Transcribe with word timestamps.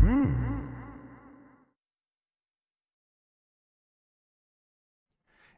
Hmm. 0.00 0.32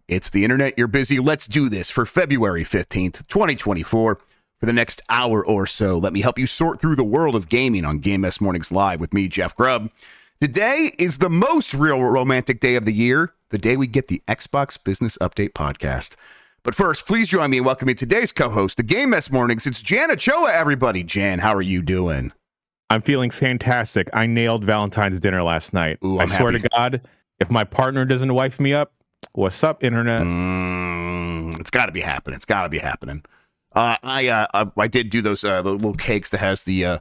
It's 0.06 0.30
the 0.30 0.42
internet. 0.42 0.74
You're 0.78 0.86
busy. 0.86 1.18
Let's 1.18 1.46
do 1.46 1.68
this 1.68 1.90
for 1.90 2.06
February 2.06 2.64
15th, 2.64 3.26
2024. 3.28 4.18
For 4.60 4.66
the 4.66 4.72
next 4.72 5.02
hour 5.08 5.44
or 5.44 5.66
so, 5.66 5.98
let 5.98 6.12
me 6.12 6.22
help 6.22 6.38
you 6.38 6.46
sort 6.46 6.80
through 6.80 6.96
the 6.96 7.04
world 7.04 7.36
of 7.36 7.48
gaming 7.48 7.84
on 7.84 7.98
Game 7.98 8.22
Mess 8.22 8.40
Mornings 8.40 8.72
Live 8.72 8.98
with 9.00 9.12
me, 9.14 9.28
Jeff 9.28 9.54
Grubb. 9.54 9.90
Today 10.40 10.92
is 10.98 11.18
the 11.18 11.30
most 11.30 11.74
real 11.74 12.00
romantic 12.02 12.58
day 12.58 12.74
of 12.74 12.84
the 12.84 12.92
year, 12.92 13.34
the 13.50 13.58
day 13.58 13.76
we 13.76 13.86
get 13.86 14.08
the 14.08 14.22
Xbox 14.26 14.82
Business 14.82 15.16
Update 15.18 15.52
podcast. 15.52 16.14
But 16.64 16.74
first, 16.74 17.06
please 17.06 17.28
join 17.28 17.50
me 17.50 17.58
in 17.58 17.64
welcoming 17.64 17.94
today's 17.94 18.32
co 18.32 18.50
host, 18.50 18.78
the 18.78 18.82
Game 18.82 19.10
Mess 19.10 19.30
Mornings. 19.30 19.66
It's 19.66 19.82
Jan 19.82 20.10
Ochoa, 20.10 20.52
everybody. 20.52 21.04
Jan, 21.04 21.38
how 21.38 21.54
are 21.54 21.62
you 21.62 21.82
doing? 21.82 22.32
I'm 22.90 23.02
feeling 23.02 23.30
fantastic. 23.30 24.08
I 24.12 24.26
nailed 24.26 24.64
Valentine's 24.64 25.20
dinner 25.20 25.42
last 25.42 25.72
night. 25.72 25.98
Ooh, 26.04 26.18
I 26.18 26.26
swear 26.26 26.52
happy. 26.52 26.62
to 26.62 26.68
God, 26.70 27.00
if 27.38 27.50
my 27.50 27.64
partner 27.64 28.04
doesn't 28.04 28.32
wife 28.32 28.58
me 28.58 28.72
up, 28.72 28.92
what's 29.32 29.62
up, 29.62 29.84
internet? 29.84 30.22
Mm, 30.22 31.58
it's 31.60 31.70
got 31.70 31.86
to 31.86 31.92
be 31.92 32.00
happening. 32.00 32.36
It's 32.36 32.44
got 32.46 32.62
to 32.62 32.68
be 32.68 32.78
happening. 32.78 33.24
Uh, 33.74 33.96
I, 34.02 34.28
uh, 34.28 34.46
I 34.54 34.70
I 34.82 34.86
did 34.88 35.10
do 35.10 35.20
those 35.20 35.44
uh, 35.44 35.60
the 35.60 35.70
little 35.72 35.92
cakes 35.94 36.30
that 36.30 36.38
has 36.38 36.64
the 36.64 36.84
uh, 36.84 36.98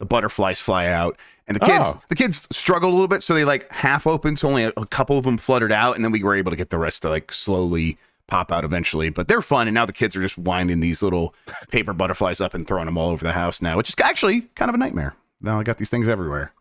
the 0.00 0.06
butterflies 0.06 0.60
fly 0.60 0.86
out, 0.88 1.16
and 1.46 1.54
the 1.54 1.60
kids 1.60 1.86
Oh. 1.88 2.02
the 2.08 2.16
kids 2.16 2.46
struggled 2.50 2.90
a 2.90 2.94
little 2.94 3.08
bit, 3.08 3.22
so 3.22 3.32
they 3.34 3.44
like 3.44 3.70
half 3.70 4.06
opened, 4.06 4.40
so 4.40 4.48
only 4.48 4.64
a, 4.64 4.72
a 4.76 4.86
couple 4.86 5.16
of 5.16 5.24
them 5.24 5.38
fluttered 5.38 5.70
out, 5.72 5.94
and 5.94 6.04
then 6.04 6.10
we 6.10 6.22
were 6.22 6.34
able 6.34 6.50
to 6.50 6.56
get 6.56 6.70
the 6.70 6.78
rest 6.78 7.02
to 7.02 7.08
like 7.08 7.32
slowly 7.32 7.96
pop 8.26 8.50
out 8.50 8.64
eventually. 8.64 9.08
But 9.10 9.28
they're 9.28 9.40
fun, 9.40 9.68
and 9.68 9.74
now 9.76 9.86
the 9.86 9.92
kids 9.92 10.16
are 10.16 10.20
just 10.20 10.36
winding 10.36 10.80
these 10.80 11.00
little 11.00 11.32
paper 11.70 11.92
butterflies 11.92 12.40
up 12.40 12.52
and 12.54 12.66
throwing 12.66 12.86
them 12.86 12.98
all 12.98 13.10
over 13.10 13.24
the 13.24 13.32
house 13.32 13.62
now, 13.62 13.76
which 13.76 13.88
is 13.88 13.94
actually 14.02 14.42
kind 14.56 14.68
of 14.68 14.74
a 14.74 14.78
nightmare. 14.78 15.14
Now 15.40 15.60
I 15.60 15.62
got 15.62 15.78
these 15.78 15.90
things 15.90 16.08
everywhere. 16.08 16.52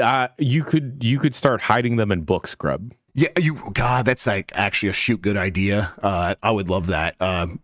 Uh, 0.00 0.28
you 0.38 0.62
could 0.62 0.98
you 1.02 1.18
could 1.18 1.34
start 1.34 1.60
hiding 1.60 1.96
them 1.96 2.12
in 2.12 2.22
books, 2.22 2.54
Grubb. 2.54 2.92
Yeah, 3.14 3.28
you 3.38 3.60
God, 3.72 4.04
that's 4.06 4.26
like 4.26 4.52
actually 4.54 4.90
a 4.90 4.92
shoot 4.92 5.20
good 5.20 5.36
idea. 5.36 5.92
Uh, 6.02 6.36
I 6.42 6.50
would 6.52 6.68
love 6.68 6.86
that. 6.88 7.20
Um, 7.20 7.60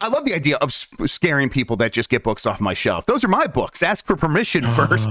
I 0.00 0.08
love 0.08 0.24
the 0.24 0.34
idea 0.34 0.56
of 0.56 0.72
sp- 0.72 1.06
scaring 1.06 1.48
people 1.50 1.76
that 1.76 1.92
just 1.92 2.08
get 2.08 2.22
books 2.22 2.46
off 2.46 2.60
my 2.60 2.74
shelf. 2.74 3.06
Those 3.06 3.24
are 3.24 3.28
my 3.28 3.46
books. 3.46 3.82
Ask 3.82 4.06
for 4.06 4.16
permission 4.16 4.70
first. 4.74 5.10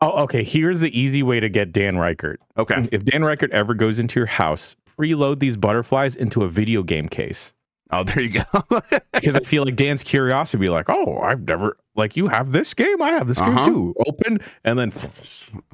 Oh, 0.00 0.22
okay. 0.24 0.42
Here's 0.42 0.80
the 0.80 0.98
easy 0.98 1.22
way 1.22 1.38
to 1.40 1.48
get 1.48 1.70
Dan 1.72 1.94
Ryckert. 1.96 2.36
Okay. 2.58 2.88
If 2.90 3.04
Dan 3.04 3.20
Ryckert 3.20 3.50
ever 3.50 3.74
goes 3.74 3.98
into 3.98 4.18
your 4.18 4.26
house, 4.26 4.74
preload 4.98 5.38
these 5.38 5.56
butterflies 5.56 6.16
into 6.16 6.42
a 6.42 6.48
video 6.48 6.82
game 6.82 7.08
case. 7.08 7.52
Oh, 7.92 8.04
there 8.04 8.22
you 8.22 8.42
go. 8.42 8.80
Because 9.12 9.36
I 9.36 9.40
feel 9.40 9.64
like 9.64 9.76
Dan's 9.76 10.02
curiosity 10.02 10.60
be 10.60 10.68
like, 10.68 10.86
oh, 10.88 11.18
I've 11.20 11.42
never 11.42 11.76
like 11.94 12.16
you 12.16 12.28
have 12.28 12.52
this 12.52 12.74
game, 12.74 13.02
I 13.02 13.10
have 13.10 13.28
this 13.28 13.38
Uh-huh. 13.38 13.50
game 13.64 13.64
too. 13.64 13.94
Open 14.06 14.38
and 14.64 14.78
then 14.78 14.92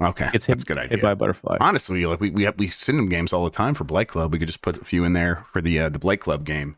okay, 0.00 0.28
it's 0.34 0.46
hit, 0.46 0.54
that's 0.54 0.62
a 0.64 0.66
good 0.66 0.78
idea. 0.78 0.90
hit 0.96 1.02
by 1.02 1.12
a 1.12 1.16
butterfly. 1.16 1.58
Honestly, 1.60 2.04
like 2.06 2.20
we 2.20 2.30
we 2.30 2.44
have, 2.44 2.58
we 2.58 2.68
send 2.70 2.98
them 2.98 3.08
games 3.08 3.32
all 3.32 3.44
the 3.44 3.50
time 3.50 3.74
for 3.74 3.84
Blight 3.84 4.08
Club. 4.08 4.32
We 4.32 4.38
could 4.38 4.48
just 4.48 4.62
put 4.62 4.76
a 4.78 4.84
few 4.84 5.04
in 5.04 5.12
there 5.12 5.44
for 5.52 5.60
the 5.60 5.78
uh, 5.80 5.88
the 5.88 5.98
Blight 5.98 6.20
Club 6.20 6.44
game. 6.44 6.76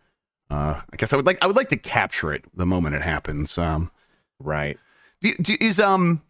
Uh, 0.51 0.81
I 0.93 0.97
guess 0.97 1.13
I 1.13 1.17
would 1.17 1.27
like 1.27 1.39
I 1.43 1.47
would 1.47 1.57
like 1.57 1.69
to 1.71 1.77
capture 1.77 2.33
it 2.33 2.45
the 2.55 2.67
moment 2.67 2.95
it 2.97 3.03
happens. 3.03 3.57
Um, 3.57 3.91
Right. 4.43 4.79
do, 5.21 5.35
do, 5.37 5.57
is 5.61 5.79
um 5.79 6.23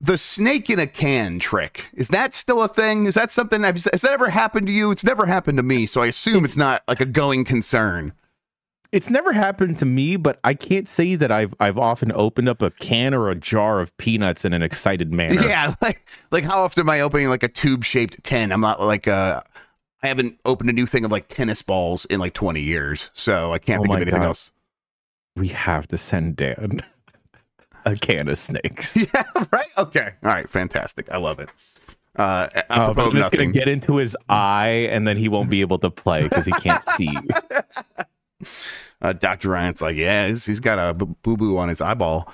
the 0.00 0.16
snake 0.18 0.70
in 0.70 0.78
a 0.78 0.86
can 0.86 1.38
trick 1.40 1.86
is 1.94 2.08
that 2.08 2.32
still 2.34 2.62
a 2.62 2.68
thing? 2.68 3.06
Is 3.06 3.14
that 3.14 3.30
something 3.32 3.62
has 3.62 3.88
has 3.92 4.02
that 4.02 4.12
ever 4.12 4.30
happened 4.30 4.66
to 4.68 4.72
you? 4.72 4.90
It's 4.90 5.02
never 5.02 5.26
happened 5.26 5.56
to 5.58 5.62
me, 5.64 5.86
so 5.86 6.02
I 6.02 6.06
assume 6.06 6.44
it's, 6.44 6.56
not 6.56 6.82
like 6.86 7.00
a 7.00 7.04
going 7.06 7.44
concern. 7.44 8.12
It's 8.90 9.10
never 9.10 9.32
happened 9.34 9.76
to 9.78 9.86
me, 9.86 10.16
but 10.16 10.40
I 10.44 10.54
can't 10.54 10.88
say 10.88 11.14
that 11.14 11.30
I've 11.30 11.54
I've 11.60 11.76
often 11.76 12.10
opened 12.14 12.48
up 12.48 12.62
a 12.62 12.70
can 12.70 13.12
or 13.12 13.28
a 13.28 13.34
jar 13.34 13.80
of 13.80 13.94
peanuts 13.98 14.44
in 14.46 14.52
an 14.54 14.62
excited 14.62 15.12
manner. 15.12 15.42
Yeah, 15.42 15.74
like 15.82 16.08
like 16.30 16.44
how 16.44 16.60
often 16.64 16.80
am 16.82 16.90
I 16.90 17.00
opening 17.00 17.28
like 17.28 17.42
a 17.42 17.48
tube 17.48 17.84
shaped 17.84 18.22
tin? 18.24 18.50
I'm 18.50 18.60
not 18.62 18.80
like 18.80 19.06
uh 19.06 19.42
I 20.02 20.06
haven't 20.06 20.38
opened 20.44 20.70
a 20.70 20.72
new 20.72 20.86
thing 20.86 21.04
of 21.04 21.10
like 21.12 21.28
tennis 21.28 21.60
balls 21.60 22.04
in 22.06 22.18
like 22.20 22.32
20 22.32 22.60
years, 22.60 23.10
so 23.14 23.52
I 23.52 23.58
can't 23.58 23.80
Oh 23.80 23.82
think 23.82 23.94
of 23.94 24.00
anything 24.02 24.20
God. 24.20 24.26
else. 24.28 24.52
We 25.36 25.48
have 25.48 25.86
to 25.88 25.98
send 25.98 26.36
Dan 26.36 26.80
a 27.84 27.94
can 27.96 28.28
of 28.28 28.38
snakes. 28.38 28.96
Yeah, 29.14 29.24
right. 29.52 29.66
Okay, 29.76 30.12
all 30.22 30.30
right, 30.30 30.48
fantastic. 30.48 31.10
I 31.10 31.16
love 31.18 31.40
it. 31.40 31.50
Uh, 32.16 32.48
Oh, 32.70 32.94
but 32.94 33.14
it's 33.14 33.30
gonna 33.30 33.46
get 33.52 33.68
into 33.68 33.96
his 33.96 34.16
eye, 34.28 34.88
and 34.90 35.06
then 35.06 35.16
he 35.16 35.28
won't 35.28 35.50
be 35.50 35.60
able 35.60 35.78
to 35.80 35.90
play 35.90 36.22
because 36.22 36.46
he 36.46 36.52
can't 36.52 36.82
see. 36.96 37.18
Uh, 39.00 39.12
Dr. 39.12 39.50
Ryan's 39.50 39.80
like, 39.80 39.94
yeah, 39.94 40.26
he's, 40.26 40.44
he's 40.44 40.58
got 40.58 40.76
a 40.76 40.92
boo 40.92 41.36
boo 41.36 41.56
on 41.56 41.68
his 41.68 41.80
eyeball. 41.80 42.32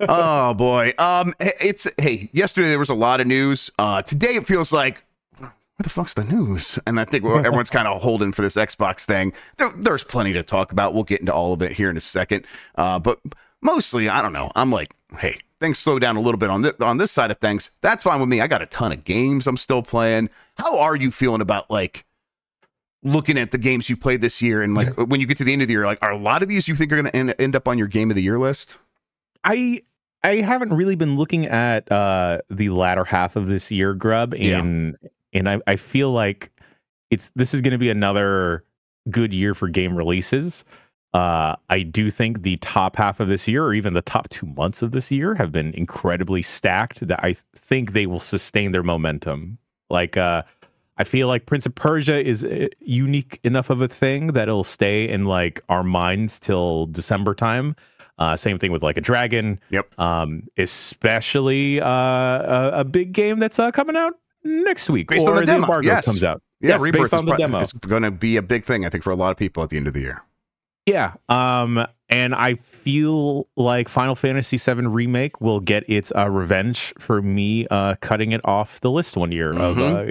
oh 0.00 0.54
boy. 0.54 0.94
Um, 0.96 1.34
it's 1.38 1.86
hey. 1.98 2.30
Yesterday 2.32 2.68
there 2.70 2.78
was 2.78 2.88
a 2.88 2.94
lot 2.94 3.20
of 3.20 3.26
news. 3.26 3.70
Uh, 3.78 4.00
today 4.00 4.36
it 4.36 4.46
feels 4.46 4.72
like 4.72 5.04
where 5.38 5.52
the 5.84 5.90
fuck's 5.90 6.14
the 6.14 6.24
news? 6.24 6.78
And 6.86 6.98
I 6.98 7.04
think 7.04 7.26
everyone's 7.26 7.68
kind 7.68 7.86
of 7.86 8.00
holding 8.00 8.32
for 8.32 8.40
this 8.40 8.56
Xbox 8.56 9.04
thing. 9.04 9.34
There, 9.58 9.70
there's 9.76 10.02
plenty 10.02 10.32
to 10.32 10.42
talk 10.42 10.72
about. 10.72 10.94
We'll 10.94 11.04
get 11.04 11.20
into 11.20 11.32
all 11.34 11.52
of 11.52 11.60
it 11.60 11.72
here 11.72 11.90
in 11.90 11.96
a 11.98 12.00
second. 12.00 12.46
Uh, 12.74 12.98
but 12.98 13.20
mostly, 13.60 14.08
I 14.08 14.22
don't 14.22 14.32
know. 14.32 14.50
I'm 14.56 14.70
like, 14.70 14.94
hey, 15.18 15.38
things 15.60 15.78
slow 15.78 15.98
down 15.98 16.16
a 16.16 16.20
little 16.20 16.38
bit 16.38 16.48
on 16.50 16.62
this 16.62 16.72
on 16.80 16.96
this 16.96 17.12
side 17.12 17.30
of 17.30 17.36
things. 17.38 17.70
That's 17.82 18.02
fine 18.02 18.18
with 18.18 18.28
me. 18.30 18.40
I 18.40 18.46
got 18.46 18.62
a 18.62 18.66
ton 18.66 18.92
of 18.92 19.04
games 19.04 19.46
I'm 19.46 19.56
still 19.58 19.82
playing. 19.82 20.30
How 20.56 20.78
are 20.78 20.96
you 20.96 21.10
feeling 21.10 21.42
about 21.42 21.70
like? 21.70 22.06
Looking 23.04 23.38
at 23.38 23.52
the 23.52 23.58
games 23.58 23.88
you 23.88 23.96
played 23.96 24.20
this 24.20 24.42
year 24.42 24.60
and 24.60 24.74
like 24.74 24.92
when 24.96 25.20
you 25.20 25.26
get 25.26 25.36
to 25.38 25.44
the 25.44 25.52
end 25.52 25.62
of 25.62 25.68
the 25.68 25.72
year 25.74 25.86
like 25.86 25.98
are 26.02 26.10
a 26.10 26.18
lot 26.18 26.42
of 26.42 26.48
these 26.48 26.66
you 26.66 26.74
think 26.74 26.92
are 26.92 26.96
going 27.00 27.06
to 27.06 27.16
end, 27.16 27.34
end 27.38 27.54
up 27.54 27.68
on 27.68 27.78
your 27.78 27.86
game 27.86 28.10
of 28.10 28.16
the 28.16 28.22
year 28.22 28.38
list 28.40 28.76
I 29.44 29.82
I 30.24 30.36
haven't 30.36 30.72
really 30.72 30.96
been 30.96 31.16
looking 31.16 31.46
at 31.46 31.90
uh 31.92 32.40
the 32.50 32.70
latter 32.70 33.04
half 33.04 33.36
of 33.36 33.46
this 33.46 33.70
year, 33.70 33.94
Grubb, 33.94 34.34
Yeah. 34.34 34.58
and 34.58 34.96
and 35.32 35.48
I, 35.48 35.60
I 35.68 35.76
feel 35.76 36.10
like 36.10 36.50
it's 37.10 37.30
this 37.36 37.54
is 37.54 37.60
gonna 37.60 37.78
be 37.78 37.88
another 37.88 38.64
good 39.10 39.32
year 39.32 39.54
for 39.54 39.68
game 39.68 39.94
releases. 39.96 40.64
Uh 41.14 41.54
I 41.70 41.82
do 41.84 42.10
think 42.10 42.42
the 42.42 42.56
top 42.56 42.96
half 42.96 43.20
of 43.20 43.28
this 43.28 43.46
year 43.46 43.64
or 43.64 43.74
even 43.74 43.92
the 43.94 44.02
top 44.02 44.28
two 44.28 44.46
months 44.46 44.82
of 44.82 44.90
this 44.90 45.12
year 45.12 45.36
have 45.36 45.52
been 45.52 45.72
incredibly 45.74 46.42
stacked 46.42 47.06
that 47.06 47.20
I 47.24 47.36
think 47.54 47.92
they 47.92 48.06
will 48.06 48.18
sustain 48.18 48.72
their 48.72 48.82
momentum. 48.82 49.58
Like 49.88 50.16
uh 50.16 50.42
I 50.98 51.04
feel 51.04 51.28
like 51.28 51.46
Prince 51.46 51.64
of 51.64 51.74
Persia 51.74 52.24
is 52.26 52.44
uh, 52.44 52.66
unique 52.80 53.38
enough 53.44 53.70
of 53.70 53.80
a 53.80 53.88
thing 53.88 54.28
that 54.28 54.48
it'll 54.48 54.64
stay 54.64 55.08
in 55.08 55.24
like 55.26 55.60
our 55.68 55.82
minds 55.84 56.38
till 56.40 56.86
December 56.86 57.34
time. 57.34 57.76
Uh, 58.18 58.34
same 58.36 58.58
thing 58.58 58.72
with 58.72 58.82
like 58.82 58.96
a 58.96 59.00
dragon. 59.00 59.60
Yep. 59.70 59.98
Um, 60.00 60.42
especially 60.58 61.80
uh, 61.80 61.88
a, 61.88 62.70
a 62.80 62.84
big 62.84 63.12
game 63.12 63.38
that's 63.38 63.58
uh, 63.60 63.70
coming 63.70 63.96
out 63.96 64.14
next 64.44 64.90
week, 64.90 65.08
Based 65.08 65.26
or 65.26 65.34
the 65.34 65.40
the, 65.40 65.46
demo, 65.46 65.62
embargo 65.64 65.86
yes. 65.86 66.04
comes 66.04 66.24
out. 66.24 66.42
yeah 66.60 66.70
yes, 66.70 66.80
Rebirth 66.82 67.02
based 67.02 67.14
on 67.14 67.26
the 67.26 67.32
pro- 67.32 67.38
demo. 67.38 67.60
is 67.60 67.72
going 67.72 68.02
to 68.02 68.10
be 68.10 68.36
a 68.36 68.42
big 68.42 68.64
thing 68.64 68.84
i 68.84 68.88
think 68.88 69.04
for 69.04 69.10
a 69.10 69.16
lot 69.16 69.30
of 69.30 69.36
people 69.36 69.62
at 69.62 69.70
the 69.70 69.76
end 69.76 69.86
of 69.86 69.94
the 69.94 70.00
year 70.00 70.22
Yeah. 70.86 71.12
Um, 71.28 71.86
and 72.08 72.34
I 72.34 72.56
feel 72.88 73.46
like 73.56 73.86
Final 73.86 74.14
Fantasy 74.14 74.56
VII 74.56 74.86
Remake 74.86 75.42
will 75.42 75.60
get 75.60 75.84
its 75.88 76.10
uh, 76.16 76.30
revenge 76.30 76.94
for 76.98 77.20
me 77.20 77.66
uh, 77.70 77.96
cutting 78.00 78.32
it 78.32 78.40
off 78.44 78.80
the 78.80 78.90
list 78.90 79.14
one 79.14 79.30
year 79.30 79.50
of 79.50 79.78
uh, 79.78 80.04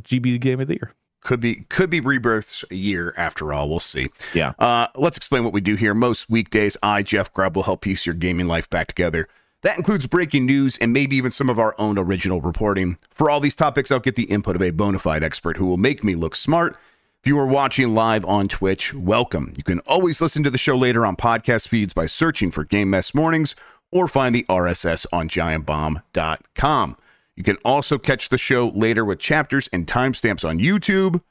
GB 0.00 0.40
Game 0.40 0.58
of 0.60 0.66
the 0.66 0.74
Year. 0.74 0.92
could 1.22 1.38
be 1.38 1.64
could 1.68 1.90
be 1.90 2.00
rebirth's 2.00 2.64
a 2.72 2.74
year 2.74 3.14
after 3.16 3.52
all 3.52 3.68
we'll 3.70 3.78
see 3.78 4.08
Yeah. 4.34 4.52
uh 4.58 4.88
let's 4.96 5.16
explain 5.16 5.44
what 5.44 5.52
we 5.52 5.60
do 5.60 5.76
here 5.76 5.94
most 5.94 6.28
weekdays 6.28 6.76
i 6.82 7.02
jeff 7.02 7.32
grubb 7.32 7.54
will 7.56 7.62
help 7.62 7.80
piece 7.82 8.04
your 8.04 8.14
gaming 8.16 8.46
life 8.48 8.68
back 8.68 8.88
together 8.88 9.28
that 9.62 9.76
includes 9.78 10.06
breaking 10.08 10.44
news 10.44 10.76
and 10.78 10.92
maybe 10.92 11.14
even 11.16 11.30
some 11.30 11.48
of 11.48 11.58
our 11.58 11.74
own 11.78 11.96
original 11.98 12.42
reporting. 12.42 12.98
For 13.10 13.30
all 13.30 13.40
these 13.40 13.56
topics, 13.56 13.90
I'll 13.90 13.98
get 13.98 14.14
the 14.14 14.24
input 14.24 14.56
of 14.56 14.60
a 14.60 14.72
bona 14.72 14.98
fide 14.98 15.22
expert 15.22 15.56
who 15.56 15.64
will 15.64 15.78
make 15.78 16.04
me 16.04 16.14
look 16.16 16.36
smart. 16.36 16.76
If 17.24 17.28
you 17.28 17.38
are 17.38 17.46
watching 17.46 17.94
live 17.94 18.22
on 18.26 18.48
Twitch, 18.48 18.92
welcome. 18.92 19.54
You 19.56 19.64
can 19.64 19.78
always 19.86 20.20
listen 20.20 20.42
to 20.42 20.50
the 20.50 20.58
show 20.58 20.76
later 20.76 21.06
on 21.06 21.16
podcast 21.16 21.68
feeds 21.68 21.94
by 21.94 22.04
searching 22.04 22.50
for 22.50 22.64
Game 22.64 22.90
Mess 22.90 23.14
Mornings 23.14 23.54
or 23.90 24.08
find 24.08 24.34
the 24.34 24.44
RSS 24.46 25.06
on 25.10 25.30
giantbomb.com. 25.30 26.96
You 27.34 27.42
can 27.42 27.56
also 27.64 27.96
catch 27.96 28.28
the 28.28 28.36
show 28.36 28.68
later 28.68 29.06
with 29.06 29.20
chapters 29.20 29.70
and 29.72 29.86
timestamps 29.86 30.46
on 30.46 30.58
YouTube. 30.58 31.22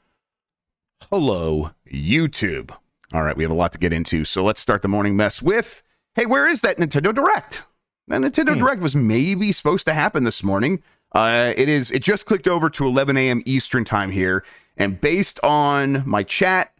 hello, 1.10 1.70
YouTube. 1.88 2.72
All 3.12 3.22
right, 3.22 3.36
we 3.36 3.44
have 3.44 3.52
a 3.52 3.54
lot 3.54 3.70
to 3.70 3.78
get 3.78 3.92
into. 3.92 4.24
So 4.24 4.42
let's 4.42 4.60
start 4.60 4.82
the 4.82 4.88
morning 4.88 5.14
mess 5.14 5.40
with 5.40 5.84
hey, 6.16 6.26
where 6.26 6.48
is 6.48 6.62
that 6.62 6.78
Nintendo 6.78 7.14
Direct? 7.14 7.62
That 8.08 8.20
Nintendo 8.20 8.58
Direct 8.58 8.82
was 8.82 8.96
maybe 8.96 9.52
supposed 9.52 9.86
to 9.86 9.94
happen 9.94 10.24
this 10.24 10.42
morning. 10.42 10.82
Uh, 11.12 11.54
it 11.56 11.68
is. 11.68 11.92
It 11.92 12.02
just 12.02 12.26
clicked 12.26 12.48
over 12.48 12.68
to 12.68 12.84
11 12.84 13.16
a.m. 13.16 13.42
Eastern 13.46 13.84
time 13.84 14.10
here, 14.10 14.42
and 14.76 15.00
based 15.00 15.40
on 15.42 16.02
my 16.08 16.22
chat, 16.22 16.72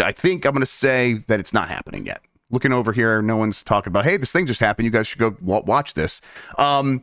I 0.00 0.12
think 0.12 0.46
I'm 0.46 0.52
going 0.52 0.60
to 0.60 0.66
say 0.66 1.24
that 1.26 1.40
it's 1.40 1.52
not 1.52 1.68
happening 1.68 2.06
yet. 2.06 2.22
Looking 2.50 2.72
over 2.72 2.92
here, 2.92 3.22
no 3.22 3.36
one's 3.36 3.62
talking 3.62 3.90
about. 3.90 4.04
Hey, 4.04 4.16
this 4.16 4.32
thing 4.32 4.46
just 4.46 4.60
happened. 4.60 4.84
You 4.84 4.90
guys 4.90 5.06
should 5.06 5.18
go 5.18 5.36
watch 5.40 5.94
this. 5.94 6.20
Um, 6.58 7.02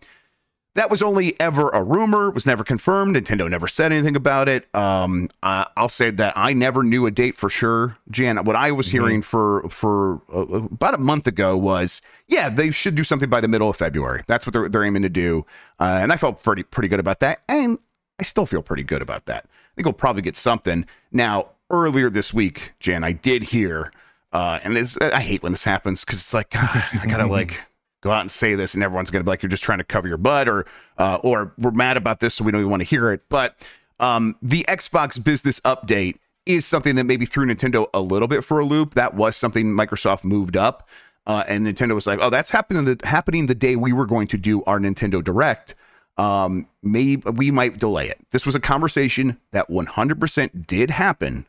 that 0.75 0.91
was 0.91 1.01
only 1.01 1.37
ever 1.39 1.69
a 1.69 1.83
rumor. 1.83 2.29
Was 2.29 2.45
never 2.45 2.63
confirmed. 2.63 3.15
Nintendo 3.15 3.49
never 3.49 3.67
said 3.67 3.91
anything 3.91 4.15
about 4.15 4.47
it. 4.47 4.73
Um, 4.75 5.29
I, 5.41 5.65
I'll 5.75 5.89
say 5.89 6.11
that 6.11 6.33
I 6.35 6.53
never 6.53 6.83
knew 6.83 7.05
a 7.05 7.11
date 7.11 7.35
for 7.35 7.49
sure. 7.49 7.97
Jan, 8.11 8.43
what 8.45 8.55
I 8.55 8.71
was 8.71 8.89
hearing 8.89 9.21
for 9.21 9.67
for 9.69 10.21
uh, 10.33 10.65
about 10.65 10.93
a 10.93 10.99
month 10.99 11.25
ago 11.25 11.57
was, 11.57 12.01
yeah, 12.27 12.49
they 12.49 12.69
should 12.71 12.95
do 12.95 13.03
something 13.03 13.29
by 13.29 13.41
the 13.41 13.47
middle 13.47 13.69
of 13.69 13.75
February. 13.75 14.23
That's 14.27 14.45
what 14.45 14.53
they're 14.53 14.69
they're 14.69 14.83
aiming 14.83 15.01
to 15.01 15.09
do, 15.09 15.45
uh, 15.79 15.99
and 16.01 16.13
I 16.13 16.17
felt 16.17 16.43
pretty 16.43 16.63
pretty 16.63 16.87
good 16.87 16.99
about 16.99 17.19
that, 17.21 17.41
and 17.49 17.79
I 18.19 18.23
still 18.23 18.45
feel 18.45 18.61
pretty 18.61 18.83
good 18.83 19.01
about 19.01 19.25
that. 19.25 19.47
I 19.79 19.81
think 19.81 19.85
we'll 19.85 19.93
probably 19.93 20.23
get 20.23 20.35
something 20.35 20.85
now. 21.09 21.51
Earlier 21.71 22.09
this 22.09 22.33
week, 22.33 22.73
Jan, 22.79 23.03
I 23.03 23.11
did 23.11 23.43
hear, 23.43 23.93
uh, 24.33 24.59
and 24.63 24.75
this 24.75 24.97
I 24.97 25.21
hate 25.21 25.43
when 25.43 25.51
this 25.51 25.63
happens 25.63 26.03
because 26.03 26.19
it's 26.19 26.33
like 26.33 26.49
God, 26.49 26.83
I 26.99 27.05
gotta 27.05 27.27
like 27.31 27.61
go 28.01 28.11
out 28.11 28.21
and 28.21 28.31
say 28.31 28.55
this, 28.55 28.73
and 28.73 28.83
everyone's 28.83 29.09
going 29.09 29.21
to 29.21 29.23
be 29.23 29.29
like, 29.29 29.41
"You're 29.41 29.51
just 29.51 29.63
trying 29.63 29.77
to 29.77 29.83
cover 29.83 30.07
your 30.07 30.17
butt," 30.17 30.49
or 30.49 30.65
uh, 30.97 31.19
or 31.21 31.53
we're 31.57 31.71
mad 31.71 31.95
about 31.95 32.19
this, 32.19 32.33
so 32.33 32.43
we 32.43 32.51
don't 32.51 32.59
even 32.59 32.71
want 32.71 32.81
to 32.81 32.87
hear 32.87 33.11
it. 33.11 33.21
But 33.29 33.55
um, 33.99 34.35
the 34.41 34.65
Xbox 34.67 35.23
business 35.23 35.59
update 35.61 36.17
is 36.45 36.65
something 36.65 36.95
that 36.95 37.03
maybe 37.03 37.27
threw 37.27 37.45
Nintendo 37.45 37.87
a 37.93 38.01
little 38.01 38.27
bit 38.27 38.43
for 38.43 38.59
a 38.59 38.65
loop. 38.65 38.95
That 38.95 39.13
was 39.13 39.37
something 39.37 39.67
Microsoft 39.67 40.23
moved 40.23 40.57
up, 40.57 40.89
uh, 41.27 41.43
and 41.47 41.67
Nintendo 41.67 41.93
was 41.93 42.07
like, 42.07 42.17
"Oh, 42.19 42.31
that's 42.31 42.49
happening 42.49 42.97
happening 43.03 43.45
the 43.45 43.55
day 43.55 43.75
we 43.75 43.93
were 43.93 44.07
going 44.07 44.27
to 44.27 44.37
do 44.37 44.63
our 44.63 44.79
Nintendo 44.79 45.23
Direct." 45.23 45.75
Um, 46.19 46.67
maybe 46.83 47.29
we 47.31 47.49
might 47.51 47.79
delay 47.79 48.09
it. 48.09 48.19
This 48.31 48.45
was 48.45 48.53
a 48.55 48.59
conversation 48.59 49.37
that 49.51 49.69
100% 49.69 50.67
did 50.67 50.89
happen, 50.89 51.45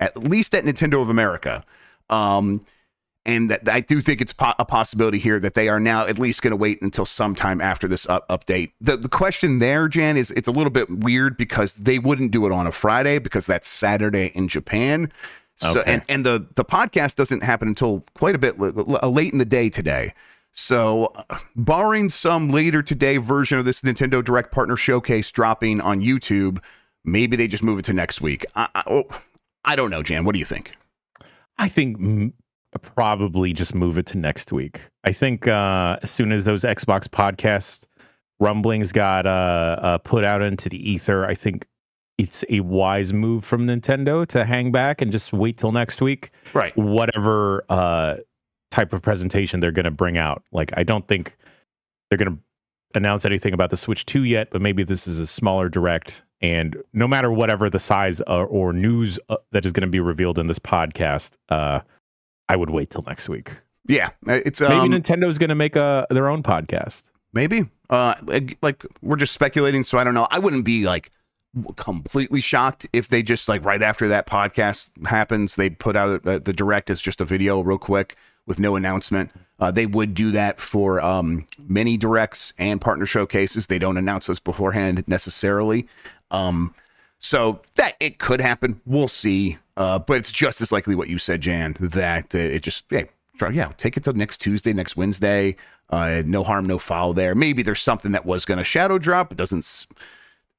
at 0.00 0.16
least 0.16 0.54
at 0.54 0.64
Nintendo 0.64 1.02
of 1.02 1.08
America. 1.10 1.64
Um, 2.08 2.64
and 3.26 3.50
that 3.50 3.68
I 3.68 3.80
do 3.80 4.00
think 4.00 4.20
it's 4.20 4.32
po- 4.34 4.54
a 4.58 4.64
possibility 4.64 5.18
here 5.18 5.40
that 5.40 5.54
they 5.54 5.68
are 5.68 5.80
now 5.80 6.06
at 6.06 6.18
least 6.18 6.42
going 6.42 6.50
to 6.52 6.56
wait 6.56 6.80
until 6.82 7.06
sometime 7.06 7.60
after 7.60 7.88
this 7.88 8.06
up- 8.06 8.28
update. 8.28 8.72
The 8.82 8.96
the 8.98 9.08
question 9.08 9.60
there, 9.60 9.88
Jan, 9.88 10.16
is 10.18 10.30
it's 10.32 10.48
a 10.48 10.50
little 10.52 10.70
bit 10.70 10.90
weird 10.90 11.36
because 11.38 11.74
they 11.74 11.98
wouldn't 11.98 12.32
do 12.32 12.44
it 12.46 12.52
on 12.52 12.66
a 12.66 12.72
Friday 12.72 13.18
because 13.18 13.46
that's 13.46 13.66
Saturday 13.68 14.30
in 14.34 14.48
Japan. 14.48 15.10
So 15.56 15.80
Okay. 15.80 15.90
and 15.92 16.02
and 16.08 16.26
the 16.26 16.46
the 16.54 16.64
podcast 16.66 17.14
doesn't 17.16 17.42
happen 17.42 17.68
until 17.68 18.04
quite 18.14 18.34
a 18.34 18.38
bit 18.38 18.56
l- 18.60 18.98
l- 19.02 19.12
late 19.12 19.32
in 19.32 19.38
the 19.38 19.44
day 19.46 19.70
today. 19.70 20.12
So, 20.54 21.06
uh, 21.28 21.38
barring 21.56 22.10
some 22.10 22.50
later 22.50 22.82
today 22.82 23.16
version 23.16 23.58
of 23.58 23.64
this 23.64 23.82
Nintendo 23.82 24.24
Direct 24.24 24.52
Partner 24.52 24.76
Showcase 24.76 25.30
dropping 25.32 25.80
on 25.80 26.00
YouTube, 26.00 26.60
maybe 27.04 27.36
they 27.36 27.48
just 27.48 27.62
move 27.62 27.80
it 27.80 27.84
to 27.86 27.92
next 27.92 28.20
week. 28.20 28.46
I, 28.54 28.68
I, 28.74 28.82
oh, 28.86 29.04
I 29.64 29.74
don't 29.74 29.90
know, 29.90 30.02
Jan. 30.02 30.24
What 30.24 30.32
do 30.32 30.38
you 30.38 30.44
think? 30.44 30.76
I 31.58 31.68
think 31.68 31.98
mm, 31.98 32.32
probably 32.82 33.52
just 33.52 33.74
move 33.74 33.98
it 33.98 34.06
to 34.06 34.18
next 34.18 34.52
week. 34.52 34.88
I 35.02 35.12
think 35.12 35.48
uh, 35.48 35.98
as 36.02 36.10
soon 36.10 36.30
as 36.30 36.44
those 36.44 36.62
Xbox 36.62 37.08
podcast 37.08 37.84
rumblings 38.38 38.92
got 38.92 39.26
uh, 39.26 39.76
uh, 39.80 39.98
put 39.98 40.24
out 40.24 40.40
into 40.40 40.68
the 40.68 40.90
ether, 40.90 41.26
I 41.26 41.34
think 41.34 41.66
it's 42.16 42.44
a 42.48 42.60
wise 42.60 43.12
move 43.12 43.44
from 43.44 43.66
Nintendo 43.66 44.24
to 44.28 44.44
hang 44.44 44.70
back 44.70 45.00
and 45.00 45.10
just 45.10 45.32
wait 45.32 45.56
till 45.56 45.72
next 45.72 46.00
week. 46.00 46.30
Right. 46.52 46.76
Whatever 46.76 47.64
uh, 47.68 48.16
type 48.74 48.92
of 48.92 49.00
presentation 49.00 49.60
they're 49.60 49.70
going 49.70 49.84
to 49.84 49.90
bring 49.92 50.18
out. 50.18 50.42
Like, 50.50 50.72
I 50.76 50.82
don't 50.82 51.06
think 51.06 51.36
they're 52.10 52.18
going 52.18 52.36
to 52.36 52.38
announce 52.96 53.24
anything 53.24 53.54
about 53.54 53.70
the 53.70 53.76
Switch 53.76 54.04
2 54.04 54.24
yet, 54.24 54.48
but 54.50 54.60
maybe 54.60 54.82
this 54.82 55.06
is 55.06 55.20
a 55.20 55.28
smaller 55.28 55.68
direct. 55.68 56.22
And 56.40 56.76
no 56.92 57.06
matter 57.06 57.30
whatever 57.30 57.70
the 57.70 57.78
size 57.78 58.20
or, 58.22 58.46
or 58.46 58.72
news 58.72 59.18
uh, 59.28 59.36
that 59.52 59.64
is 59.64 59.72
going 59.72 59.82
to 59.82 59.90
be 59.90 60.00
revealed 60.00 60.40
in 60.40 60.48
this 60.48 60.58
podcast, 60.58 61.34
uh, 61.50 61.80
I 62.48 62.56
would 62.56 62.70
wait 62.70 62.90
till 62.90 63.04
next 63.06 63.28
week. 63.28 63.52
Yeah, 63.86 64.10
it's 64.26 64.60
Maybe 64.60 64.74
um, 64.74 64.90
Nintendo's 64.90 65.38
going 65.38 65.50
to 65.50 65.54
make 65.54 65.76
a 65.76 66.06
their 66.10 66.28
own 66.28 66.42
podcast. 66.42 67.04
Maybe. 67.32 67.66
Uh, 67.90 68.14
like, 68.22 68.58
like 68.60 68.84
we're 69.02 69.16
just 69.16 69.34
speculating, 69.34 69.84
so 69.84 69.98
I 69.98 70.04
don't 70.04 70.14
know. 70.14 70.26
I 70.30 70.38
wouldn't 70.38 70.64
be 70.64 70.84
like 70.84 71.10
completely 71.76 72.40
shocked 72.40 72.86
if 72.92 73.08
they 73.08 73.22
just 73.22 73.48
like 73.48 73.64
right 73.64 73.82
after 73.82 74.08
that 74.08 74.26
podcast 74.26 74.88
happens, 75.06 75.56
they 75.56 75.70
put 75.70 75.96
out 75.96 76.26
uh, 76.26 76.38
the 76.38 76.52
direct 76.52 76.90
as 76.90 77.00
just 77.00 77.20
a 77.20 77.24
video 77.24 77.60
real 77.60 77.78
quick 77.78 78.16
with 78.46 78.58
no 78.58 78.76
announcement. 78.76 79.30
Uh, 79.58 79.70
they 79.70 79.86
would 79.86 80.14
do 80.14 80.32
that 80.32 80.60
for 80.60 81.00
um, 81.00 81.46
many 81.58 81.96
directs 81.96 82.52
and 82.58 82.80
partner 82.80 83.06
showcases. 83.06 83.66
They 83.66 83.78
don't 83.78 83.96
announce 83.96 84.26
this 84.26 84.40
beforehand 84.40 85.04
necessarily. 85.06 85.86
Um, 86.30 86.74
so 87.18 87.62
that 87.76 87.94
it 88.00 88.18
could 88.18 88.40
happen. 88.40 88.80
We'll 88.84 89.08
see. 89.08 89.58
Uh, 89.76 89.98
but 89.98 90.18
it's 90.18 90.32
just 90.32 90.60
as 90.60 90.70
likely 90.72 90.94
what 90.94 91.08
you 91.08 91.18
said, 91.18 91.40
Jan, 91.40 91.76
that 91.80 92.34
uh, 92.34 92.38
it 92.38 92.62
just, 92.62 92.84
hey, 92.90 93.08
try, 93.38 93.50
yeah, 93.50 93.72
take 93.76 93.96
it 93.96 94.04
till 94.04 94.12
next 94.12 94.38
Tuesday, 94.38 94.72
next 94.72 94.96
Wednesday. 94.96 95.56
Uh, 95.90 96.22
no 96.26 96.42
harm, 96.44 96.66
no 96.66 96.78
foul 96.78 97.14
there. 97.14 97.34
Maybe 97.34 97.62
there's 97.62 97.82
something 97.82 98.12
that 98.12 98.26
was 98.26 98.44
going 98.44 98.58
to 98.58 98.64
shadow 98.64 98.98
drop. 98.98 99.32
It 99.32 99.38
doesn't. 99.38 99.86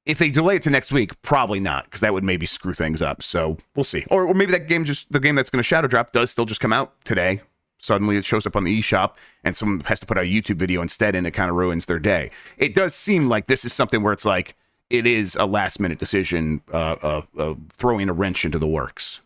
If 0.04 0.18
they 0.18 0.28
delay 0.28 0.56
it 0.56 0.62
to 0.62 0.70
next 0.70 0.92
week, 0.92 1.20
probably 1.22 1.60
not, 1.60 1.84
because 1.84 2.00
that 2.00 2.12
would 2.12 2.24
maybe 2.24 2.46
screw 2.46 2.74
things 2.74 3.02
up. 3.02 3.22
So 3.22 3.58
we'll 3.74 3.84
see. 3.84 4.04
Or, 4.08 4.26
or 4.26 4.34
maybe 4.34 4.52
that 4.52 4.68
game 4.68 4.84
just 4.84 5.10
the 5.12 5.20
game 5.20 5.34
that's 5.34 5.50
going 5.50 5.60
to 5.60 5.66
shadow 5.66 5.88
drop 5.88 6.12
does 6.12 6.30
still 6.30 6.46
just 6.46 6.60
come 6.60 6.72
out 6.72 6.92
today. 7.04 7.42
Suddenly 7.78 8.16
it 8.16 8.24
shows 8.24 8.46
up 8.46 8.56
on 8.56 8.64
the 8.64 8.80
eShop 8.80 9.12
and 9.44 9.54
someone 9.56 9.80
has 9.80 10.00
to 10.00 10.06
put 10.06 10.16
out 10.18 10.24
a 10.24 10.26
YouTube 10.26 10.56
video 10.56 10.82
instead, 10.82 11.14
and 11.14 11.26
it 11.26 11.32
kind 11.32 11.50
of 11.50 11.56
ruins 11.56 11.86
their 11.86 11.98
day. 11.98 12.30
It 12.58 12.74
does 12.74 12.94
seem 12.94 13.28
like 13.28 13.46
this 13.46 13.64
is 13.64 13.72
something 13.72 14.02
where 14.02 14.12
it's 14.12 14.24
like 14.24 14.56
it 14.90 15.06
is 15.06 15.36
a 15.36 15.46
last 15.46 15.78
minute 15.80 15.98
decision, 15.98 16.60
uh, 16.72 16.96
uh, 17.02 17.22
uh, 17.38 17.54
throwing 17.72 18.08
a 18.08 18.12
wrench 18.12 18.44
into 18.44 18.58
the 18.58 18.66
works. 18.66 19.20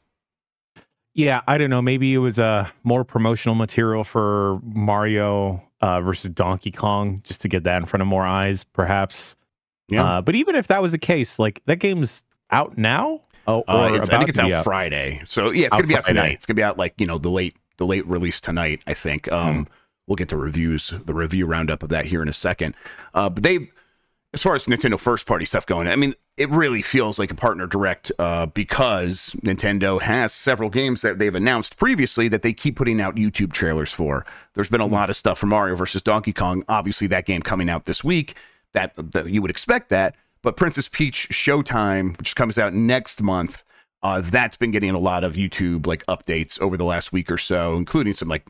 Yeah, 1.14 1.40
I 1.48 1.58
don't 1.58 1.70
know. 1.70 1.82
Maybe 1.82 2.14
it 2.14 2.18
was 2.18 2.38
uh, 2.38 2.68
more 2.84 3.04
promotional 3.04 3.54
material 3.56 4.04
for 4.04 4.60
Mario 4.62 5.62
uh, 5.80 6.00
versus 6.00 6.30
Donkey 6.30 6.70
Kong, 6.70 7.20
just 7.24 7.40
to 7.42 7.48
get 7.48 7.64
that 7.64 7.78
in 7.78 7.86
front 7.86 8.00
of 8.02 8.06
more 8.06 8.24
eyes, 8.24 8.62
perhaps. 8.64 9.34
Yeah. 9.88 10.04
Uh, 10.04 10.20
but 10.22 10.34
even 10.36 10.54
if 10.54 10.68
that 10.68 10.80
was 10.80 10.92
the 10.92 10.98
case, 10.98 11.38
like 11.38 11.62
that 11.66 11.76
game's 11.76 12.24
out 12.50 12.78
now. 12.78 13.22
Oh, 13.46 13.64
Uh, 13.66 13.98
I 14.00 14.04
think 14.04 14.28
it's 14.28 14.38
to 14.38 14.52
out, 14.54 14.64
Friday. 14.64 15.20
So 15.26 15.50
yeah, 15.50 15.66
it's 15.66 15.74
Out 15.74 15.78
gonna 15.78 15.86
be 15.88 15.96
out 15.96 16.04
Friday. 16.04 16.18
tonight. 16.20 16.32
It's 16.34 16.46
gonna 16.46 16.54
be 16.56 16.62
out 16.62 16.78
like 16.78 16.94
you 16.98 17.06
know 17.06 17.18
the 17.18 17.30
late 17.30 17.56
the 17.80 17.86
late 17.86 18.06
release 18.06 18.40
tonight. 18.40 18.82
I 18.86 18.94
think. 18.94 19.30
Um, 19.32 19.66
we'll 20.10 20.16
get 20.16 20.28
to 20.28 20.36
reviews, 20.36 20.92
the 21.06 21.14
review 21.14 21.46
roundup 21.46 21.84
of 21.84 21.88
that 21.88 22.06
here 22.06 22.20
in 22.20 22.28
a 22.28 22.32
second. 22.32 22.74
Uh, 23.14 23.30
but 23.30 23.44
they, 23.44 23.70
as 24.34 24.42
far 24.42 24.56
as 24.56 24.64
Nintendo 24.64 24.98
first 24.98 25.24
party 25.24 25.44
stuff 25.44 25.64
going, 25.64 25.86
I 25.86 25.94
mean, 25.94 26.14
it 26.36 26.50
really 26.50 26.82
feels 26.82 27.16
like 27.16 27.30
a 27.30 27.34
partner 27.36 27.68
direct 27.68 28.10
uh, 28.18 28.46
because 28.46 29.36
Nintendo 29.44 30.00
has 30.00 30.32
several 30.32 30.68
games 30.68 31.02
that 31.02 31.18
they've 31.18 31.34
announced 31.34 31.76
previously 31.76 32.26
that 32.26 32.42
they 32.42 32.52
keep 32.52 32.74
putting 32.74 33.00
out 33.00 33.14
YouTube 33.14 33.52
trailers 33.52 33.92
for. 33.92 34.26
There's 34.54 34.68
been 34.68 34.80
a 34.80 34.86
lot 34.86 35.10
of 35.10 35.16
stuff 35.16 35.38
from 35.38 35.50
Mario 35.50 35.76
versus 35.76 36.02
Donkey 36.02 36.32
Kong. 36.32 36.64
Obviously, 36.68 37.06
that 37.06 37.24
game 37.24 37.42
coming 37.42 37.70
out 37.70 37.84
this 37.84 38.02
week. 38.02 38.36
That, 38.72 38.92
that 39.12 39.28
you 39.28 39.42
would 39.42 39.50
expect 39.50 39.90
that, 39.90 40.14
but 40.42 40.56
Princess 40.56 40.88
Peach 40.88 41.28
Showtime, 41.30 42.16
which 42.18 42.36
comes 42.36 42.56
out 42.56 42.72
next 42.72 43.20
month, 43.20 43.64
uh, 44.02 44.20
that's 44.22 44.56
been 44.56 44.70
getting 44.70 44.90
a 44.90 44.98
lot 44.98 45.24
of 45.24 45.34
YouTube 45.34 45.86
like 45.86 46.04
updates 46.06 46.58
over 46.60 46.76
the 46.76 46.84
last 46.84 47.12
week 47.12 47.30
or 47.30 47.38
so, 47.38 47.76
including 47.76 48.14
some 48.14 48.28
like, 48.28 48.44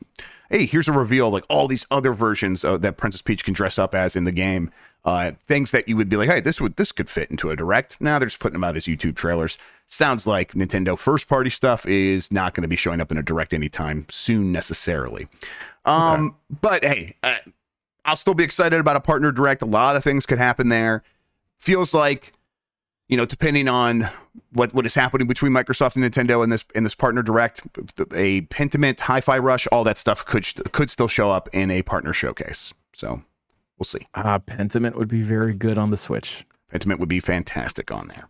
hey, 0.49 0.65
here's 0.65 0.89
a 0.89 0.93
reveal 0.93 1.31
like 1.31 1.45
all 1.49 1.67
these 1.67 1.87
other 1.91 2.13
versions 2.13 2.65
uh, 2.65 2.77
that 2.79 2.97
Princess 2.97 3.23
Peach 3.23 3.45
can 3.45 3.55
dress 3.55 3.79
up 3.79 3.95
as 3.95 4.15
in 4.15 4.25
the 4.25 4.33
game. 4.33 4.71
Uh, 5.05 5.33
things 5.49 5.71
that 5.71 5.89
you 5.89 5.97
would 5.97 6.09
be 6.09 6.17
like, 6.17 6.29
hey, 6.29 6.41
this 6.41 6.61
would 6.61 6.77
this 6.77 6.93
could 6.93 7.09
fit 7.09 7.31
into 7.31 7.51
a 7.51 7.57
direct. 7.57 8.01
Now 8.01 8.19
they're 8.19 8.29
just 8.29 8.39
putting 8.39 8.53
them 8.53 8.65
out 8.65 8.77
as 8.77 8.85
YouTube 8.85 9.17
trailers. 9.17 9.59
Sounds 9.87 10.27
like 10.27 10.53
Nintendo 10.53 10.97
first 10.97 11.27
party 11.27 11.51
stuff 11.51 11.85
is 11.87 12.31
not 12.31 12.55
going 12.55 12.63
to 12.63 12.69
be 12.69 12.77
showing 12.77 13.01
up 13.01 13.11
in 13.11 13.19
a 13.19 13.23
direct 13.23 13.53
anytime 13.53 14.07
soon 14.09 14.53
necessarily. 14.53 15.27
Um, 15.85 16.37
but 16.61 16.85
hey, 16.85 17.17
uh, 17.23 17.39
I'll 18.05 18.17
still 18.17 18.35
be 18.35 18.45
excited 18.45 18.79
about 18.79 18.97
a 18.97 19.01
partner 19.01 19.33
direct. 19.33 19.63
A 19.63 19.67
lot 19.67 19.97
of 19.97 20.05
things 20.05 20.27
could 20.27 20.39
happen 20.39 20.69
there. 20.69 21.03
Feels 21.57 21.93
like 21.93 22.35
you 23.11 23.17
know, 23.17 23.27
depending 23.27 23.67
on 23.67 24.09
what 24.53 24.73
what 24.73 24.87
is 24.87 24.95
happening 24.95 25.27
between 25.27 25.51
Microsoft 25.51 25.97
and 25.97 26.05
Nintendo 26.05 26.45
and 26.45 26.53
this 26.53 26.65
in 26.77 26.85
this 26.85 26.95
partner 26.95 27.23
direct, 27.23 27.61
a 28.15 28.43
Pentiment, 28.43 29.01
Hi-Fi 29.01 29.37
Rush, 29.39 29.67
all 29.73 29.83
that 29.83 29.99
stuff 29.99 30.25
could 30.25 30.47
could 30.73 30.89
still 30.89 31.09
show 31.09 31.29
up 31.29 31.49
in 31.53 31.73
a 31.73 31.83
partner 31.83 32.13
showcase. 32.13 32.73
So 32.95 33.23
we'll 33.79 33.85
see. 33.85 34.07
Uh, 34.15 34.39
Pentiment 34.39 34.95
would 34.95 35.09
be 35.09 35.23
very 35.23 35.55
good 35.55 35.77
on 35.77 35.91
the 35.91 35.97
Switch. 35.97 36.47
Pentiment 36.73 37.01
would 37.01 37.09
be 37.09 37.19
fantastic 37.19 37.91
on 37.91 38.09
there. 38.09 38.29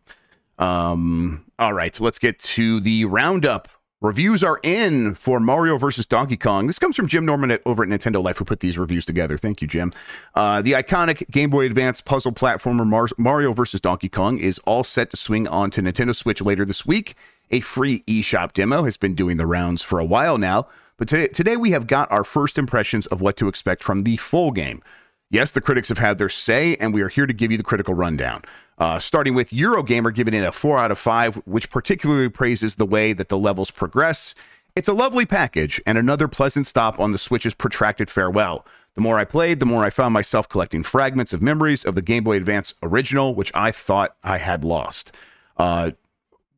Um, 0.66 1.44
all 1.58 1.74
right, 1.74 1.94
so 1.94 2.02
let's 2.02 2.18
get 2.18 2.38
to 2.38 2.80
the 2.80 3.04
roundup. 3.04 3.68
Reviews 4.02 4.42
are 4.42 4.58
in 4.62 5.14
for 5.14 5.38
Mario 5.38 5.76
versus 5.76 6.06
Donkey 6.06 6.38
Kong. 6.38 6.66
This 6.66 6.78
comes 6.78 6.96
from 6.96 7.06
Jim 7.06 7.26
Norman 7.26 7.50
at, 7.50 7.60
over 7.66 7.82
at 7.82 7.88
Nintendo 7.90 8.22
Life, 8.22 8.38
who 8.38 8.46
put 8.46 8.60
these 8.60 8.78
reviews 8.78 9.04
together. 9.04 9.36
Thank 9.36 9.60
you, 9.60 9.68
Jim. 9.68 9.92
Uh, 10.34 10.62
the 10.62 10.72
iconic 10.72 11.30
Game 11.30 11.50
Boy 11.50 11.66
Advance 11.66 12.00
puzzle 12.00 12.32
platformer 12.32 12.86
Mar- 12.86 13.10
Mario 13.18 13.52
versus 13.52 13.78
Donkey 13.78 14.08
Kong 14.08 14.38
is 14.38 14.58
all 14.60 14.84
set 14.84 15.10
to 15.10 15.18
swing 15.18 15.46
onto 15.46 15.82
Nintendo 15.82 16.16
Switch 16.16 16.40
later 16.40 16.64
this 16.64 16.86
week 16.86 17.14
A 17.50 17.60
free 17.60 18.00
eShop 18.04 18.54
demo 18.54 18.84
has 18.84 18.96
been 18.96 19.14
doing 19.14 19.36
the 19.36 19.46
rounds 19.46 19.82
for 19.82 19.98
a 19.98 20.04
while 20.04 20.38
now, 20.38 20.66
but 20.96 21.06
today, 21.06 21.28
today 21.28 21.58
we 21.58 21.72
have 21.72 21.86
got 21.86 22.10
our 22.10 22.24
first 22.24 22.56
impressions 22.56 23.04
of 23.08 23.20
what 23.20 23.36
to 23.36 23.48
expect 23.48 23.84
from 23.84 24.04
the 24.04 24.16
full 24.16 24.50
game. 24.50 24.82
Yes, 25.28 25.50
the 25.50 25.60
critics 25.60 25.90
have 25.90 25.98
had 25.98 26.16
their 26.16 26.30
say, 26.30 26.74
and 26.76 26.94
we 26.94 27.02
are 27.02 27.08
here 27.08 27.26
to 27.26 27.34
give 27.34 27.50
you 27.50 27.58
the 27.58 27.62
critical 27.62 27.94
rundown. 27.94 28.42
Uh, 28.80 28.98
starting 28.98 29.34
with 29.34 29.50
Eurogamer 29.50 30.12
giving 30.12 30.32
it 30.32 30.42
a 30.42 30.50
4 30.50 30.78
out 30.78 30.90
of 30.90 30.98
5, 30.98 31.42
which 31.44 31.68
particularly 31.68 32.30
praises 32.30 32.76
the 32.76 32.86
way 32.86 33.12
that 33.12 33.28
the 33.28 33.36
levels 33.36 33.70
progress. 33.70 34.34
It's 34.74 34.88
a 34.88 34.94
lovely 34.94 35.26
package 35.26 35.82
and 35.84 35.98
another 35.98 36.28
pleasant 36.28 36.66
stop 36.66 36.98
on 36.98 37.12
the 37.12 37.18
Switch's 37.18 37.52
protracted 37.52 38.08
farewell. 38.08 38.64
The 38.94 39.02
more 39.02 39.18
I 39.18 39.24
played, 39.24 39.60
the 39.60 39.66
more 39.66 39.84
I 39.84 39.90
found 39.90 40.14
myself 40.14 40.48
collecting 40.48 40.82
fragments 40.82 41.34
of 41.34 41.42
memories 41.42 41.84
of 41.84 41.94
the 41.94 42.00
Game 42.00 42.24
Boy 42.24 42.36
Advance 42.38 42.72
original, 42.82 43.34
which 43.34 43.52
I 43.54 43.70
thought 43.70 44.16
I 44.24 44.38
had 44.38 44.64
lost. 44.64 45.12
Uh, 45.58 45.90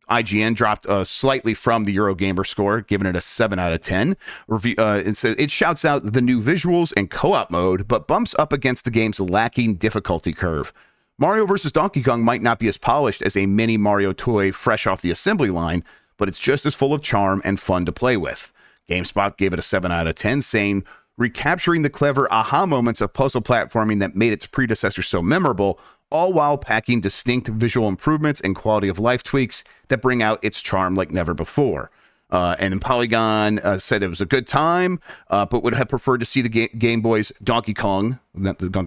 IGN 0.08 0.54
dropped 0.54 0.86
uh, 0.86 1.04
slightly 1.04 1.54
from 1.54 1.84
the 1.84 1.96
Eurogamer 1.96 2.46
score, 2.46 2.82
giving 2.82 3.06
it 3.06 3.16
a 3.16 3.20
7 3.20 3.58
out 3.58 3.72
of 3.72 3.80
10. 3.80 4.16
Review, 4.46 4.76
uh, 4.78 5.02
it, 5.04 5.16
says, 5.16 5.34
it 5.38 5.50
shouts 5.50 5.84
out 5.84 6.12
the 6.12 6.20
new 6.20 6.40
visuals 6.40 6.92
and 6.96 7.10
co 7.10 7.32
op 7.32 7.50
mode, 7.50 7.88
but 7.88 8.06
bumps 8.06 8.34
up 8.38 8.52
against 8.52 8.84
the 8.84 8.90
game's 8.92 9.18
lacking 9.18 9.74
difficulty 9.76 10.32
curve. 10.32 10.72
Mario 11.18 11.46
vs. 11.46 11.72
Donkey 11.72 12.02
Kong 12.02 12.22
might 12.22 12.42
not 12.42 12.58
be 12.58 12.68
as 12.68 12.78
polished 12.78 13.22
as 13.22 13.36
a 13.36 13.46
mini 13.46 13.76
Mario 13.76 14.12
toy 14.12 14.50
fresh 14.50 14.86
off 14.86 15.02
the 15.02 15.10
assembly 15.10 15.50
line, 15.50 15.84
but 16.16 16.28
it's 16.28 16.38
just 16.38 16.64
as 16.66 16.74
full 16.74 16.94
of 16.94 17.02
charm 17.02 17.42
and 17.44 17.60
fun 17.60 17.84
to 17.84 17.92
play 17.92 18.16
with. 18.16 18.52
GameSpot 18.88 19.36
gave 19.36 19.52
it 19.52 19.58
a 19.58 19.62
7 19.62 19.92
out 19.92 20.06
of 20.06 20.14
10, 20.14 20.42
saying, 20.42 20.84
recapturing 21.18 21.82
the 21.82 21.90
clever 21.90 22.32
aha 22.32 22.66
moments 22.66 23.00
of 23.00 23.12
puzzle 23.12 23.42
platforming 23.42 24.00
that 24.00 24.16
made 24.16 24.32
its 24.32 24.46
predecessor 24.46 25.02
so 25.02 25.22
memorable 25.22 25.78
all 26.10 26.32
while 26.32 26.58
packing 26.58 27.00
distinct 27.00 27.48
visual 27.48 27.88
improvements 27.88 28.40
and 28.40 28.54
quality 28.54 28.88
of 28.88 28.98
life 28.98 29.22
tweaks 29.22 29.64
that 29.88 30.02
bring 30.02 30.22
out 30.22 30.42
its 30.42 30.60
charm 30.60 30.94
like 30.94 31.10
never 31.10 31.34
before. 31.34 31.90
Uh, 32.32 32.56
and 32.58 32.80
Polygon 32.80 33.58
uh, 33.58 33.78
said 33.78 34.02
it 34.02 34.08
was 34.08 34.20
a 34.22 34.26
good 34.26 34.46
time, 34.46 34.98
uh, 35.28 35.44
but 35.44 35.62
would 35.62 35.74
have 35.74 35.88
preferred 35.88 36.18
to 36.18 36.26
see 36.26 36.40
the 36.40 36.48
Ga- 36.48 36.70
Game 36.78 37.02
Boy's 37.02 37.30
Donkey 37.44 37.74
Kong, 37.74 38.18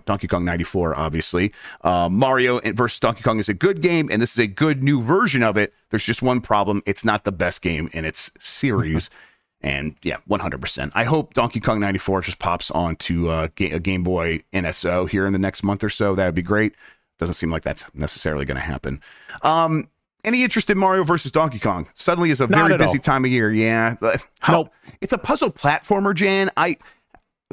Donkey 0.06 0.28
Kong 0.28 0.44
94, 0.44 0.98
obviously. 0.98 1.54
Uh, 1.82 2.10
Mario 2.10 2.60
versus 2.74 3.00
Donkey 3.00 3.22
Kong 3.22 3.40
is 3.40 3.48
a 3.48 3.54
good 3.54 3.82
game, 3.82 4.10
and 4.12 4.22
this 4.22 4.32
is 4.32 4.40
a 4.40 4.48
good 4.48 4.84
new 4.84 5.02
version 5.02 5.44
of 5.44 5.58
it. 5.58 5.74
There's 5.92 6.04
just 6.04 6.24
one 6.24 6.42
problem 6.42 6.82
it's 6.88 7.06
not 7.06 7.24
the 7.24 7.32
best 7.32 7.62
game 7.62 7.88
in 7.94 8.04
its 8.04 8.32
series. 8.40 9.10
and 9.62 9.96
yeah, 10.04 10.18
100%. 10.30 10.92
I 10.94 11.04
hope 11.06 11.34
Donkey 11.34 11.60
Kong 11.60 11.80
94 11.80 12.22
just 12.22 12.40
pops 12.40 12.70
onto 12.72 13.30
uh, 13.30 13.48
a 13.60 13.80
Game 13.80 14.04
Boy 14.04 14.44
NSO 14.54 15.10
here 15.10 15.26
in 15.26 15.34
the 15.34 15.40
next 15.40 15.64
month 15.64 15.84
or 15.84 15.90
so. 15.90 16.14
That 16.16 16.26
would 16.26 16.36
be 16.36 16.42
great. 16.42 16.76
Doesn't 17.18 17.36
seem 17.36 17.50
like 17.50 17.64
that's 17.64 17.84
necessarily 17.94 18.46
going 18.46 18.58
to 18.58 18.62
happen. 18.62 19.02
Um, 19.42 19.90
any 20.26 20.44
interest 20.44 20.70
in 20.70 20.78
Mario 20.78 21.04
versus 21.04 21.32
Donkey 21.32 21.60
Kong? 21.60 21.88
Suddenly 21.94 22.30
is 22.32 22.42
a 22.42 22.48
very 22.48 22.78
busy 22.78 22.98
all. 22.98 23.04
time 23.04 23.26
of 23.26 23.32
year. 23.32 23.52
Yeah. 23.52 23.96
How, 24.40 24.54
Nope. 24.54 24.74
It's 25.02 25.14
a 25.14 25.18
puzzle 25.18 25.52
platformer, 25.52 26.14
Jan. 26.16 26.50
I 26.58 26.78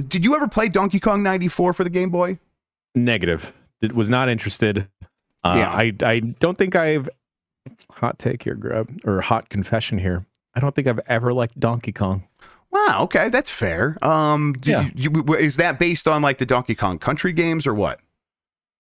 did 0.09 0.25
you 0.25 0.35
ever 0.35 0.49
play 0.49 0.69
Donkey 0.69 0.99
Kong 1.01 1.23
94 1.23 1.73
for 1.75 1.85
the 1.85 1.91
Game 1.91 2.11
Boy? 2.11 2.39
Negative. 2.95 3.53
It 3.81 3.95
was 3.95 4.09
not 4.09 4.29
interested. 4.29 4.89
Uh, 5.45 5.55
Yeah. 5.59 5.71
I 5.71 5.93
I 6.03 6.21
don't 6.21 6.57
think 6.57 6.75
I've 6.77 7.09
hot 7.91 8.19
take 8.19 8.43
here, 8.43 8.55
Grubb 8.55 8.89
or 9.05 9.21
hot 9.21 9.49
confession 9.49 9.99
here. 9.99 10.25
I 10.55 10.61
don't 10.61 10.75
think 10.75 10.87
I've 10.89 11.01
ever 11.07 11.33
liked 11.33 11.59
Donkey 11.61 11.93
Kong. 11.93 12.25
Wow, 12.71 13.03
okay, 13.03 13.29
that's 13.29 13.51
fair. 13.51 13.99
Um, 14.03 14.55
Yeah. 14.65 14.89
you, 14.95 15.11
you- 15.27 15.35
is 15.37 15.57
that 15.57 15.79
based 15.79 16.09
on 16.09 16.23
like 16.23 16.39
the 16.39 16.47
Donkey 16.47 16.75
Kong 16.75 16.99
Country 16.99 17.33
games 17.33 17.67
or 17.67 17.75
what? 17.75 18.01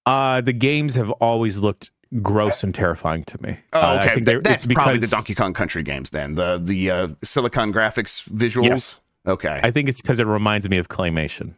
Uh, 0.07 0.41
the 0.41 0.53
games 0.53 0.95
have 0.97 1.11
always 1.13 1.59
looked 1.59 1.91
gross 2.21 2.62
and 2.64 2.75
terrifying 2.75 3.25
to 3.25 3.42
me. 3.42 3.59
Oh, 3.73 3.81
Uh, 3.81 4.04
okay, 4.07 4.21
Th- 4.21 4.42
that's 4.42 4.64
it's 4.64 4.75
probably 4.75 4.99
the 4.99 5.07
Donkey 5.07 5.35
Kong 5.35 5.54
Country 5.54 5.83
games 5.83 6.11
then. 6.11 6.35
The 6.35 6.61
the 6.62 6.90
uh, 6.90 7.09
Silicon 7.25 7.73
Graphics 7.73 8.28
visuals. 8.28 8.64
Yes. 8.69 9.00
Okay. 9.26 9.61
I 9.62 9.71
think 9.71 9.88
it's 9.88 10.02
because 10.02 10.19
it 10.19 10.26
reminds 10.26 10.69
me 10.69 10.78
of 10.78 10.88
claymation. 10.88 11.54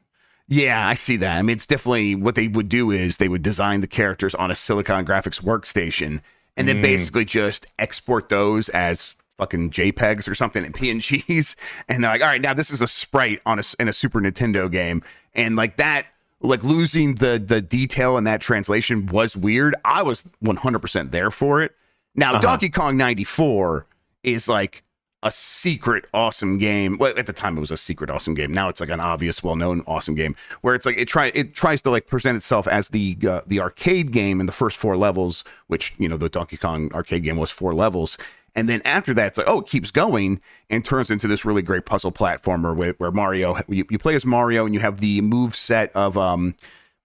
Yeah, 0.47 0.87
I 0.87 0.95
see 0.95 1.17
that. 1.17 1.37
I 1.39 1.43
mean, 1.43 1.57
it's 1.57 1.67
definitely 1.67 2.15
what 2.15 2.35
they 2.35 2.49
would 2.49 2.69
do 2.69 2.91
is 2.91 3.17
they 3.17 3.29
would 3.29 3.43
design 3.43 3.81
the 3.81 3.87
characters 3.87 4.35
on 4.35 4.51
a 4.51 4.55
Silicon 4.55 5.07
Graphics 5.07 5.41
workstation 5.41 6.21
and 6.57 6.69
then 6.69 6.77
Mm. 6.79 6.83
basically 6.83 7.25
just 7.25 7.67
export 7.79 8.29
those 8.29 8.69
as 8.69 9.17
fucking 9.39 9.71
JPEGs 9.71 10.29
or 10.29 10.35
something 10.35 10.63
and 10.65 10.75
PNGs. 10.75 11.57
And 11.89 12.05
they're 12.05 12.11
like, 12.11 12.21
all 12.21 12.29
right, 12.29 12.41
now 12.43 12.53
this 12.55 12.71
is 12.71 12.83
a 12.83 12.87
sprite 12.87 13.41
on 13.47 13.59
a, 13.59 13.63
in 13.81 13.89
a 13.89 13.93
Super 13.95 14.21
Nintendo 14.21 14.71
game. 14.71 15.03
And 15.35 15.57
like 15.57 15.79
that, 15.79 16.07
like 16.45 16.63
losing 16.63 17.17
the 17.17 17.39
the 17.45 17.61
detail 17.61 18.17
in 18.17 18.25
that 18.25 18.41
translation 18.41 19.07
was 19.07 19.37
weird. 19.37 19.75
I 19.85 20.03
was 20.03 20.23
100% 20.45 21.11
there 21.11 21.31
for 21.31 21.61
it. 21.63 21.73
Now, 22.15 22.33
Uh-huh. 22.33 22.41
Donkey 22.43 22.69
Kong 22.71 22.97
94 22.97 23.87
is 24.23 24.47
like 24.49 24.83
a 25.23 25.31
secret 25.31 26.05
awesome 26.13 26.59
game. 26.59 26.99
Well, 26.99 27.15
at 27.19 27.25
the 27.27 27.33
time 27.33 27.57
it 27.57 27.61
was 27.61 27.71
a 27.71 27.79
secret 27.79 28.11
awesome 28.11 28.35
game. 28.35 28.53
Now 28.53 28.69
it's 28.69 28.79
like 28.79 28.91
an 28.91 29.01
obvious, 29.01 29.43
well-known 29.43 29.83
awesome 29.87 30.15
game 30.15 30.37
where 30.61 30.75
it's 30.75 30.85
like 30.85 30.99
it 30.99 31.09
try 31.09 31.33
it 31.35 31.55
tries 31.55 31.81
to 31.83 31.91
like 31.91 32.07
present 32.07 32.37
itself 32.37 32.69
as 32.69 32.91
the 32.91 33.17
uh, 33.29 33.41
the 33.47 33.59
arcade 33.59 34.13
game 34.13 34.39
in 34.39 34.45
the 34.47 34.53
first 34.53 34.77
four 34.77 34.97
levels, 34.99 35.43
which 35.67 35.95
you 35.99 36.09
know 36.09 36.19
the 36.19 36.29
Donkey 36.29 36.59
Kong 36.59 36.91
arcade 36.95 37.23
game 37.25 37.39
was 37.39 37.51
four 37.51 37.75
levels. 37.75 38.19
And 38.55 38.69
then 38.69 38.83
after 38.85 39.13
that, 39.15 39.29
it's 39.29 39.39
like, 39.39 39.49
oh, 39.49 39.61
it 39.61 39.67
keeps 39.67 39.91
going 39.91 40.41
and 40.71 40.85
turns 40.85 41.11
into 41.11 41.27
this 41.27 41.45
really 41.45 41.63
great 41.63 41.87
puzzle 41.87 42.13
platformer 42.13 42.75
where, 42.75 42.93
where 42.99 43.11
Mario, 43.11 43.61
you, 43.69 43.85
you 43.91 43.99
play 43.99 44.15
as 44.15 44.25
Mario 44.25 44.65
and 44.65 44.75
you 44.75 44.81
have 44.81 45.01
the 45.01 45.21
move 45.23 45.57
set 45.57 45.95
of 45.95 46.17
um, 46.17 46.55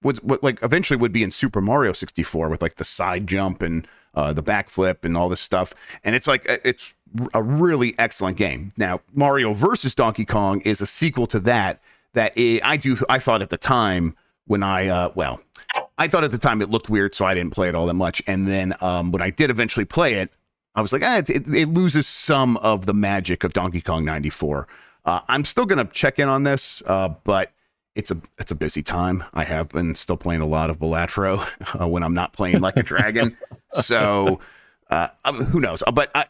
what, 0.01 0.23
what 0.23 0.43
like 0.43 0.59
eventually 0.61 0.97
would 0.97 1.11
be 1.11 1.23
in 1.23 1.31
Super 1.31 1.61
Mario 1.61 1.93
64 1.93 2.49
with 2.49 2.61
like 2.61 2.75
the 2.75 2.83
side 2.83 3.27
jump 3.27 3.61
and 3.61 3.87
uh, 4.15 4.33
the 4.33 4.43
backflip 4.43 5.03
and 5.03 5.17
all 5.17 5.29
this 5.29 5.41
stuff. 5.41 5.73
And 6.03 6.15
it's 6.15 6.27
like 6.27 6.49
uh, 6.49 6.57
it's 6.63 6.93
a 7.33 7.41
really 7.41 7.95
excellent 7.97 8.37
game. 8.37 8.73
Now, 8.77 9.01
Mario 9.13 9.53
versus 9.53 9.95
Donkey 9.95 10.25
Kong 10.25 10.61
is 10.61 10.81
a 10.81 10.87
sequel 10.87 11.27
to 11.27 11.39
that. 11.41 11.81
That 12.13 12.33
i 12.37 12.59
I 12.63 12.77
do 12.77 12.97
I 13.07 13.19
thought 13.19 13.41
at 13.41 13.49
the 13.49 13.57
time 13.57 14.15
when 14.45 14.63
I 14.63 14.87
uh, 14.87 15.11
well, 15.15 15.41
I 15.97 16.07
thought 16.07 16.23
at 16.23 16.31
the 16.31 16.37
time 16.37 16.61
it 16.61 16.69
looked 16.69 16.89
weird, 16.89 17.13
so 17.13 17.25
I 17.25 17.33
didn't 17.33 17.53
play 17.53 17.69
it 17.69 17.75
all 17.75 17.85
that 17.85 17.93
much. 17.93 18.21
And 18.25 18.47
then 18.47 18.73
um, 18.81 19.11
when 19.11 19.21
I 19.21 19.29
did 19.29 19.49
eventually 19.49 19.85
play 19.85 20.15
it, 20.15 20.31
I 20.75 20.81
was 20.81 20.93
like, 20.93 21.03
ah, 21.03 21.17
it, 21.17 21.29
it, 21.29 21.47
it 21.47 21.67
loses 21.67 22.07
some 22.07 22.57
of 22.57 22.85
the 22.85 22.93
magic 22.93 23.43
of 23.43 23.53
Donkey 23.53 23.81
Kong 23.81 24.05
94. 24.05 24.67
Uh, 25.05 25.21
I'm 25.27 25.45
still 25.45 25.65
gonna 25.65 25.89
check 25.91 26.19
in 26.19 26.29
on 26.29 26.43
this, 26.43 26.83
uh, 26.85 27.09
but 27.23 27.51
it's 27.95 28.11
a 28.11 28.21
it's 28.37 28.51
a 28.51 28.55
busy 28.55 28.83
time. 28.83 29.23
I 29.33 29.43
have 29.43 29.69
been 29.69 29.95
still 29.95 30.17
playing 30.17 30.41
a 30.41 30.45
lot 30.45 30.69
of 30.69 30.77
Balatro 30.77 31.45
uh, 31.81 31.87
when 31.87 32.03
I'm 32.03 32.13
not 32.13 32.33
playing 32.33 32.59
like 32.59 32.77
a 32.77 32.83
dragon. 32.83 33.37
So 33.83 34.39
uh, 34.89 35.09
mean, 35.31 35.43
who 35.43 35.59
knows? 35.59 35.83
Uh, 35.85 35.91
But 35.91 36.09
I, 36.15 36.25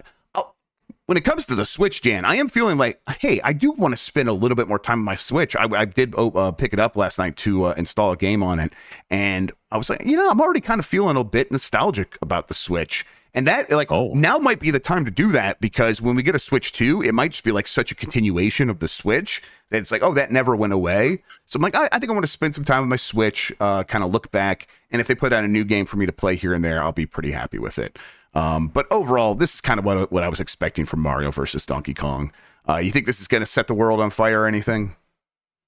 when 1.10 1.18
it 1.18 1.22
comes 1.22 1.48
to 1.48 1.56
the 1.56 1.66
Switch, 1.66 2.04
Jan, 2.04 2.24
I 2.24 2.36
am 2.36 2.50
feeling 2.50 2.78
like, 2.78 3.02
hey, 3.18 3.42
I 3.44 3.52
do 3.52 3.72
want 3.72 3.94
to 3.94 3.98
spend 3.98 4.30
a 4.30 4.34
little 4.34 4.56
bit 4.56 4.68
more 4.68 4.78
time 4.78 5.00
on 5.00 5.06
my 5.06 5.16
Switch. 5.16 5.56
I, 5.56 5.66
I 5.74 5.86
did 5.86 6.14
oh, 6.16 6.30
uh, 6.32 6.52
pick 6.52 6.72
it 6.72 6.80
up 6.80 6.96
last 6.96 7.18
night 7.18 7.36
to 7.38 7.64
uh, 7.66 7.74
install 7.78 8.12
a 8.12 8.16
game 8.16 8.44
on 8.44 8.60
it, 8.60 8.74
and 9.10 9.52
I 9.72 9.78
was 9.78 9.90
like, 9.90 10.06
you 10.06 10.16
know, 10.16 10.30
I'm 10.30 10.40
already 10.40 10.62
kind 10.62 10.78
of 10.78 10.86
feeling 10.86 11.18
a 11.18 11.24
bit 11.24 11.52
nostalgic 11.52 12.16
about 12.22 12.48
the 12.48 12.54
Switch. 12.54 13.08
And 13.34 13.46
that, 13.48 13.70
like, 13.72 13.92
Oh. 13.92 14.12
now 14.14 14.38
might 14.40 14.60
be 14.60 14.72
the 14.72 14.80
time 14.80 15.06
to 15.06 15.12
do 15.12 15.32
that 15.34 15.62
because 15.62 16.02
when 16.02 16.16
we 16.16 16.24
get 16.24 16.34
a 16.36 16.40
Switch 16.40 16.72
2, 16.72 17.02
it 17.04 17.14
might 17.14 17.32
just 17.32 17.44
be 17.44 17.52
like 17.52 17.68
such 17.68 17.92
a 17.92 17.96
continuation 17.96 18.70
of 18.70 18.80
the 18.80 18.88
Switch 18.88 19.42
that 19.70 19.78
it's 19.78 19.92
like, 19.92 20.02
oh, 20.02 20.14
that 20.16 20.32
never 20.32 20.56
went 20.56 20.74
away. 20.74 21.22
So 21.46 21.58
I'm 21.58 21.62
like, 21.62 21.76
I, 21.76 21.88
I 21.92 22.00
think 22.00 22.10
I 22.10 22.14
want 22.14 22.26
to 22.26 22.32
spend 22.32 22.56
some 22.56 22.64
time 22.64 22.82
with 22.82 22.90
my 22.90 22.96
Switch, 22.96 23.52
uh, 23.60 23.84
kind 23.84 24.04
of 24.04 24.12
look 24.12 24.32
back. 24.32 24.68
And 24.90 25.00
if 25.00 25.08
they 25.08 25.14
put 25.16 25.32
out 25.32 25.44
a 25.44 25.48
new 25.48 25.64
game 25.64 25.86
for 25.86 25.98
me 25.98 26.06
to 26.08 26.12
play 26.12 26.36
here 26.36 26.54
and 26.54 26.66
there, 26.66 26.82
I'll 26.82 26.92
be 26.92 27.06
pretty 27.06 27.32
happy 27.32 27.60
with 27.60 27.78
it. 27.78 28.00
Um, 28.34 28.68
but 28.68 28.88
overall, 28.92 29.36
this 29.36 29.54
is 29.54 29.62
kind 29.62 29.80
of 29.80 29.86
what, 29.86 30.12
what 30.12 30.24
I 30.24 30.30
was 30.30 30.40
expecting 30.40 30.86
from 30.86 31.00
Mario 31.02 31.30
versus 31.32 31.66
Donkey 31.66 31.94
Kong. 31.94 32.32
Uh, 32.68 32.78
you 32.78 32.92
think 32.92 33.06
this 33.06 33.22
is 33.22 33.28
going 33.28 33.42
to 33.42 33.48
set 33.48 33.68
the 33.68 33.74
world 33.74 34.00
on 34.00 34.10
fire 34.10 34.42
or 34.42 34.48
anything? 34.48 34.96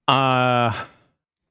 Uh 0.08 0.86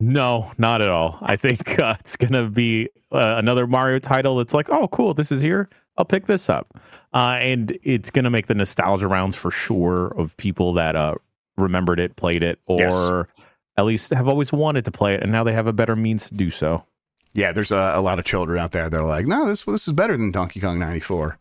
no, 0.01 0.51
not 0.59 0.81
at 0.83 0.89
all. 0.89 1.19
I 1.23 1.37
think 1.37 1.79
uh, 1.79 1.95
it's 2.01 2.17
gonna 2.17 2.49
be 2.49 2.89
uh, 3.13 3.35
another 3.37 3.67
Mario 3.67 3.99
title. 3.99 4.37
that's 4.37 4.55
like, 4.55 4.69
oh, 4.71 4.89
cool, 4.89 5.15
this 5.15 5.31
is 5.31 5.41
here. 5.43 5.69
I'll 5.97 6.05
pick 6.05 6.27
this 6.27 6.49
up, 6.49 6.79
uh, 7.13 7.37
and 7.41 7.77
it's 7.83 8.11
gonna 8.11 8.31
make 8.31 8.47
the 8.47 8.55
nostalgia 8.55 9.07
rounds 9.09 9.37
for 9.37 9.51
sure 9.51 10.09
of 10.19 10.37
people 10.39 10.73
that 10.75 10.97
uh, 10.97 11.15
remembered 11.57 12.01
it, 12.01 12.17
played 12.17 12.43
it, 12.43 12.59
or 12.67 13.29
Yes. 13.37 13.47
at 13.77 13.85
least 13.85 14.11
have 14.11 14.27
always 14.29 14.53
wanted 14.53 14.85
to 14.87 14.91
play 14.91 15.15
it, 15.15 15.23
and 15.23 15.31
now 15.31 15.45
they 15.45 15.53
have 15.53 15.67
a 15.67 15.73
better 15.73 15.95
means 15.97 16.29
to 16.29 16.35
do 16.35 16.51
so. 16.51 16.85
Yeah, 17.33 17.53
there's 17.53 17.71
a, 17.71 17.93
a 17.95 18.01
lot 18.01 18.19
of 18.19 18.25
children 18.25 18.59
out 18.59 18.73
there 18.73 18.89
that 18.91 18.99
are 19.01 19.07
like, 19.07 19.27
no, 19.27 19.47
this 19.47 19.63
this 19.65 19.87
is 19.87 19.93
better 19.93 20.17
than 20.17 20.31
Donkey 20.33 20.59
Kong 20.61 20.79
94. 20.79 21.39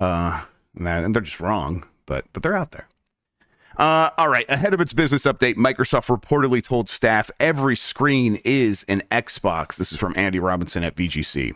Uh, 0.00 0.42
and, 0.76 0.86
that, 0.86 1.04
and 1.04 1.14
they're 1.14 1.22
just 1.22 1.40
wrong, 1.40 1.86
but 2.06 2.24
but 2.32 2.42
they're 2.42 2.56
out 2.56 2.72
there. 2.72 2.88
Uh, 3.76 4.10
all 4.16 4.28
right. 4.28 4.46
Ahead 4.48 4.72
of 4.72 4.80
its 4.80 4.92
business 4.92 5.22
update, 5.22 5.56
Microsoft 5.56 6.06
reportedly 6.06 6.62
told 6.62 6.88
staff 6.88 7.30
every 7.40 7.76
screen 7.76 8.40
is 8.44 8.84
an 8.88 9.02
Xbox. 9.10 9.76
This 9.76 9.92
is 9.92 9.98
from 9.98 10.14
Andy 10.16 10.38
Robinson 10.38 10.84
at 10.84 10.94
VGC. 10.94 11.54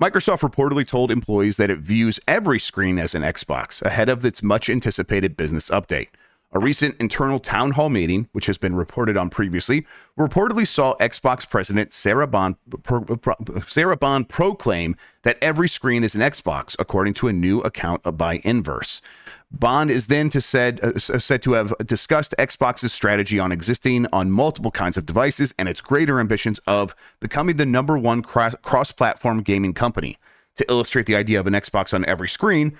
Microsoft 0.00 0.48
reportedly 0.48 0.86
told 0.86 1.10
employees 1.10 1.56
that 1.56 1.70
it 1.70 1.80
views 1.80 2.20
every 2.28 2.60
screen 2.60 2.98
as 3.00 3.16
an 3.16 3.22
Xbox 3.22 3.82
ahead 3.82 4.08
of 4.08 4.24
its 4.24 4.44
much 4.44 4.70
anticipated 4.70 5.36
business 5.36 5.68
update. 5.70 6.08
A 6.50 6.58
recent 6.58 6.96
internal 6.98 7.40
town 7.40 7.72
hall 7.72 7.90
meeting, 7.90 8.26
which 8.32 8.46
has 8.46 8.56
been 8.56 8.74
reported 8.74 9.18
on 9.18 9.28
previously, 9.28 9.86
reportedly 10.18 10.66
saw 10.66 10.96
Xbox 10.96 11.48
president 11.48 11.92
Sarah 11.92 12.26
Bond, 12.26 12.56
pro, 12.82 13.02
pro, 13.02 13.34
Sarah 13.66 13.98
Bond 13.98 14.30
proclaim 14.30 14.96
that 15.24 15.36
every 15.42 15.68
screen 15.68 16.02
is 16.02 16.14
an 16.14 16.22
Xbox, 16.22 16.74
according 16.78 17.12
to 17.14 17.28
a 17.28 17.34
new 17.34 17.60
account 17.60 18.00
by 18.16 18.40
Inverse. 18.44 19.02
Bond 19.50 19.90
is 19.90 20.06
then 20.06 20.30
to 20.30 20.40
said 20.40 20.80
uh, 20.82 20.98
said 20.98 21.42
to 21.42 21.52
have 21.52 21.74
discussed 21.84 22.34
Xbox's 22.38 22.94
strategy 22.94 23.38
on 23.38 23.52
existing 23.52 24.06
on 24.10 24.30
multiple 24.30 24.70
kinds 24.70 24.96
of 24.96 25.04
devices 25.04 25.54
and 25.58 25.68
its 25.68 25.82
greater 25.82 26.18
ambitions 26.18 26.60
of 26.66 26.94
becoming 27.20 27.56
the 27.56 27.66
number 27.66 27.98
one 27.98 28.22
cross 28.22 28.92
platform 28.92 29.42
gaming 29.42 29.74
company. 29.74 30.16
To 30.56 30.68
illustrate 30.68 31.06
the 31.06 31.14
idea 31.14 31.38
of 31.38 31.46
an 31.46 31.52
Xbox 31.52 31.94
on 31.94 32.04
every 32.06 32.28
screen, 32.28 32.76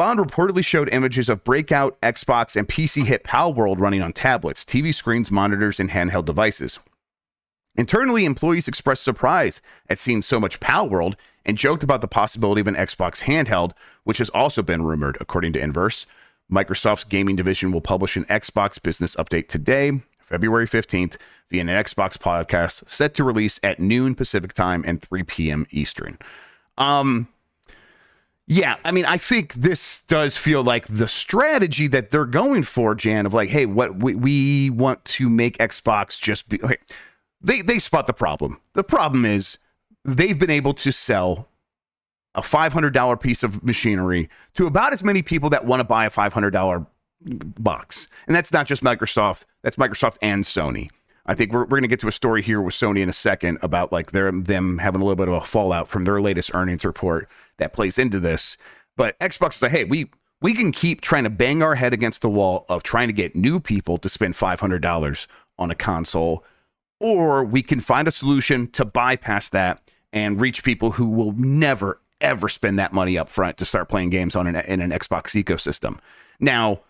Bond 0.00 0.18
reportedly 0.18 0.64
showed 0.64 0.88
images 0.94 1.28
of 1.28 1.44
breakout 1.44 2.00
Xbox 2.00 2.56
and 2.56 2.66
PC 2.66 3.04
hit 3.04 3.22
Palworld 3.22 3.80
running 3.80 4.00
on 4.00 4.14
tablets, 4.14 4.64
TV 4.64 4.94
screens, 4.94 5.30
monitors, 5.30 5.78
and 5.78 5.90
handheld 5.90 6.24
devices. 6.24 6.78
Internally, 7.76 8.24
employees 8.24 8.66
expressed 8.66 9.02
surprise 9.02 9.60
at 9.90 9.98
seeing 9.98 10.22
so 10.22 10.40
much 10.40 10.58
Palworld 10.58 11.16
and 11.44 11.58
joked 11.58 11.82
about 11.82 12.00
the 12.00 12.08
possibility 12.08 12.62
of 12.62 12.66
an 12.66 12.76
Xbox 12.76 13.24
handheld, 13.24 13.72
which 14.04 14.16
has 14.16 14.30
also 14.30 14.62
been 14.62 14.86
rumored, 14.86 15.18
according 15.20 15.52
to 15.52 15.60
Inverse. 15.60 16.06
Microsoft's 16.50 17.04
gaming 17.04 17.36
division 17.36 17.70
will 17.70 17.82
publish 17.82 18.16
an 18.16 18.24
Xbox 18.24 18.82
business 18.82 19.14
update 19.16 19.48
today, 19.48 20.00
February 20.18 20.66
15th, 20.66 21.16
via 21.50 21.60
an 21.60 21.66
Xbox 21.66 22.16
podcast 22.16 22.88
set 22.88 23.12
to 23.12 23.22
release 23.22 23.60
at 23.62 23.78
noon 23.78 24.14
Pacific 24.14 24.54
time 24.54 24.82
and 24.86 25.02
3 25.02 25.24
p.m. 25.24 25.66
Eastern. 25.70 26.16
Um, 26.78 27.28
yeah, 28.50 28.78
I 28.84 28.90
mean, 28.90 29.04
I 29.04 29.16
think 29.16 29.54
this 29.54 30.00
does 30.08 30.36
feel 30.36 30.64
like 30.64 30.84
the 30.88 31.06
strategy 31.06 31.86
that 31.86 32.10
they're 32.10 32.24
going 32.24 32.64
for, 32.64 32.96
Jan, 32.96 33.24
of 33.24 33.32
like, 33.32 33.50
hey, 33.50 33.64
what 33.64 34.00
we, 34.02 34.16
we 34.16 34.70
want 34.70 35.04
to 35.04 35.30
make 35.30 35.56
Xbox 35.58 36.20
just 36.20 36.48
be. 36.48 36.60
Okay, 36.60 36.78
they 37.40 37.62
they 37.62 37.78
spot 37.78 38.08
the 38.08 38.12
problem. 38.12 38.60
The 38.72 38.82
problem 38.82 39.24
is 39.24 39.58
they've 40.04 40.36
been 40.36 40.50
able 40.50 40.74
to 40.74 40.90
sell 40.90 41.46
a 42.34 42.42
five 42.42 42.72
hundred 42.72 42.92
dollar 42.92 43.16
piece 43.16 43.44
of 43.44 43.62
machinery 43.62 44.28
to 44.54 44.66
about 44.66 44.92
as 44.92 45.04
many 45.04 45.22
people 45.22 45.48
that 45.50 45.64
want 45.64 45.78
to 45.78 45.84
buy 45.84 46.04
a 46.04 46.10
five 46.10 46.32
hundred 46.32 46.50
dollar 46.50 46.84
box, 47.20 48.08
and 48.26 48.34
that's 48.34 48.52
not 48.52 48.66
just 48.66 48.82
Microsoft. 48.82 49.44
That's 49.62 49.76
Microsoft 49.76 50.16
and 50.22 50.42
Sony. 50.42 50.90
I 51.24 51.34
think 51.34 51.52
we're, 51.52 51.60
we're 51.60 51.66
going 51.66 51.82
to 51.82 51.88
get 51.88 52.00
to 52.00 52.08
a 52.08 52.12
story 52.12 52.42
here 52.42 52.60
with 52.60 52.74
Sony 52.74 53.00
in 53.00 53.08
a 53.08 53.12
second 53.12 53.58
about 53.62 53.92
like 53.92 54.10
their 54.10 54.32
them 54.32 54.78
having 54.78 55.00
a 55.00 55.04
little 55.04 55.14
bit 55.14 55.28
of 55.28 55.34
a 55.34 55.46
fallout 55.46 55.86
from 55.86 56.02
their 56.02 56.20
latest 56.20 56.50
earnings 56.52 56.84
report 56.84 57.28
that 57.60 57.72
plays 57.72 57.98
into 57.98 58.18
this. 58.20 58.56
But 58.96 59.18
Xbox 59.20 59.56
is 59.56 59.62
like, 59.62 59.70
hey, 59.70 59.84
we 59.84 60.10
we 60.42 60.54
can 60.54 60.72
keep 60.72 61.00
trying 61.00 61.24
to 61.24 61.30
bang 61.30 61.62
our 61.62 61.76
head 61.76 61.92
against 61.92 62.22
the 62.22 62.30
wall 62.30 62.66
of 62.68 62.82
trying 62.82 63.08
to 63.08 63.12
get 63.12 63.36
new 63.36 63.60
people 63.60 63.98
to 63.98 64.08
spend 64.08 64.36
five 64.36 64.60
hundred 64.60 64.82
dollars 64.82 65.28
on 65.58 65.70
a 65.70 65.74
console, 65.74 66.44
or 66.98 67.44
we 67.44 67.62
can 67.62 67.80
find 67.80 68.08
a 68.08 68.12
solution 68.12 68.66
to 68.72 68.84
bypass 68.84 69.48
that 69.50 69.80
and 70.12 70.40
reach 70.40 70.64
people 70.64 70.92
who 70.92 71.06
will 71.06 71.32
never 71.32 72.00
ever 72.20 72.48
spend 72.48 72.78
that 72.78 72.92
money 72.92 73.16
up 73.16 73.28
front 73.30 73.56
to 73.56 73.64
start 73.64 73.88
playing 73.88 74.10
games 74.10 74.34
on 74.34 74.46
an 74.46 74.56
in 74.56 74.80
an 74.80 74.90
Xbox 74.90 75.40
ecosystem. 75.42 75.98
Now 76.40 76.80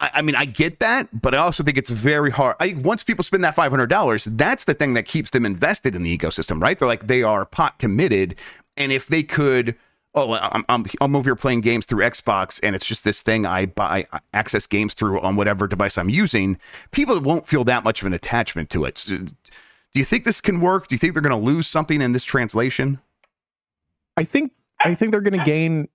I, 0.00 0.22
mean, 0.22 0.34
I 0.34 0.46
get 0.46 0.78
that, 0.78 1.08
but 1.20 1.34
I 1.34 1.38
also 1.38 1.62
think 1.62 1.76
it's 1.76 1.90
very 1.90 2.30
hard. 2.30 2.56
I, 2.58 2.74
once 2.78 3.04
people 3.04 3.22
spend 3.22 3.44
that 3.44 3.54
five 3.54 3.70
hundred 3.70 3.88
dollars, 3.88 4.24
that's 4.24 4.64
the 4.64 4.72
thing 4.72 4.94
that 4.94 5.04
keeps 5.04 5.30
them 5.30 5.44
invested 5.44 5.94
in 5.94 6.02
the 6.02 6.16
ecosystem, 6.16 6.62
right? 6.62 6.78
They're 6.78 6.88
like 6.88 7.06
they 7.06 7.22
are 7.22 7.44
pot 7.44 7.78
committed, 7.78 8.34
and 8.80 8.90
if 8.90 9.06
they 9.06 9.22
could 9.22 9.76
oh 10.14 10.32
I'm, 10.32 10.64
I'm 10.68 10.86
i'm 11.00 11.14
over 11.14 11.28
here 11.28 11.36
playing 11.36 11.60
games 11.60 11.86
through 11.86 12.02
xbox 12.04 12.58
and 12.62 12.74
it's 12.74 12.86
just 12.86 13.04
this 13.04 13.22
thing 13.22 13.46
i 13.46 13.66
buy 13.66 14.06
I 14.12 14.20
access 14.32 14.66
games 14.66 14.94
through 14.94 15.20
on 15.20 15.36
whatever 15.36 15.68
device 15.68 15.96
i'm 15.98 16.08
using. 16.08 16.58
People 16.90 17.20
won't 17.20 17.46
feel 17.46 17.62
that 17.64 17.84
much 17.84 18.00
of 18.00 18.06
an 18.06 18.14
attachment 18.14 18.70
to 18.70 18.84
it. 18.84 18.98
So, 18.98 19.18
do 19.18 19.98
you 19.98 20.04
think 20.04 20.24
this 20.24 20.40
can 20.40 20.60
work? 20.60 20.88
Do 20.88 20.94
you 20.94 20.98
think 20.98 21.14
they're 21.14 21.22
going 21.22 21.38
to 21.38 21.46
lose 21.46 21.66
something 21.68 22.00
in 22.00 22.12
this 22.12 22.24
translation? 22.24 22.98
I 24.16 24.24
think 24.24 24.52
i 24.80 24.94
think 24.94 25.12
they're 25.12 25.20
going 25.20 25.38
to 25.38 25.44
gain 25.44 25.88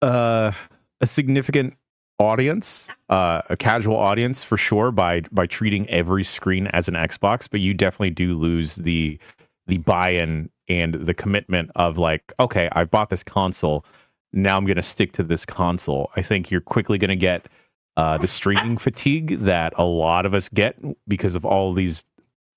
uh, 0.00 0.52
a 1.00 1.06
significant 1.06 1.76
audience, 2.18 2.88
uh, 3.08 3.42
a 3.50 3.56
casual 3.56 3.96
audience 3.96 4.44
for 4.44 4.56
sure 4.56 4.90
by 4.92 5.22
by 5.32 5.46
treating 5.46 5.88
every 5.90 6.24
screen 6.24 6.68
as 6.68 6.88
an 6.88 6.94
Xbox, 6.94 7.48
but 7.50 7.60
you 7.60 7.74
definitely 7.74 8.10
do 8.10 8.34
lose 8.34 8.76
the 8.76 9.18
the 9.66 9.78
buy-in 9.78 10.50
and 10.68 10.94
the 10.94 11.14
commitment 11.14 11.70
of 11.76 11.98
like, 11.98 12.32
okay, 12.40 12.68
I 12.72 12.84
bought 12.84 13.10
this 13.10 13.22
console, 13.22 13.84
now 14.32 14.56
I'm 14.56 14.64
going 14.64 14.76
to 14.76 14.82
stick 14.82 15.12
to 15.12 15.22
this 15.22 15.44
console. 15.44 16.10
I 16.16 16.22
think 16.22 16.50
you're 16.50 16.60
quickly 16.60 16.98
going 16.98 17.10
to 17.10 17.16
get 17.16 17.48
uh, 17.96 18.18
the 18.18 18.26
streaming 18.26 18.78
fatigue 18.78 19.40
that 19.40 19.72
a 19.76 19.84
lot 19.84 20.24
of 20.24 20.34
us 20.34 20.48
get 20.48 20.76
because 21.06 21.34
of 21.34 21.44
all 21.44 21.72
these 21.72 22.04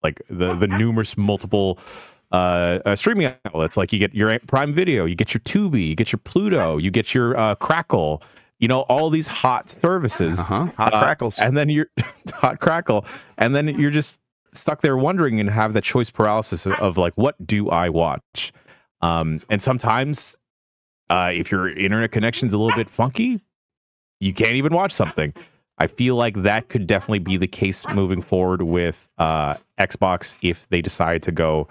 like 0.04 0.22
the 0.30 0.54
the 0.54 0.68
numerous 0.68 1.18
multiple 1.18 1.80
uh, 2.32 2.80
uh, 2.86 2.96
streaming 2.96 3.34
outlets. 3.46 3.76
Like 3.76 3.92
you 3.92 4.00
get 4.00 4.14
your 4.14 4.38
Prime 4.48 4.74
Video, 4.74 5.06
you 5.06 5.16
get 5.16 5.34
your 5.34 5.42
Tubi, 5.42 5.90
you 5.90 5.96
get 5.96 6.12
your 6.14 6.20
Pluto, 6.24 6.78
you 6.78 6.92
get 6.92 7.14
your 7.14 7.38
uh, 7.38 7.56
Crackle, 7.56 8.22
you 8.60 8.68
know 8.68 8.82
all 8.82 9.10
these 9.10 9.28
hot 9.28 9.70
services 9.70 10.40
uh-huh. 10.40 10.68
hot 10.78 10.94
uh, 10.94 11.00
crackles 11.02 11.38
and 11.38 11.58
then 11.58 11.70
you're 11.70 11.88
hot 12.34 12.60
crackle 12.60 13.06
and 13.38 13.54
then 13.54 13.68
you're 13.68 13.92
just 13.92 14.20
stuck 14.58 14.82
there 14.82 14.98
wondering 14.98 15.40
and 15.40 15.50
have 15.50 15.74
that 15.74 15.84
choice 15.84 16.10
paralysis 16.10 16.66
of, 16.66 16.74
of 16.74 16.98
like 16.98 17.14
what 17.16 17.36
do 17.46 17.70
i 17.70 17.90
watch 17.90 18.52
um, 19.02 19.42
and 19.50 19.62
sometimes 19.62 20.38
uh, 21.10 21.32
if 21.34 21.52
your 21.52 21.70
internet 21.70 22.12
connection's 22.12 22.54
a 22.54 22.58
little 22.58 22.76
bit 22.76 22.90
funky 22.90 23.42
you 24.20 24.34
can't 24.34 24.56
even 24.56 24.74
watch 24.74 24.92
something 24.92 25.34
i 25.78 25.88
feel 25.88 26.16
like 26.16 26.42
that 26.44 26.70
could 26.70 26.88
definitely 26.88 27.20
be 27.20 27.38
the 27.38 27.48
case 27.48 27.88
moving 27.90 28.22
forward 28.22 28.62
with 28.62 29.10
uh, 29.18 29.56
xbox 29.80 30.38
if 30.42 30.68
they 30.70 30.82
decide 30.82 31.22
to 31.22 31.32
go 31.32 31.68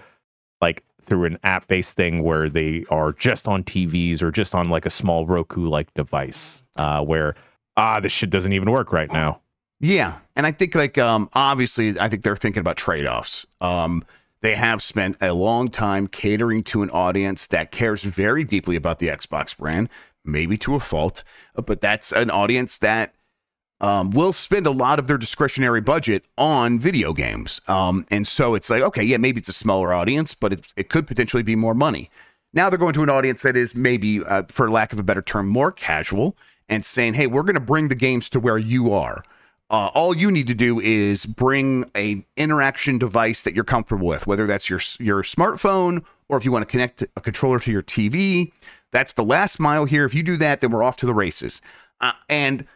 like 0.61 0.83
through 1.05 1.25
an 1.27 1.39
app 1.45 1.69
based 1.69 1.97
thing 1.97 2.23
where 2.23 2.49
they 2.49 2.85
are 2.91 3.13
just 3.13 3.47
on 3.47 3.63
TVs 3.63 4.23
or 4.23 4.31
just 4.31 4.55
on 4.55 4.71
like 4.71 4.87
a 4.87 4.91
small 4.91 5.27
Roku 5.27 5.69
like 5.69 5.93
device, 5.95 6.65
uh, 6.77 7.03
where 7.03 7.35
ah, 7.77 8.01
this 8.01 8.13
shit 8.13 8.31
doesn't 8.31 8.53
even 8.53 8.71
work 8.71 8.93
right 8.93 9.13
now. 9.13 9.41
Yeah, 9.85 10.21
and 10.35 10.47
I 10.47 10.53
think 10.53 10.75
like 10.75 10.97
um, 10.97 11.29
obviously, 11.35 12.01
I 12.01 12.09
think 12.09 12.23
they're 12.23 12.39
thinking 12.39 12.61
about 12.61 12.79
trade 12.79 13.05
offs. 13.05 13.45
Um, 13.61 14.03
they 14.41 14.55
have 14.55 14.83
spent 14.83 15.19
a 15.21 15.35
long 15.35 15.69
time 15.69 16.07
catering 16.07 16.63
to 16.65 16.83
an 16.83 16.89
audience 16.89 17.47
that 17.49 17.71
cares 17.71 18.03
very 18.03 18.45
deeply 18.45 18.77
about 18.77 18.99
the 18.99 19.09
Xbox 19.09 19.55
brand, 19.55 19.91
maybe 20.25 20.57
to 20.57 20.75
a 20.75 20.81
fault, 20.81 21.23
but 21.55 21.83
that's 21.83 22.13
an 22.13 22.31
audience 22.31 22.79
that 22.79 23.15
um, 23.83 24.11
will 24.11 24.33
spend 24.33 24.67
a 24.67 24.71
lot 24.71 24.99
of 24.99 25.07
their 25.07 25.19
discretionary 25.19 25.83
budget 25.83 26.25
on 26.39 26.79
video 26.79 27.13
games. 27.13 27.61
Um, 27.69 28.07
and 28.11 28.27
so 28.27 28.55
it's 28.55 28.71
like, 28.71 28.83
okay, 28.85 29.03
yeah, 29.03 29.19
maybe 29.19 29.41
it's 29.41 29.51
a 29.51 29.53
smaller 29.53 29.93
audience, 29.93 30.33
but 30.33 30.55
it, 30.55 30.67
it 30.77 30.89
could 30.89 31.07
potentially 31.07 31.43
be 31.43 31.57
more 31.57 31.75
money. 31.75 32.09
Now 32.55 32.71
they're 32.71 32.79
going 32.79 32.95
to 32.95 33.03
an 33.03 33.11
audience 33.11 33.43
that 33.43 33.55
is 33.55 33.75
maybe, 33.75 34.25
uh, 34.25 34.45
for 34.49 34.71
lack 34.71 34.95
of 34.95 34.99
a 34.99 35.03
better 35.03 35.21
term, 35.21 35.47
more 35.47 35.71
casual 35.71 36.39
and 36.71 36.87
saying, 36.87 37.15
hey, 37.15 37.27
we're 37.27 37.43
going 37.43 37.53
to 37.53 37.61
bring 37.61 37.89
the 37.89 37.95
games 37.95 38.31
to 38.31 38.41
where 38.41 38.57
you 38.57 38.91
are. 38.91 39.23
Uh, 39.75 39.89
all 39.89 40.17
you 40.17 40.31
need 40.31 40.47
to 40.47 40.55
do 40.55 40.79
is 40.79 41.27
bring 41.27 41.91
a 41.97 42.25
interaction 42.37 42.97
device 42.97 43.43
that 43.43 43.57
you're 43.57 43.65
comfortable 43.65 44.07
with, 44.07 44.25
whether 44.25 44.47
that's 44.47 44.71
your 44.71 44.79
your 45.01 45.25
smartphone 45.25 46.05
or 46.29 46.39
if 46.39 46.45
you 46.45 46.53
want 46.53 46.63
to 46.63 46.71
connect 46.71 47.03
a 47.03 47.21
controller 47.21 47.59
to 47.59 47.73
your 47.73 47.83
TV. 47.83 48.53
That's 48.93 49.15
the 49.15 49.25
last 49.25 49.59
mile 49.59 49.85
here. 49.85 50.05
If 50.05 50.15
you 50.15 50.23
do 50.23 50.37
that, 50.37 50.61
then 50.61 50.71
we're 50.71 50.85
off 50.85 50.97
to 50.99 51.07
the 51.07 51.13
races. 51.13 51.61
Uh, 52.01 52.13
and 52.29 52.69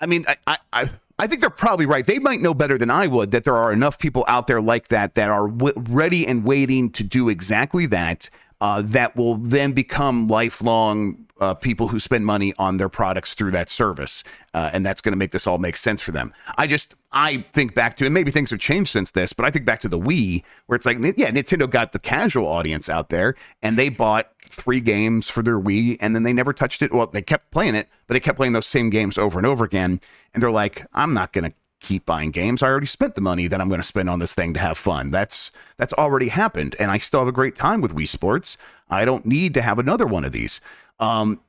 I 0.00 0.06
mean, 0.06 0.24
I, 0.48 0.58
I, 0.72 0.90
I 1.20 1.26
think 1.28 1.40
they're 1.40 1.50
probably 1.50 1.86
right. 1.86 2.04
They 2.04 2.18
might 2.18 2.40
know 2.40 2.52
better 2.52 2.76
than 2.76 2.90
I 2.90 3.06
would 3.06 3.30
that 3.30 3.44
there 3.44 3.56
are 3.56 3.72
enough 3.72 3.96
people 4.00 4.24
out 4.26 4.48
there 4.48 4.60
like 4.60 4.88
that 4.88 5.14
that 5.14 5.30
are 5.30 5.46
w- 5.46 5.84
ready 5.88 6.26
and 6.26 6.42
waiting 6.42 6.90
to 6.90 7.04
do 7.04 7.28
exactly 7.28 7.86
that. 7.86 8.28
Uh, 8.60 8.82
that 8.82 9.14
will 9.14 9.36
then 9.36 9.70
become 9.70 10.26
lifelong 10.26 11.28
uh, 11.42 11.54
people 11.54 11.88
who 11.88 11.98
spend 11.98 12.24
money 12.24 12.54
on 12.56 12.76
their 12.76 12.88
products 12.88 13.34
through 13.34 13.50
that 13.50 13.68
service, 13.68 14.22
uh, 14.54 14.70
and 14.72 14.86
that's 14.86 15.00
going 15.00 15.12
to 15.12 15.16
make 15.16 15.32
this 15.32 15.44
all 15.44 15.58
make 15.58 15.76
sense 15.76 16.00
for 16.00 16.12
them. 16.12 16.32
I 16.56 16.68
just 16.68 16.94
I 17.10 17.44
think 17.52 17.74
back 17.74 17.96
to 17.96 18.04
and 18.04 18.14
maybe 18.14 18.30
things 18.30 18.50
have 18.50 18.60
changed 18.60 18.92
since 18.92 19.10
this, 19.10 19.32
but 19.32 19.44
I 19.44 19.50
think 19.50 19.64
back 19.64 19.80
to 19.80 19.88
the 19.88 19.98
Wii 19.98 20.44
where 20.66 20.76
it's 20.76 20.86
like 20.86 20.98
yeah, 20.98 21.30
Nintendo 21.30 21.68
got 21.68 21.90
the 21.90 21.98
casual 21.98 22.46
audience 22.46 22.88
out 22.88 23.08
there, 23.08 23.34
and 23.60 23.76
they 23.76 23.88
bought 23.88 24.30
three 24.48 24.80
games 24.80 25.28
for 25.28 25.42
their 25.42 25.58
Wii, 25.58 25.96
and 26.00 26.14
then 26.14 26.22
they 26.22 26.32
never 26.32 26.52
touched 26.52 26.80
it. 26.80 26.92
Well, 26.92 27.08
they 27.08 27.22
kept 27.22 27.50
playing 27.50 27.74
it, 27.74 27.88
but 28.06 28.14
they 28.14 28.20
kept 28.20 28.36
playing 28.36 28.52
those 28.52 28.66
same 28.66 28.88
games 28.88 29.18
over 29.18 29.36
and 29.38 29.46
over 29.46 29.64
again. 29.64 30.00
And 30.32 30.42
they're 30.42 30.50
like, 30.52 30.86
I'm 30.94 31.12
not 31.12 31.32
going 31.32 31.50
to 31.50 31.56
keep 31.80 32.06
buying 32.06 32.30
games. 32.30 32.62
I 32.62 32.68
already 32.68 32.86
spent 32.86 33.16
the 33.16 33.20
money 33.20 33.48
that 33.48 33.60
I'm 33.60 33.68
going 33.68 33.80
to 33.80 33.86
spend 33.86 34.08
on 34.08 34.20
this 34.20 34.34
thing 34.34 34.54
to 34.54 34.60
have 34.60 34.78
fun. 34.78 35.10
That's 35.10 35.50
that's 35.76 35.92
already 35.94 36.28
happened, 36.28 36.76
and 36.78 36.90
I 36.90 36.98
still 36.98 37.20
have 37.20 37.28
a 37.28 37.32
great 37.32 37.56
time 37.56 37.80
with 37.80 37.94
Wii 37.94 38.08
Sports. 38.08 38.56
I 38.88 39.04
don't 39.04 39.26
need 39.26 39.54
to 39.54 39.62
have 39.62 39.78
another 39.78 40.06
one 40.06 40.24
of 40.24 40.32
these. 40.32 40.60
Um, 41.02 41.40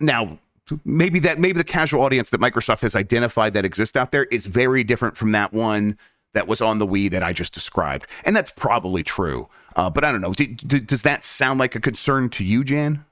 now, 0.00 0.38
maybe 0.84 1.18
that 1.20 1.38
maybe 1.38 1.58
the 1.58 1.64
casual 1.64 2.02
audience 2.02 2.30
that 2.30 2.40
Microsoft 2.40 2.80
has 2.80 2.96
identified 2.96 3.52
that 3.52 3.64
exists 3.64 3.96
out 3.96 4.12
there 4.12 4.24
is 4.24 4.46
very 4.46 4.82
different 4.82 5.16
from 5.16 5.32
that 5.32 5.52
one 5.52 5.98
that 6.32 6.48
was 6.48 6.60
on 6.60 6.78
the 6.78 6.86
Wii 6.86 7.10
that 7.10 7.22
I 7.22 7.32
just 7.32 7.52
described, 7.52 8.06
and 8.24 8.34
that's 8.34 8.50
probably 8.50 9.02
true. 9.02 9.48
Uh, 9.76 9.90
but 9.90 10.04
I 10.04 10.10
don't 10.10 10.22
know. 10.22 10.32
Do, 10.32 10.46
do, 10.46 10.80
does 10.80 11.02
that 11.02 11.22
sound 11.22 11.60
like 11.60 11.74
a 11.74 11.80
concern 11.80 12.30
to 12.30 12.44
you, 12.44 12.64
Jan? 12.64 13.04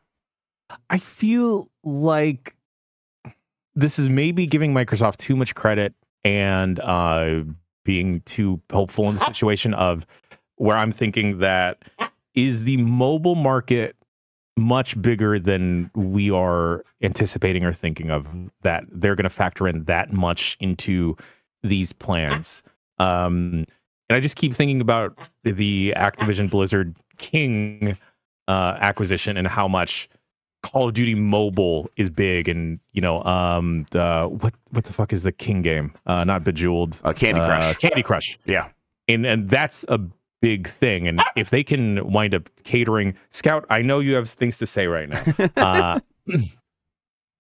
I 0.89 0.97
feel 0.97 1.69
like 1.85 2.57
this 3.75 3.99
is 3.99 4.09
maybe 4.09 4.47
giving 4.47 4.73
Microsoft 4.73 5.19
too 5.19 5.37
much 5.37 5.55
credit 5.55 5.93
and 6.25 6.81
uh, 6.81 7.43
being 7.85 8.23
too 8.23 8.63
hopeful 8.73 9.09
in 9.11 9.17
the 9.17 9.21
situation 9.27 9.75
of 9.75 10.07
where 10.57 10.77
I'm 10.77 10.93
thinking 10.93 11.39
that 11.39 11.83
is 12.35 12.65
the 12.65 12.79
mobile 12.79 13.35
market 13.35 13.95
much 14.57 15.01
bigger 15.01 15.39
than 15.39 15.91
we 15.95 16.31
are 16.31 16.85
anticipating 17.03 17.65
or 17.65 17.73
thinking 17.73 18.11
of 18.11 18.27
that 18.63 18.85
they're 18.91 19.15
going 19.15 19.25
to 19.25 19.31
factor 19.31 19.67
in 19.67 19.85
that 19.85 20.13
much 20.13 20.57
into 20.61 21.17
these 21.63 21.93
plans. 21.93 22.63
Um, 22.99 23.65
and 24.09 24.17
I 24.17 24.21
just 24.21 24.37
keep 24.37 24.53
thinking 24.53 24.81
about 24.81 25.17
the 25.45 25.95
Activision 25.97 26.51
Blizzard 26.51 26.95
King 27.19 27.97
uh, 28.49 28.77
acquisition 28.81 29.37
and 29.37 29.47
how 29.49 29.67
much 29.69 30.09
Call 30.63 30.87
of 30.89 30.95
Duty 30.95 31.17
Mobile 31.17 31.91
is 31.97 32.09
big, 32.09 32.47
and 32.49 32.79
you 32.93 33.01
know, 33.01 33.21
um, 33.25 33.85
the 33.91 34.29
what 34.31 34.55
what 34.71 34.85
the 34.85 34.93
fuck 34.93 35.13
is 35.13 35.25
the 35.25 35.33
King 35.33 35.61
game? 35.63 35.93
Uh, 36.07 36.23
not 36.23 36.45
Bejeweled, 36.45 37.01
Uh, 37.03 37.13
Candy 37.13 37.41
uh, 37.41 37.47
Crush. 37.47 37.79
Candy 37.79 38.03
Crush, 38.03 38.39
Yeah. 38.45 38.69
and 39.09 39.27
and 39.27 39.51
that's 39.51 39.85
a 39.89 39.99
big 40.43 40.69
thing. 40.69 41.09
And 41.09 41.23
if 41.37 41.49
they 41.49 41.63
can 41.65 42.05
wind 42.13 42.35
up 42.35 42.51
catering, 42.65 43.15
Scout, 43.31 43.65
I 43.71 43.81
know 43.81 44.01
you 44.01 44.13
have 44.15 44.29
things 44.29 44.59
to 44.59 44.67
say 44.67 44.87
right 44.87 45.09
now. 45.09 45.25
Uh, 45.57 46.01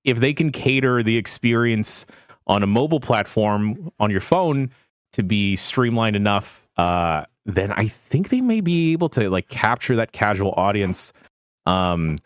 if 0.05 0.19
they 0.21 0.33
can 0.33 0.51
cater 0.51 1.03
the 1.03 1.17
experience 1.17 2.07
on 2.47 2.63
a 2.63 2.67
mobile 2.67 2.99
platform 3.01 3.91
on 4.01 4.11
your 4.11 4.21
phone 4.21 4.71
to 5.13 5.23
be 5.23 5.55
streamlined 5.57 6.17
enough, 6.17 6.67
uh, 6.77 7.25
then 7.47 7.71
I 7.73 7.87
think 7.87 8.31
they 8.31 8.41
may 8.41 8.61
be 8.61 8.93
able 8.93 9.09
to 9.11 9.29
like 9.31 9.49
capture 9.49 9.95
that 9.97 10.13
casual 10.13 10.53
audience 10.57 11.13
um, 11.67 12.19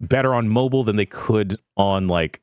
better 0.00 0.34
on 0.34 0.48
mobile 0.48 0.82
than 0.82 0.96
they 0.96 1.06
could 1.06 1.56
on 1.76 2.08
like 2.08 2.40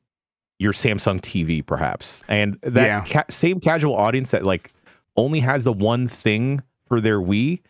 your 0.60 0.72
Samsung 0.72 1.20
TV, 1.20 1.66
perhaps. 1.66 2.24
And 2.30 2.58
that 2.62 2.86
Yeah. 2.86 3.06
ca- 3.06 3.26
same 3.30 3.60
casual 3.60 3.96
audience 3.96 4.32
that 4.32 4.46
like 4.46 4.72
only 5.18 5.40
has 5.42 5.64
the 5.66 5.74
one 5.74 6.08
thing 6.08 6.62
for 6.92 7.00
their 7.00 7.22
Wii. 7.22 7.62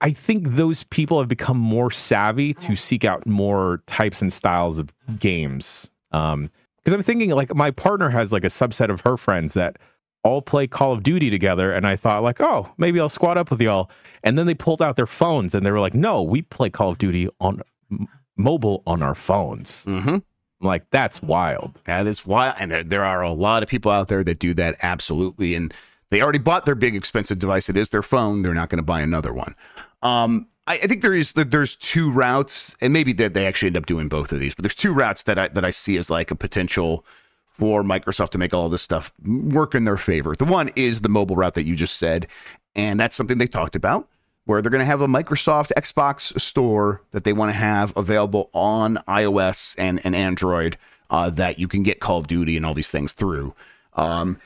I 0.00 0.10
think 0.10 0.56
those 0.56 0.82
people 0.82 1.20
have 1.20 1.28
become 1.28 1.56
more 1.56 1.92
savvy 1.92 2.52
to 2.54 2.74
seek 2.74 3.04
out 3.04 3.24
more 3.28 3.80
types 3.86 4.20
and 4.20 4.32
styles 4.32 4.80
of 4.80 4.92
games. 5.20 5.88
Um, 6.10 6.50
because 6.78 6.92
I'm 6.92 7.02
thinking 7.02 7.30
like 7.30 7.54
my 7.54 7.70
partner 7.70 8.08
has 8.08 8.32
like 8.32 8.42
a 8.42 8.48
subset 8.48 8.90
of 8.90 9.02
her 9.02 9.16
friends 9.16 9.54
that 9.54 9.78
all 10.24 10.42
play 10.42 10.66
Call 10.66 10.94
of 10.94 11.04
Duty 11.04 11.30
together, 11.30 11.70
and 11.70 11.86
I 11.86 11.94
thought 11.94 12.24
like, 12.24 12.40
oh, 12.40 12.72
maybe 12.76 12.98
I'll 12.98 13.08
squat 13.08 13.38
up 13.38 13.52
with 13.52 13.60
y'all. 13.60 13.88
And 14.24 14.36
then 14.36 14.46
they 14.46 14.54
pulled 14.54 14.82
out 14.82 14.96
their 14.96 15.06
phones 15.06 15.54
and 15.54 15.64
they 15.64 15.70
were 15.70 15.78
like, 15.78 15.94
no, 15.94 16.22
we 16.22 16.42
play 16.42 16.70
Call 16.70 16.90
of 16.90 16.98
Duty 16.98 17.28
on 17.38 17.62
m- 17.92 18.08
mobile 18.36 18.82
on 18.84 19.00
our 19.00 19.14
phones. 19.14 19.84
Mm-hmm. 19.84 20.08
I'm 20.08 20.24
like 20.60 20.90
that's 20.90 21.22
wild. 21.22 21.82
That 21.84 22.08
is 22.08 22.26
wild, 22.26 22.56
and 22.58 22.72
there, 22.72 22.82
there 22.82 23.04
are 23.04 23.22
a 23.22 23.32
lot 23.32 23.62
of 23.62 23.68
people 23.68 23.92
out 23.92 24.08
there 24.08 24.24
that 24.24 24.40
do 24.40 24.54
that 24.54 24.76
absolutely, 24.82 25.54
and 25.54 25.72
they 26.10 26.22
already 26.22 26.38
bought 26.38 26.64
their 26.64 26.74
big 26.74 26.94
expensive 26.94 27.38
device. 27.38 27.68
It 27.68 27.76
is 27.76 27.90
their 27.90 28.02
phone. 28.02 28.42
They're 28.42 28.54
not 28.54 28.68
going 28.68 28.78
to 28.78 28.84
buy 28.84 29.00
another 29.00 29.32
one. 29.32 29.54
Um, 30.02 30.48
I, 30.66 30.74
I 30.74 30.86
think 30.86 31.02
there 31.02 31.14
is 31.14 31.32
there's 31.32 31.76
two 31.76 32.10
routes, 32.10 32.76
and 32.80 32.92
maybe 32.92 33.12
that 33.14 33.34
they 33.34 33.46
actually 33.46 33.68
end 33.68 33.76
up 33.76 33.86
doing 33.86 34.08
both 34.08 34.32
of 34.32 34.40
these, 34.40 34.54
but 34.54 34.62
there's 34.62 34.74
two 34.74 34.92
routes 34.92 35.22
that 35.24 35.38
I 35.38 35.48
that 35.48 35.64
I 35.64 35.70
see 35.70 35.96
as 35.96 36.10
like 36.10 36.30
a 36.30 36.36
potential 36.36 37.04
for 37.46 37.82
Microsoft 37.82 38.30
to 38.30 38.38
make 38.38 38.52
all 38.52 38.68
this 38.68 38.82
stuff 38.82 39.12
work 39.24 39.74
in 39.74 39.84
their 39.84 39.96
favor. 39.96 40.34
The 40.36 40.44
one 40.44 40.70
is 40.76 41.00
the 41.00 41.08
mobile 41.08 41.36
route 41.36 41.54
that 41.54 41.64
you 41.64 41.74
just 41.74 41.96
said, 41.96 42.26
and 42.74 43.00
that's 43.00 43.16
something 43.16 43.38
they 43.38 43.46
talked 43.46 43.74
about 43.74 44.08
where 44.46 44.62
they're 44.62 44.70
going 44.70 44.80
to 44.80 44.86
have 44.86 45.00
a 45.00 45.08
Microsoft 45.08 45.72
Xbox 45.76 46.40
store 46.40 47.02
that 47.10 47.24
they 47.24 47.32
want 47.32 47.50
to 47.50 47.56
have 47.56 47.92
available 47.96 48.48
on 48.54 48.96
iOS 49.08 49.74
and, 49.76 50.00
and 50.04 50.14
Android 50.14 50.78
uh, 51.10 51.30
that 51.30 51.58
you 51.58 51.68
can 51.68 51.82
get 51.82 52.00
Call 52.00 52.18
of 52.18 52.28
Duty 52.28 52.56
and 52.56 52.64
all 52.64 52.72
these 52.72 52.90
things 52.90 53.12
through. 53.12 53.54
Um, 53.94 54.38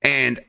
and 0.00 0.40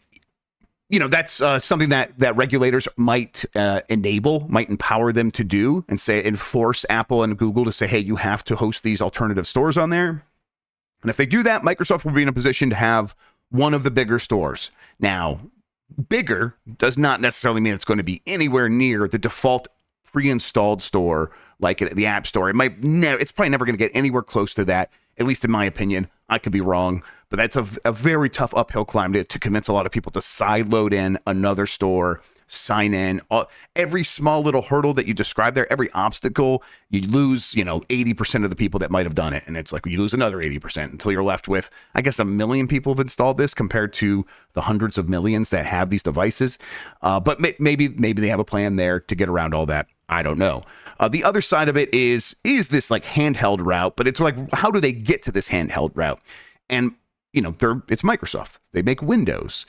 you 0.90 1.00
know 1.00 1.08
that's 1.08 1.42
uh, 1.42 1.60
something 1.60 1.90
that 1.90 2.18
that 2.20 2.36
regulators 2.36 2.88
might 2.98 3.46
uh, 3.56 3.82
enable, 3.90 4.48
might 4.50 4.70
empower 4.70 5.12
them 5.12 5.32
to 5.32 5.44
do, 5.44 5.86
and 5.88 6.00
say 6.00 6.24
enforce 6.24 6.86
Apple 6.90 7.24
and 7.24 7.38
Google 7.38 7.66
to 7.66 7.72
say, 7.72 7.88
hey, 7.88 8.00
you 8.00 8.18
have 8.18 8.44
to 8.46 8.56
host 8.56 8.84
these 8.84 9.02
alternative 9.02 9.48
stores 9.48 9.78
on 9.78 9.90
there. 9.90 10.24
And 11.02 11.10
if 11.10 11.18
they 11.18 11.26
do 11.26 11.44
that, 11.44 11.64
Microsoft 11.64 12.06
will 12.06 12.12
be 12.12 12.22
in 12.22 12.28
a 12.28 12.34
position 12.34 12.70
to 12.70 12.76
have 12.76 13.16
one 13.50 13.74
of 13.74 13.84
the 13.84 13.92
bigger 13.92 14.20
stores. 14.20 14.72
Now, 15.00 15.42
bigger 16.10 16.56
does 16.78 16.98
not 16.98 17.22
necessarily 17.22 17.62
mean 17.62 17.74
it's 17.74 17.86
going 17.86 17.98
to 17.98 18.04
be 18.04 18.22
anywhere 18.26 18.70
near 18.70 19.08
the 19.08 19.18
default 19.18 19.68
pre-installed 20.06 20.82
store 20.82 21.32
like 21.60 21.80
the 21.80 22.06
App 22.06 22.28
Store. 22.28 22.50
It 22.50 22.56
might 22.56 22.84
never. 22.84 23.20
It's 23.20 23.32
probably 23.32 23.50
never 23.50 23.66
going 23.66 23.76
to 23.76 23.84
get 23.84 23.92
anywhere 23.96 24.22
close 24.22 24.54
to 24.56 24.66
that. 24.66 24.92
At 25.18 25.26
least 25.26 25.46
in 25.46 25.52
my 25.52 25.66
opinion. 25.66 26.08
I 26.30 26.40
could 26.40 26.52
be 26.52 26.62
wrong, 26.62 27.04
but 27.34 27.38
that's 27.38 27.56
a, 27.56 27.68
a 27.84 27.92
very 27.92 28.30
tough 28.30 28.54
uphill 28.56 28.86
climb 28.86 29.12
to, 29.12 29.24
to 29.24 29.40
convince 29.40 29.68
a 29.68 29.74
lot 29.74 29.88
of 29.88 29.92
people 29.92 30.12
to 30.12 30.20
sideload 30.20 30.94
in 30.94 31.18
another 31.26 31.66
store, 31.66 32.22
sign 32.46 32.94
in. 32.94 33.22
All, 33.32 33.50
every 33.76 34.04
small 34.04 34.44
little 34.44 34.62
hurdle 34.62 34.94
that 34.94 35.08
you 35.08 35.16
describe 35.16 35.56
there, 35.56 35.66
every 35.74 35.90
obstacle, 35.94 36.62
you 36.92 37.02
lose, 37.02 37.56
you 37.56 37.64
know, 37.64 37.80
80% 37.90 38.44
of 38.44 38.52
the 38.52 38.56
people 38.56 38.80
that 38.82 38.92
might 38.92 39.08
have 39.08 39.16
done 39.16 39.34
it. 39.34 39.42
And 39.48 39.58
it's 39.58 39.74
like 39.74 39.84
you 39.88 39.98
lose 39.98 40.14
another 40.14 40.38
80% 40.38 40.92
until 40.92 41.12
you're 41.12 41.24
left 41.24 41.48
with, 41.48 41.72
I 41.96 42.02
guess, 42.02 42.20
a 42.20 42.24
million 42.24 42.68
people 42.68 42.94
have 42.94 43.00
installed 43.00 43.40
this 43.40 43.56
compared 43.56 43.94
to 43.94 44.28
the 44.54 44.62
hundreds 44.62 45.00
of 45.00 45.10
millions 45.10 45.50
that 45.50 45.66
have 45.66 45.90
these 45.90 46.04
devices. 46.04 46.60
Uh, 47.02 47.20
but 47.20 47.40
may, 47.40 47.56
maybe, 47.58 47.88
maybe 47.88 48.22
they 48.22 48.28
have 48.28 48.38
a 48.38 48.46
plan 48.46 48.76
there 48.76 49.00
to 49.00 49.16
get 49.16 49.28
around 49.28 49.56
all 49.56 49.66
that. 49.66 49.88
I 50.08 50.22
don't 50.22 50.38
know. 50.38 50.62
Uh, 51.00 51.08
the 51.08 51.24
other 51.24 51.42
side 51.42 51.68
of 51.68 51.78
it 51.78 51.92
is 51.92 52.36
is 52.44 52.68
this 52.68 52.92
like 52.92 53.04
handheld 53.04 53.66
route, 53.66 53.96
but 53.96 54.08
it's 54.08 54.20
like 54.20 54.36
how 54.54 54.70
do 54.70 54.80
they 54.80 54.92
get 54.92 55.24
to 55.24 55.32
this 55.32 55.48
handheld 55.48 55.94
route? 55.96 56.22
And 56.70 56.94
you 57.34 57.42
know, 57.42 57.56
they're 57.58 57.82
it's 57.90 58.04
Microsoft. 58.04 58.60
They 58.72 58.82
make 58.82 59.02
Windows. 59.02 59.66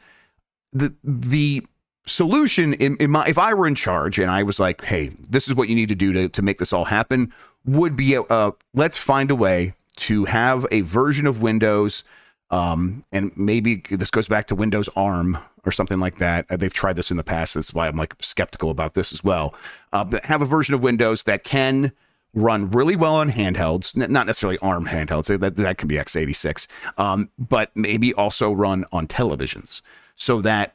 The 0.72 0.94
the 1.02 1.66
solution 2.06 2.74
in, 2.74 2.96
in 2.98 3.10
my 3.10 3.26
if 3.26 3.38
I 3.38 3.54
were 3.54 3.66
in 3.66 3.74
charge 3.74 4.18
and 4.18 4.30
I 4.30 4.42
was 4.42 4.60
like, 4.60 4.84
hey, 4.84 5.08
this 5.28 5.48
is 5.48 5.54
what 5.54 5.68
you 5.68 5.74
need 5.74 5.88
to 5.88 5.94
do 5.94 6.12
to, 6.12 6.28
to 6.28 6.42
make 6.42 6.58
this 6.58 6.72
all 6.72 6.84
happen, 6.84 7.32
would 7.64 7.96
be 7.96 8.14
a, 8.14 8.22
uh, 8.22 8.52
let's 8.74 8.98
find 8.98 9.30
a 9.30 9.34
way 9.34 9.74
to 9.96 10.26
have 10.26 10.66
a 10.70 10.82
version 10.82 11.26
of 11.26 11.40
Windows. 11.40 12.04
Um, 12.50 13.04
and 13.10 13.32
maybe 13.36 13.82
this 13.90 14.10
goes 14.10 14.28
back 14.28 14.46
to 14.48 14.54
Windows 14.54 14.88
ARM 14.94 15.38
or 15.64 15.72
something 15.72 15.98
like 15.98 16.18
that. 16.18 16.44
Uh, 16.50 16.56
They've 16.56 16.72
tried 16.72 16.96
this 16.96 17.10
in 17.10 17.16
the 17.16 17.24
past. 17.24 17.54
That's 17.54 17.72
why 17.72 17.88
I'm 17.88 17.96
like 17.96 18.14
skeptical 18.20 18.70
about 18.70 18.94
this 18.94 19.12
as 19.12 19.24
well. 19.24 19.54
Uh, 19.92 20.04
but 20.04 20.24
have 20.26 20.42
a 20.42 20.46
version 20.46 20.74
of 20.74 20.82
Windows 20.82 21.22
that 21.22 21.42
can 21.42 21.92
run 22.34 22.70
really 22.70 22.96
well 22.96 23.14
on 23.14 23.30
handhelds, 23.30 23.96
not 23.96 24.26
necessarily 24.26 24.58
ARM 24.58 24.86
handhelds. 24.86 25.38
That 25.38 25.56
that 25.56 25.78
can 25.78 25.88
be 25.88 25.96
x86, 25.96 26.66
um, 26.98 27.30
but 27.38 27.70
maybe 27.74 28.12
also 28.14 28.52
run 28.52 28.84
on 28.92 29.06
televisions, 29.06 29.80
so 30.16 30.42
that 30.42 30.74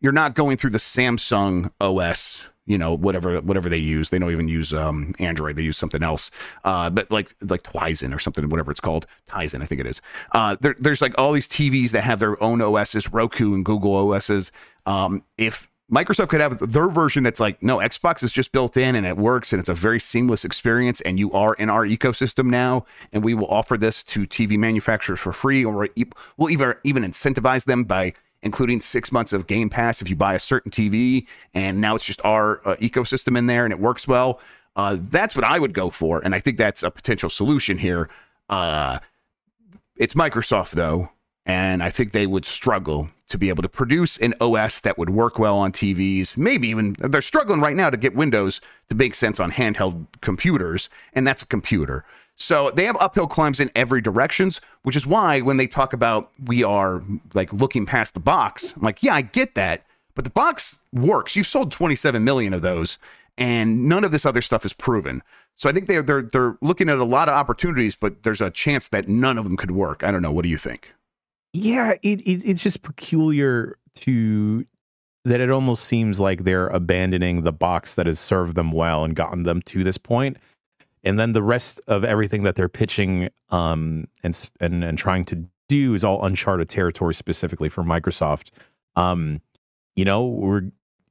you're 0.00 0.12
not 0.12 0.34
going 0.34 0.56
through 0.56 0.70
the 0.70 0.78
Samsung 0.78 1.70
OS. 1.80 2.42
You 2.66 2.76
know, 2.76 2.94
whatever 2.94 3.40
whatever 3.40 3.70
they 3.70 3.78
use, 3.78 4.10
they 4.10 4.18
don't 4.18 4.30
even 4.30 4.48
use 4.48 4.74
um, 4.74 5.14
Android. 5.18 5.56
They 5.56 5.62
use 5.62 5.78
something 5.78 6.02
else, 6.02 6.30
uh, 6.64 6.90
but 6.90 7.10
like 7.10 7.34
like 7.40 7.62
Tizen 7.62 8.14
or 8.14 8.18
something, 8.18 8.46
whatever 8.50 8.70
it's 8.70 8.80
called, 8.80 9.06
Tizen, 9.26 9.62
I 9.62 9.64
think 9.64 9.80
it 9.80 9.86
is. 9.86 10.02
Uh, 10.32 10.56
there, 10.60 10.76
there's 10.78 11.00
like 11.00 11.14
all 11.16 11.32
these 11.32 11.48
TVs 11.48 11.92
that 11.92 12.04
have 12.04 12.20
their 12.20 12.40
own 12.42 12.60
OSs, 12.60 13.10
Roku 13.10 13.54
and 13.54 13.64
Google 13.64 13.94
OSs. 14.12 14.52
Um, 14.84 15.24
if 15.38 15.70
Microsoft 15.90 16.28
could 16.28 16.42
have 16.42 16.72
their 16.72 16.88
version 16.88 17.22
that's 17.22 17.40
like, 17.40 17.62
no, 17.62 17.78
Xbox 17.78 18.22
is 18.22 18.30
just 18.30 18.52
built 18.52 18.76
in 18.76 18.94
and 18.94 19.06
it 19.06 19.16
works 19.16 19.52
and 19.52 19.60
it's 19.60 19.70
a 19.70 19.74
very 19.74 19.98
seamless 19.98 20.44
experience, 20.44 21.00
and 21.00 21.18
you 21.18 21.32
are 21.32 21.54
in 21.54 21.70
our 21.70 21.86
ecosystem 21.86 22.46
now, 22.46 22.84
and 23.10 23.24
we 23.24 23.32
will 23.32 23.48
offer 23.48 23.78
this 23.78 24.02
to 24.04 24.26
TV 24.26 24.58
manufacturers 24.58 25.18
for 25.18 25.32
free, 25.32 25.64
or 25.64 25.88
we'll 26.36 26.50
even 26.50 26.74
even 26.84 27.04
incentivize 27.04 27.64
them 27.64 27.84
by 27.84 28.12
including 28.42 28.80
six 28.80 29.10
months 29.10 29.32
of 29.32 29.46
Game 29.46 29.70
Pass 29.70 30.02
if 30.02 30.10
you 30.10 30.16
buy 30.16 30.34
a 30.34 30.38
certain 30.38 30.70
TV, 30.70 31.26
and 31.54 31.80
now 31.80 31.94
it's 31.94 32.04
just 32.04 32.24
our 32.24 32.60
uh, 32.68 32.76
ecosystem 32.76 33.36
in 33.36 33.46
there 33.46 33.64
and 33.64 33.72
it 33.72 33.80
works 33.80 34.06
well. 34.06 34.40
Uh, 34.76 34.98
that's 35.10 35.34
what 35.34 35.44
I 35.44 35.58
would 35.58 35.72
go 35.72 35.88
for, 35.88 36.20
and 36.20 36.34
I 36.34 36.40
think 36.40 36.58
that's 36.58 36.82
a 36.82 36.90
potential 36.90 37.30
solution 37.30 37.78
here. 37.78 38.10
Uh, 38.48 38.98
it's 39.96 40.14
Microsoft 40.14 40.70
though, 40.70 41.10
and 41.48 41.82
I 41.82 41.88
think 41.88 42.12
they 42.12 42.26
would 42.26 42.44
struggle 42.44 43.08
to 43.30 43.38
be 43.38 43.48
able 43.48 43.62
to 43.62 43.68
produce 43.68 44.18
an 44.18 44.34
OS 44.38 44.80
that 44.80 44.98
would 44.98 45.10
work 45.10 45.38
well 45.38 45.56
on 45.56 45.72
TVs. 45.72 46.36
Maybe 46.36 46.68
even 46.68 46.94
they're 46.98 47.22
struggling 47.22 47.60
right 47.60 47.74
now 47.74 47.88
to 47.88 47.96
get 47.96 48.14
Windows 48.14 48.60
to 48.90 48.94
make 48.94 49.14
sense 49.14 49.40
on 49.40 49.52
handheld 49.52 50.06
computers, 50.20 50.90
and 51.14 51.26
that's 51.26 51.42
a 51.42 51.46
computer. 51.46 52.04
So 52.36 52.70
they 52.70 52.84
have 52.84 52.96
uphill 53.00 53.26
climbs 53.26 53.60
in 53.60 53.70
every 53.74 54.02
directions, 54.02 54.60
which 54.82 54.94
is 54.94 55.06
why 55.06 55.40
when 55.40 55.56
they 55.56 55.66
talk 55.66 55.92
about 55.92 56.30
we 56.44 56.62
are 56.62 57.02
like 57.32 57.52
looking 57.52 57.86
past 57.86 58.12
the 58.12 58.20
box, 58.20 58.74
I'm 58.76 58.82
like, 58.82 59.02
yeah, 59.02 59.14
I 59.14 59.22
get 59.22 59.54
that, 59.54 59.84
but 60.14 60.24
the 60.24 60.30
box 60.30 60.76
works. 60.92 61.34
You've 61.34 61.46
sold 61.46 61.72
27 61.72 62.22
million 62.22 62.52
of 62.52 62.60
those, 62.60 62.98
and 63.38 63.88
none 63.88 64.04
of 64.04 64.12
this 64.12 64.26
other 64.26 64.42
stuff 64.42 64.66
is 64.66 64.74
proven. 64.74 65.22
So 65.56 65.68
I 65.68 65.72
think 65.72 65.88
they're 65.88 66.02
they're 66.02 66.22
they're 66.22 66.58
looking 66.60 66.90
at 66.90 66.98
a 66.98 67.04
lot 67.04 67.28
of 67.28 67.34
opportunities, 67.34 67.96
but 67.96 68.22
there's 68.22 68.42
a 68.42 68.50
chance 68.50 68.86
that 68.88 69.08
none 69.08 69.38
of 69.38 69.44
them 69.44 69.56
could 69.56 69.70
work. 69.70 70.04
I 70.04 70.10
don't 70.10 70.22
know. 70.22 70.30
What 70.30 70.42
do 70.42 70.50
you 70.50 70.58
think? 70.58 70.92
Yeah, 71.52 71.92
it, 72.02 72.20
it 72.22 72.44
it's 72.44 72.62
just 72.62 72.82
peculiar 72.82 73.78
to 73.96 74.64
that 75.24 75.40
it 75.40 75.50
almost 75.50 75.84
seems 75.84 76.20
like 76.20 76.44
they're 76.44 76.68
abandoning 76.68 77.42
the 77.42 77.52
box 77.52 77.96
that 77.96 78.06
has 78.06 78.18
served 78.18 78.54
them 78.54 78.72
well 78.72 79.04
and 79.04 79.14
gotten 79.16 79.42
them 79.42 79.60
to 79.62 79.84
this 79.84 79.98
point. 79.98 80.36
and 81.04 81.18
then 81.18 81.32
the 81.32 81.42
rest 81.42 81.80
of 81.86 82.04
everything 82.04 82.42
that 82.44 82.54
they're 82.56 82.68
pitching 82.68 83.28
um, 83.50 84.06
and 84.22 84.50
and 84.60 84.84
and 84.84 84.98
trying 84.98 85.24
to 85.26 85.44
do 85.68 85.94
is 85.94 86.04
all 86.04 86.24
uncharted 86.24 86.68
territory 86.68 87.14
specifically 87.14 87.68
for 87.68 87.82
Microsoft. 87.82 88.50
Um, 88.96 89.40
you 89.96 90.04
know, 90.04 90.26
we're 90.26 90.62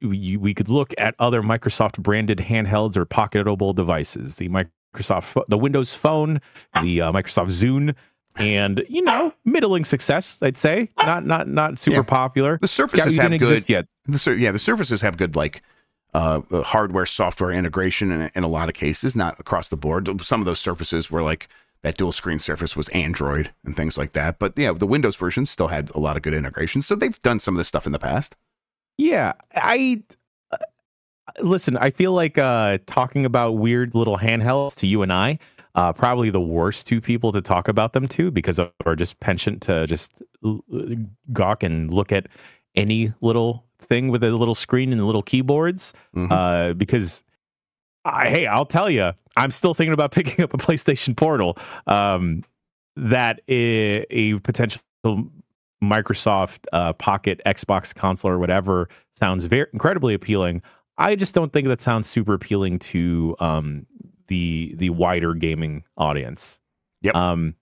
we, 0.02 0.36
we 0.36 0.54
could 0.54 0.68
look 0.68 0.94
at 0.98 1.14
other 1.18 1.42
Microsoft 1.42 1.98
branded 1.98 2.38
handhelds 2.38 2.96
or 2.96 3.04
pocketable 3.04 3.74
devices, 3.74 4.36
the 4.36 4.48
Microsoft, 4.48 5.42
the 5.48 5.58
Windows 5.58 5.94
Phone, 5.94 6.40
the 6.82 7.00
uh, 7.02 7.12
Microsoft 7.12 7.48
Zune, 7.48 7.94
and 8.36 8.84
you 8.88 9.02
know, 9.02 9.32
middling 9.44 9.84
success, 9.84 10.38
I'd 10.42 10.56
say, 10.56 10.88
not 10.98 11.24
not 11.26 11.48
not 11.48 11.78
super 11.78 11.98
Yeah. 11.98 12.02
popular. 12.02 12.58
The 12.60 12.68
surfaces 12.68 13.16
have 13.16 13.30
good. 13.30 13.34
exist 13.34 13.68
yet. 13.68 13.86
The 14.06 14.18
sur- 14.18 14.34
yeah, 14.34 14.52
the 14.52 14.58
surfaces 14.58 15.00
have 15.00 15.16
good 15.16 15.34
like 15.36 15.62
uh, 16.14 16.40
uh, 16.50 16.62
hardware 16.62 17.04
software 17.06 17.50
integration 17.50 18.10
in, 18.10 18.30
in 18.34 18.42
a 18.44 18.48
lot 18.48 18.68
of 18.68 18.74
cases, 18.74 19.14
not 19.14 19.38
across 19.38 19.68
the 19.68 19.76
board. 19.76 20.08
Some 20.22 20.40
of 20.40 20.46
those 20.46 20.58
surfaces 20.60 21.10
were 21.10 21.22
like 21.22 21.48
that 21.82 21.96
dual 21.96 22.12
screen 22.12 22.38
surface 22.38 22.74
was 22.74 22.88
Android 22.88 23.50
and 23.64 23.76
things 23.76 23.98
like 23.98 24.12
that. 24.14 24.38
But 24.38 24.54
yeah, 24.56 24.72
the 24.72 24.86
Windows 24.86 25.16
version 25.16 25.44
still 25.46 25.68
had 25.68 25.90
a 25.94 25.98
lot 26.00 26.16
of 26.16 26.22
good 26.22 26.34
integration. 26.34 26.80
So 26.82 26.94
they've 26.96 27.20
done 27.20 27.38
some 27.40 27.54
of 27.54 27.58
this 27.58 27.68
stuff 27.68 27.86
in 27.86 27.92
the 27.92 27.98
past. 27.98 28.36
Yeah, 28.96 29.34
I 29.54 30.02
uh, 30.50 30.56
listen. 31.42 31.76
I 31.76 31.90
feel 31.90 32.12
like 32.12 32.38
uh, 32.38 32.78
talking 32.86 33.24
about 33.26 33.52
weird 33.58 33.94
little 33.94 34.16
handhelds 34.18 34.74
to 34.76 34.86
you 34.86 35.02
and 35.02 35.12
I, 35.12 35.38
uh, 35.78 35.92
probably 35.92 36.28
the 36.28 36.40
worst 36.40 36.88
two 36.88 37.00
people 37.00 37.30
to 37.30 37.40
talk 37.40 37.68
about 37.68 37.92
them 37.92 38.08
to 38.08 38.32
because 38.32 38.58
of 38.58 38.72
our 38.84 38.96
just 38.96 39.20
penchant 39.20 39.62
to 39.62 39.86
just 39.86 40.22
gawk 41.32 41.62
and 41.62 41.92
look 41.92 42.10
at 42.10 42.26
any 42.74 43.12
little 43.22 43.64
thing 43.78 44.08
with 44.08 44.24
a 44.24 44.30
little 44.30 44.56
screen 44.56 44.92
and 44.92 45.06
little 45.06 45.22
keyboards. 45.22 45.92
Mhm. 46.16 46.32
Uh, 46.32 46.74
because 46.74 47.22
I, 48.04 48.28
hey, 48.28 48.46
I'll 48.46 48.66
tell 48.66 48.90
you, 48.90 49.12
I'm 49.36 49.52
still 49.52 49.72
thinking 49.72 49.92
about 49.92 50.10
picking 50.18 50.42
up 50.42 50.52
a 50.52 50.56
PlayStation 50.56 51.16
Portal. 51.16 51.56
Um, 51.86 52.42
that 52.96 53.40
a, 53.46 54.04
a 54.10 54.40
potential 54.40 54.82
Microsoft 55.80 56.66
uh, 56.72 56.92
Pocket 56.94 57.40
Xbox 57.46 57.94
console 57.94 58.32
or 58.32 58.40
whatever 58.40 58.88
sounds 59.14 59.44
very 59.44 59.68
incredibly 59.72 60.12
appealing. 60.12 60.60
I 60.96 61.14
just 61.14 61.36
don't 61.36 61.52
think 61.52 61.68
that 61.68 61.80
sounds 61.80 62.08
super 62.08 62.34
appealing 62.34 62.80
to 62.80 63.36
um, 63.38 63.86
the 64.28 64.74
the 64.76 64.90
wider 64.90 65.34
gaming 65.34 65.84
audience. 65.96 66.60
Yep. 67.02 67.14
Um, 67.14 67.54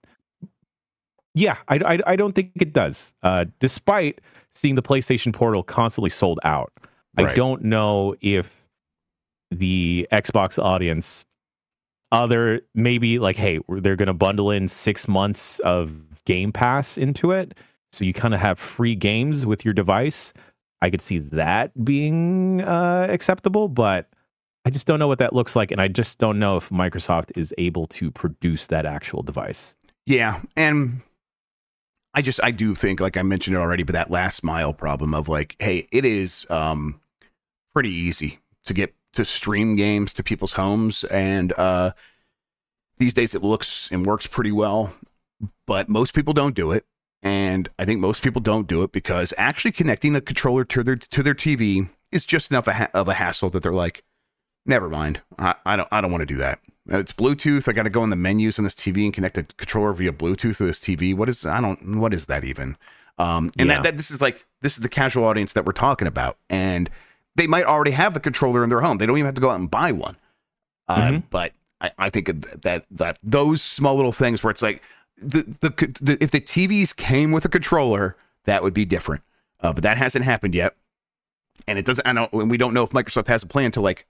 yeah, 1.33 1.57
I, 1.67 1.75
I, 1.75 1.99
I 2.07 2.15
don't 2.15 2.33
think 2.33 2.51
it 2.59 2.73
does. 2.73 3.13
Uh, 3.21 3.45
despite 3.59 4.21
seeing 4.51 4.75
the 4.75 4.81
PlayStation 4.81 5.31
Portal 5.31 5.61
constantly 5.61 6.09
sold 6.09 6.39
out, 6.43 6.73
I 7.17 7.33
don't 7.33 7.63
know 7.63 8.15
if 8.21 8.63
the 9.51 10.07
Xbox 10.11 10.61
audience, 10.61 11.25
other 12.11 12.61
maybe 12.73 13.19
like, 13.19 13.35
hey, 13.35 13.59
they're 13.69 13.95
going 13.95 14.07
to 14.07 14.13
bundle 14.13 14.51
in 14.51 14.67
six 14.67 15.07
months 15.07 15.59
of 15.59 15.93
Game 16.25 16.51
Pass 16.51 16.97
into 16.97 17.31
it, 17.31 17.55
so 17.91 18.03
you 18.03 18.13
kind 18.13 18.33
of 18.33 18.39
have 18.39 18.59
free 18.59 18.95
games 18.95 19.45
with 19.45 19.63
your 19.63 19.73
device. 19.73 20.33
I 20.81 20.89
could 20.89 21.01
see 21.01 21.19
that 21.19 21.71
being 21.83 22.61
uh, 22.61 23.07
acceptable, 23.09 23.67
but 23.67 24.09
I 24.65 24.69
just 24.69 24.87
don't 24.87 24.99
know 24.99 25.07
what 25.07 25.19
that 25.19 25.33
looks 25.33 25.55
like, 25.55 25.71
and 25.71 25.79
I 25.79 25.87
just 25.87 26.17
don't 26.17 26.39
know 26.39 26.57
if 26.57 26.69
Microsoft 26.69 27.31
is 27.35 27.53
able 27.57 27.87
to 27.87 28.11
produce 28.11 28.67
that 28.67 28.85
actual 28.85 29.23
device. 29.23 29.75
Yeah, 30.05 30.41
and 30.55 31.01
I 32.13 32.21
just 32.21 32.41
I 32.43 32.51
do 32.51 32.75
think, 32.75 32.99
like 32.99 33.17
I 33.17 33.21
mentioned 33.21 33.55
it 33.55 33.59
already, 33.59 33.83
but 33.83 33.93
that 33.93 34.11
last 34.11 34.43
mile 34.43 34.73
problem 34.73 35.13
of 35.13 35.29
like, 35.29 35.55
hey, 35.59 35.87
it 35.91 36.03
is 36.05 36.45
um 36.49 36.99
pretty 37.73 37.91
easy 37.91 38.39
to 38.65 38.73
get 38.73 38.93
to 39.13 39.23
stream 39.23 39.75
games 39.75 40.13
to 40.13 40.23
people's 40.23 40.53
homes, 40.53 41.03
and 41.05 41.53
uh 41.53 41.91
these 42.97 43.13
days 43.13 43.35
it 43.35 43.43
looks 43.43 43.89
and 43.91 44.05
works 44.05 44.27
pretty 44.27 44.51
well, 44.51 44.93
but 45.65 45.87
most 45.89 46.13
people 46.13 46.33
don't 46.33 46.55
do 46.55 46.71
it. 46.71 46.85
And 47.23 47.69
I 47.77 47.85
think 47.85 47.99
most 47.99 48.23
people 48.23 48.41
don't 48.41 48.67
do 48.67 48.83
it 48.83 48.91
because 48.91 49.33
actually 49.37 49.71
connecting 49.71 50.15
a 50.15 50.21
controller 50.21 50.63
to 50.65 50.83
their 50.83 50.95
to 50.95 51.23
their 51.23 51.35
TV 51.35 51.89
is 52.11 52.25
just 52.25 52.51
enough 52.51 52.67
of 52.67 53.07
a 53.07 53.13
hassle 53.15 53.49
that 53.51 53.63
they're 53.63 53.73
like, 53.73 54.03
never 54.67 54.89
mind. 54.89 55.21
I, 55.39 55.55
I 55.65 55.75
don't 55.75 55.87
I 55.91 56.01
don't 56.01 56.11
want 56.11 56.21
to 56.21 56.25
do 56.25 56.37
that. 56.37 56.59
Uh, 56.91 56.99
It's 56.99 57.11
Bluetooth. 57.13 57.67
I 57.67 57.71
got 57.71 57.83
to 57.83 57.89
go 57.89 58.03
in 58.03 58.09
the 58.09 58.15
menus 58.15 58.57
on 58.59 58.63
this 58.63 58.75
TV 58.75 59.05
and 59.05 59.13
connect 59.13 59.37
a 59.37 59.43
controller 59.43 59.93
via 59.93 60.11
Bluetooth 60.11 60.57
to 60.57 60.65
this 60.65 60.79
TV. 60.79 61.15
What 61.15 61.29
is 61.29 61.45
I 61.45 61.59
don't 61.61 61.97
what 61.99 62.13
is 62.13 62.27
that 62.27 62.43
even? 62.43 62.77
Um, 63.17 63.51
and 63.57 63.67
Yeah. 63.69 63.75
that, 63.77 63.83
that 63.83 63.97
this 63.97 64.11
is 64.11 64.21
like 64.21 64.45
this 64.61 64.73
is 64.77 64.83
the 64.83 64.89
casual 64.89 65.23
audience 65.25 65.53
that 65.53 65.65
we're 65.65 65.71
talking 65.71 66.07
about, 66.07 66.37
and 66.49 66.89
they 67.35 67.47
might 67.47 67.65
already 67.65 67.91
have 67.91 68.13
the 68.13 68.19
controller 68.19 68.63
in 68.63 68.69
their 68.69 68.81
home. 68.81 68.97
They 68.97 69.05
don't 69.05 69.17
even 69.17 69.25
have 69.25 69.35
to 69.35 69.41
go 69.41 69.49
out 69.49 69.59
and 69.59 69.69
buy 69.71 69.91
one. 69.91 70.17
Uh, 70.87 70.95
Mhm. 71.09 71.23
But 71.29 71.53
I, 71.81 71.91
I 71.97 72.09
think 72.09 72.27
that 72.63 72.85
that 72.91 73.17
those 73.23 73.61
small 73.61 73.95
little 73.95 74.11
things 74.13 74.43
where 74.43 74.51
it's 74.51 74.61
like 74.61 74.81
the, 75.17 75.43
the 75.61 75.69
the 76.01 76.17
if 76.23 76.31
the 76.31 76.41
TVs 76.41 76.95
came 76.95 77.31
with 77.31 77.43
a 77.45 77.49
controller, 77.49 78.15
that 78.45 78.63
would 78.63 78.73
be 78.73 78.85
different. 78.85 79.23
Uh, 79.61 79.73
but 79.73 79.81
that 79.83 79.97
hasn't 79.97 80.23
happened 80.25 80.53
yet, 80.55 80.75
and 81.67 81.77
it 81.79 81.85
doesn't. 81.85 82.05
I 82.07 82.13
don't. 82.13 82.31
And 82.33 82.49
we 82.51 82.57
don't 82.57 82.73
know 82.73 82.83
if 82.83 82.91
Microsoft 82.91 83.27
has 83.27 83.41
a 83.43 83.47
plan 83.47 83.71
to 83.71 83.81
like 83.81 84.05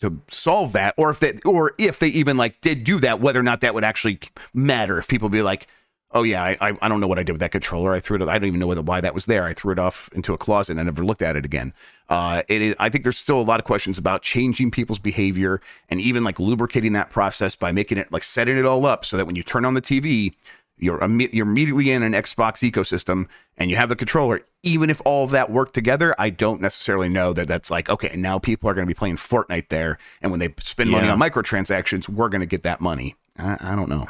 to 0.00 0.20
solve 0.30 0.72
that, 0.72 0.94
or 0.96 1.10
if 1.10 1.20
they 1.20 1.38
or 1.44 1.74
if 1.78 1.98
they 1.98 2.08
even 2.08 2.36
like 2.36 2.60
did 2.60 2.84
do 2.84 3.00
that, 3.00 3.20
whether 3.20 3.40
or 3.40 3.42
not 3.42 3.60
that 3.60 3.74
would 3.74 3.84
actually 3.84 4.20
matter. 4.54 4.98
If 4.98 5.08
people 5.08 5.28
be 5.28 5.42
like, 5.42 5.66
"Oh 6.12 6.22
yeah, 6.22 6.42
I 6.42 6.56
I, 6.60 6.78
I 6.80 6.88
don't 6.88 7.00
know 7.00 7.06
what 7.06 7.18
I 7.18 7.22
did 7.22 7.32
with 7.32 7.40
that 7.40 7.52
controller. 7.52 7.92
I 7.92 8.00
threw 8.00 8.16
it. 8.16 8.28
I 8.28 8.38
don't 8.38 8.48
even 8.48 8.60
know 8.60 8.66
whether, 8.66 8.82
why 8.82 9.00
that 9.00 9.14
was 9.14 9.26
there. 9.26 9.44
I 9.44 9.54
threw 9.54 9.72
it 9.72 9.78
off 9.78 10.08
into 10.12 10.32
a 10.32 10.38
closet 10.38 10.72
and 10.72 10.80
I 10.80 10.84
never 10.84 11.04
looked 11.04 11.22
at 11.22 11.36
it 11.36 11.44
again." 11.44 11.72
Uh, 12.08 12.42
it 12.48 12.62
is, 12.62 12.74
I 12.78 12.88
think 12.88 13.04
there's 13.04 13.18
still 13.18 13.38
a 13.38 13.42
lot 13.42 13.60
of 13.60 13.66
questions 13.66 13.98
about 13.98 14.22
changing 14.22 14.70
people's 14.70 14.98
behavior 14.98 15.60
and 15.90 16.00
even 16.00 16.24
like 16.24 16.40
lubricating 16.40 16.94
that 16.94 17.10
process 17.10 17.54
by 17.54 17.70
making 17.70 17.98
it 17.98 18.10
like 18.10 18.24
setting 18.24 18.56
it 18.56 18.64
all 18.64 18.86
up 18.86 19.04
so 19.04 19.16
that 19.18 19.26
when 19.26 19.36
you 19.36 19.42
turn 19.42 19.66
on 19.66 19.74
the 19.74 19.82
TV, 19.82 20.32
you're 20.78 20.98
imme- 20.98 21.32
you're 21.32 21.46
immediately 21.46 21.90
in 21.90 22.02
an 22.02 22.12
Xbox 22.12 22.68
ecosystem 22.70 23.26
and 23.56 23.70
you 23.70 23.76
have 23.76 23.88
the 23.88 23.96
controller. 23.96 24.40
Even 24.62 24.90
if 24.90 25.00
all 25.04 25.24
of 25.24 25.30
that 25.30 25.50
worked 25.50 25.74
together, 25.74 26.14
I 26.18 26.30
don't 26.30 26.60
necessarily 26.60 27.08
know 27.08 27.32
that 27.32 27.48
that's 27.48 27.70
like 27.70 27.88
okay. 27.88 28.14
Now 28.16 28.38
people 28.38 28.68
are 28.70 28.74
going 28.74 28.86
to 28.86 28.90
be 28.90 28.94
playing 28.98 29.16
Fortnite 29.16 29.68
there, 29.68 29.98
and 30.22 30.30
when 30.30 30.40
they 30.40 30.52
spend 30.60 30.90
money 30.90 31.06
Yeah. 31.06 31.12
on 31.12 31.20
microtransactions, 31.20 32.08
we're 32.08 32.28
going 32.28 32.40
to 32.40 32.46
get 32.46 32.62
that 32.64 32.80
money. 32.80 33.16
I, 33.38 33.56
I 33.60 33.76
don't 33.76 33.88
know. 33.88 34.06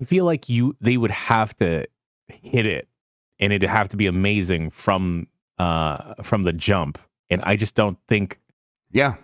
I 0.00 0.04
feel 0.04 0.24
like 0.24 0.48
you 0.48 0.76
they 0.80 0.96
would 0.96 1.10
have 1.10 1.56
to 1.56 1.86
hit 2.28 2.66
it 2.66 2.88
and 3.40 3.52
it'd 3.52 3.68
have 3.68 3.88
to 3.88 3.96
be 3.96 4.06
amazing 4.06 4.70
from 4.70 5.26
uh 5.58 6.14
from 6.22 6.42
the 6.44 6.52
jump. 6.52 6.98
And 7.30 7.42
I 7.42 7.56
just 7.56 7.74
don't 7.74 7.98
think 8.06 8.38
Yeah, 8.92 9.16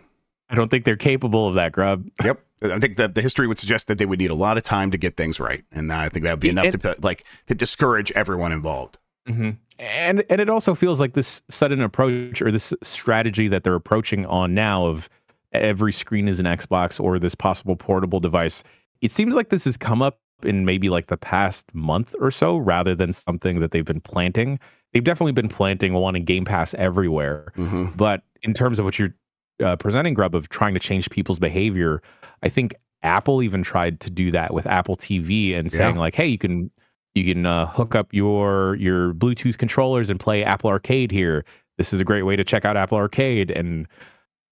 I 0.51 0.55
don't 0.55 0.71
think 0.71 0.85
they're 0.85 0.97
capable 0.97 1.47
of 1.49 1.55
that, 1.55 1.73
Grubb. 1.73 2.09
Yep. 2.23 2.41
I 2.63 2.79
think 2.79 2.97
that 2.97 3.15
the 3.15 3.21
history 3.23 3.47
would 3.47 3.59
suggest 3.59 3.89
that 3.89 3.99
they 3.99 4.07
would 4.07 4.19
need 4.19 4.31
a 4.31 4.35
lot 4.35 4.57
of 4.57 4.65
time 4.65 4.91
to 4.91 4.97
get 4.99 5.17
things 5.17 5.39
right, 5.39 5.65
and 5.73 5.93
I 5.93 6.09
think 6.09 6.25
that 6.25 6.33
would 6.33 6.41
be 6.41 6.49
enough 6.49 6.67
It- 6.67 6.81
to 6.81 6.97
like 7.03 7.25
to 7.47 7.55
discourage 7.55 8.11
everyone 8.13 8.53
involved. 8.53 8.99
Mm-hmm. 9.29 9.51
And 9.79 10.25
and 10.31 10.41
it 10.41 10.49
also 10.49 10.75
feels 10.75 11.01
like 11.01 11.15
this 11.15 11.43
sudden 11.49 11.81
approach 11.81 12.41
or 12.41 12.51
this 12.51 12.73
strategy 12.83 13.49
that 13.49 13.65
they're 13.65 13.75
approaching 13.75 14.25
on 14.27 14.55
now 14.55 14.87
of 14.87 15.09
every 15.53 15.93
screen 15.93 16.29
is 16.29 16.41
an 16.41 16.47
Xbox 16.47 17.01
or 17.01 17.19
this 17.19 17.35
possible 17.35 17.77
portable 17.77 18.21
device. 18.21 18.63
It 19.01 19.11
seems 19.11 19.35
like 19.35 19.49
this 19.49 19.65
has 19.65 19.77
come 19.77 20.03
up 20.03 20.21
in 20.43 20.65
maybe 20.65 20.91
like 20.91 21.07
the 21.07 21.17
past 21.17 21.75
month 21.75 22.15
or 22.21 22.31
so 22.31 22.57
rather 22.57 22.95
than 22.95 23.13
something 23.13 23.61
that 23.61 23.71
they've 23.71 23.85
been 23.85 24.01
planting. 24.01 24.59
They've 24.93 25.05
definitely 25.05 25.33
been 25.33 25.49
planting 25.49 25.93
wanting 25.95 26.25
Game 26.25 26.45
Pass 26.45 26.75
everywhere. 26.75 27.53
Mm-hmm. 27.57 27.97
But 27.97 28.23
in 28.43 28.55
terms 28.55 28.79
of 28.79 28.85
what 28.85 28.99
you're 28.99 29.15
uh, 29.63 29.77
presenting, 29.77 30.15
Grubb, 30.15 30.35
of 30.35 30.49
trying 30.49 30.75
to 30.75 30.81
change 30.81 31.09
people's 31.11 31.39
behavior, 31.39 32.03
I 32.43 32.49
think 32.49 32.75
Apple 33.03 33.43
even 33.43 33.63
tried 33.63 34.01
to 34.01 34.11
do 34.11 34.31
that 34.31 34.53
with 34.55 34.67
Apple 34.67 34.97
TV 34.97 35.55
and 35.57 35.71
saying 35.71 35.95
Yeah. 35.97 36.01
like, 36.01 36.15
"Hey, 36.15 36.27
you 36.27 36.39
can 36.39 36.71
you 37.15 37.33
can 37.33 37.47
uh, 37.47 37.67
hook 37.67 37.95
up 37.95 38.13
your 38.13 38.77
your 38.77 39.15
Bluetooth 39.15 39.59
controllers 39.59 40.11
and 40.11 40.19
play 40.19 40.43
Apple 40.43 40.71
Arcade 40.71 41.11
here. 41.13 41.45
This 41.79 41.93
is 41.93 42.01
a 42.01 42.05
great 42.05 42.23
way 42.23 42.35
to 42.37 42.45
check 42.45 42.65
out 42.65 42.77
Apple 42.77 42.99
Arcade." 42.99 43.51
And 43.51 43.87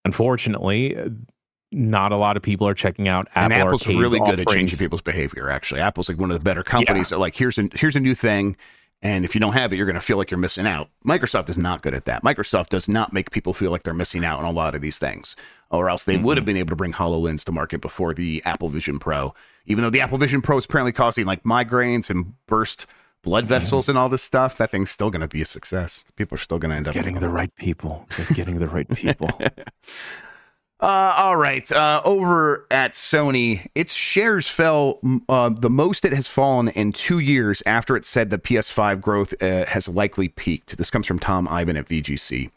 unfortunately, 0.04 0.96
not 1.70 2.12
a 2.12 2.16
lot 2.16 2.36
of 2.36 2.42
people 2.42 2.68
are 2.68 2.74
checking 2.74 3.08
out 3.08 3.28
Apple 3.34 3.42
and 3.44 3.52
Apple's 3.54 3.82
Arcade's 3.86 4.00
really 4.00 4.20
good 4.20 4.40
at 4.40 4.48
changing 4.48 4.78
people's 4.78 5.02
behavior. 5.02 5.48
Actually, 5.50 5.80
Apple's 5.80 6.08
like 6.08 6.18
one 6.18 6.30
of 6.30 6.38
the 6.38 6.44
better 6.44 6.62
companies. 6.62 7.08
That 7.08 7.18
like 7.18 7.34
here's 7.34 7.58
a 7.58 7.68
here's 7.74 7.96
a 7.96 8.00
new 8.00 8.14
thing, 8.14 8.56
and 9.02 9.24
if 9.24 9.34
you 9.34 9.40
don't 9.40 9.52
have 9.54 9.72
it, 9.72 9.76
you're 9.76 9.86
going 9.86 9.94
to 9.94 10.00
feel 10.00 10.16
like 10.16 10.30
you're 10.30 10.38
missing 10.38 10.66
out. 10.66 10.88
Microsoft 11.04 11.50
is 11.50 11.58
not 11.58 11.82
good 11.82 11.92
at 11.92 12.04
that. 12.04 12.22
Microsoft 12.22 12.68
does 12.68 12.88
not 12.88 13.12
make 13.12 13.32
people 13.32 13.52
feel 13.52 13.72
like 13.72 13.82
they're 13.82 13.92
missing 13.92 14.24
out 14.24 14.38
on 14.38 14.44
a 14.44 14.52
lot 14.52 14.76
of 14.76 14.80
these 14.80 14.98
things, 14.98 15.34
or 15.70 15.90
else 15.90 16.04
they 16.04 16.16
would 16.16 16.36
have 16.36 16.42
mm-hmm. 16.42 16.46
been 16.46 16.56
able 16.56 16.70
to 16.70 16.76
bring 16.76 16.92
Hololens 16.92 17.42
to 17.44 17.52
market 17.52 17.80
before 17.80 18.14
the 18.14 18.40
Apple 18.44 18.68
Vision 18.68 19.00
Pro. 19.00 19.34
Even 19.66 19.82
though 19.82 19.90
the 19.90 20.00
Apple 20.00 20.18
Vision 20.18 20.40
Pro 20.40 20.56
is 20.56 20.64
apparently 20.64 20.92
causing 20.92 21.26
like 21.26 21.42
migraines 21.42 22.10
and 22.10 22.34
burst 22.46 22.86
blood 23.22 23.46
vessels 23.46 23.88
and 23.88 23.98
all 23.98 24.08
this 24.08 24.22
stuff, 24.22 24.56
that 24.58 24.70
thing's 24.70 24.90
still 24.90 25.10
going 25.10 25.20
to 25.20 25.28
be 25.28 25.42
a 25.42 25.46
success. 25.46 26.04
People 26.16 26.36
are 26.36 26.40
still 26.40 26.58
going 26.58 26.70
to 26.70 26.76
end 26.76 26.88
up 26.88 26.94
Getting 26.94 27.18
the 27.18 27.28
right 27.28 27.54
people. 27.56 28.06
Getting 28.34 28.60
the 28.60 28.68
right 28.68 28.88
people. 28.88 29.30
Uh, 30.82 31.14
all 31.16 31.36
right. 31.36 31.70
Uh, 31.70 32.02
over 32.04 32.66
at 32.68 32.92
Sony, 32.92 33.68
its 33.72 33.94
shares 33.94 34.48
fell 34.48 34.98
uh, 35.28 35.48
the 35.48 35.70
most 35.70 36.04
it 36.04 36.12
has 36.12 36.26
fallen 36.26 36.66
in 36.68 36.92
two 36.92 37.20
years 37.20 37.62
after 37.64 37.94
it 37.96 38.04
said 38.04 38.30
the 38.30 38.38
PS5 38.38 39.00
growth 39.00 39.32
uh, 39.40 39.64
has 39.66 39.86
likely 39.86 40.26
peaked. 40.26 40.76
This 40.76 40.90
comes 40.90 41.06
from 41.06 41.20
Tom 41.20 41.46
Ivan 41.46 41.76
at 41.76 41.88
VGC. 41.88 42.50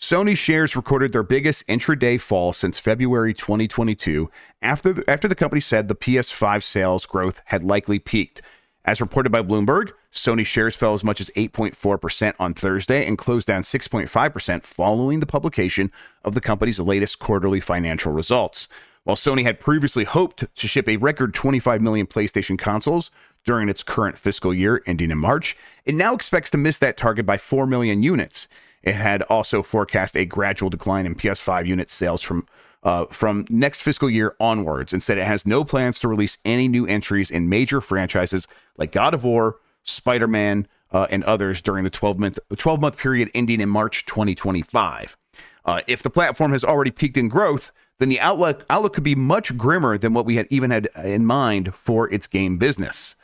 Sony 0.00 0.36
shares 0.36 0.76
recorded 0.76 1.12
their 1.12 1.24
biggest 1.24 1.66
intraday 1.66 2.20
fall 2.20 2.52
since 2.52 2.78
February 2.78 3.34
2022 3.34 4.30
after 4.62 4.92
the, 4.92 5.10
after 5.10 5.26
the 5.26 5.34
company 5.34 5.60
said 5.60 5.88
the 5.88 5.96
PS5 5.96 6.62
sales 6.62 7.06
growth 7.06 7.40
had 7.46 7.64
likely 7.64 7.98
peaked. 7.98 8.40
As 8.86 9.00
reported 9.00 9.30
by 9.30 9.40
Bloomberg, 9.40 9.92
Sony 10.12 10.44
shares 10.44 10.76
fell 10.76 10.92
as 10.92 11.02
much 11.02 11.18
as 11.20 11.30
8.4% 11.30 12.34
on 12.38 12.52
Thursday 12.52 13.06
and 13.06 13.16
closed 13.16 13.46
down 13.46 13.62
6.5% 13.62 14.62
following 14.62 15.20
the 15.20 15.26
publication 15.26 15.90
of 16.22 16.34
the 16.34 16.40
company's 16.40 16.78
latest 16.78 17.18
quarterly 17.18 17.60
financial 17.60 18.12
results. 18.12 18.68
While 19.04 19.16
Sony 19.16 19.42
had 19.42 19.58
previously 19.58 20.04
hoped 20.04 20.44
to 20.54 20.68
ship 20.68 20.86
a 20.88 20.98
record 20.98 21.32
25 21.34 21.80
million 21.80 22.06
PlayStation 22.06 22.58
consoles 22.58 23.10
during 23.44 23.70
its 23.70 23.82
current 23.82 24.18
fiscal 24.18 24.52
year 24.52 24.82
ending 24.86 25.10
in 25.10 25.18
March, 25.18 25.56
it 25.86 25.94
now 25.94 26.14
expects 26.14 26.50
to 26.50 26.58
miss 26.58 26.78
that 26.78 26.98
target 26.98 27.24
by 27.24 27.38
4 27.38 27.66
million 27.66 28.02
units. 28.02 28.48
It 28.82 28.94
had 28.94 29.22
also 29.22 29.62
forecast 29.62 30.14
a 30.14 30.26
gradual 30.26 30.68
decline 30.68 31.06
in 31.06 31.14
PS5 31.14 31.66
unit 31.66 31.90
sales 31.90 32.20
from 32.20 32.46
uh, 32.84 33.06
from 33.06 33.46
next 33.48 33.80
fiscal 33.80 34.10
year 34.10 34.36
onwards 34.38 34.92
and 34.92 35.02
said 35.02 35.18
it 35.18 35.26
has 35.26 35.46
no 35.46 35.64
plans 35.64 35.98
to 35.98 36.08
release 36.08 36.36
any 36.44 36.68
new 36.68 36.86
entries 36.86 37.30
in 37.30 37.48
major 37.48 37.80
franchises 37.80 38.46
like 38.76 38.92
God 38.92 39.14
of 39.14 39.24
War, 39.24 39.56
Spider 39.82 40.28
Man, 40.28 40.68
uh, 40.92 41.06
and 41.10 41.24
others 41.24 41.60
during 41.60 41.84
the 41.84 41.90
12 41.90 42.18
month 42.18 42.38
12 42.54 42.80
month 42.80 42.96
period 42.96 43.30
ending 43.34 43.60
in 43.60 43.68
March 43.68 44.06
2025. 44.06 45.16
Uh, 45.64 45.80
if 45.86 46.02
the 46.02 46.10
platform 46.10 46.52
has 46.52 46.62
already 46.62 46.90
peaked 46.90 47.16
in 47.16 47.28
growth, 47.28 47.72
then 47.98 48.08
the 48.08 48.20
outlook 48.20 48.64
outlook 48.68 48.92
could 48.94 49.04
be 49.04 49.14
much 49.14 49.56
grimmer 49.56 49.96
than 49.96 50.12
what 50.12 50.26
we 50.26 50.36
had 50.36 50.46
even 50.50 50.70
had 50.70 50.88
in 51.02 51.24
mind 51.24 51.74
for 51.74 52.12
its 52.12 52.26
game 52.26 52.58
business. 52.58 53.14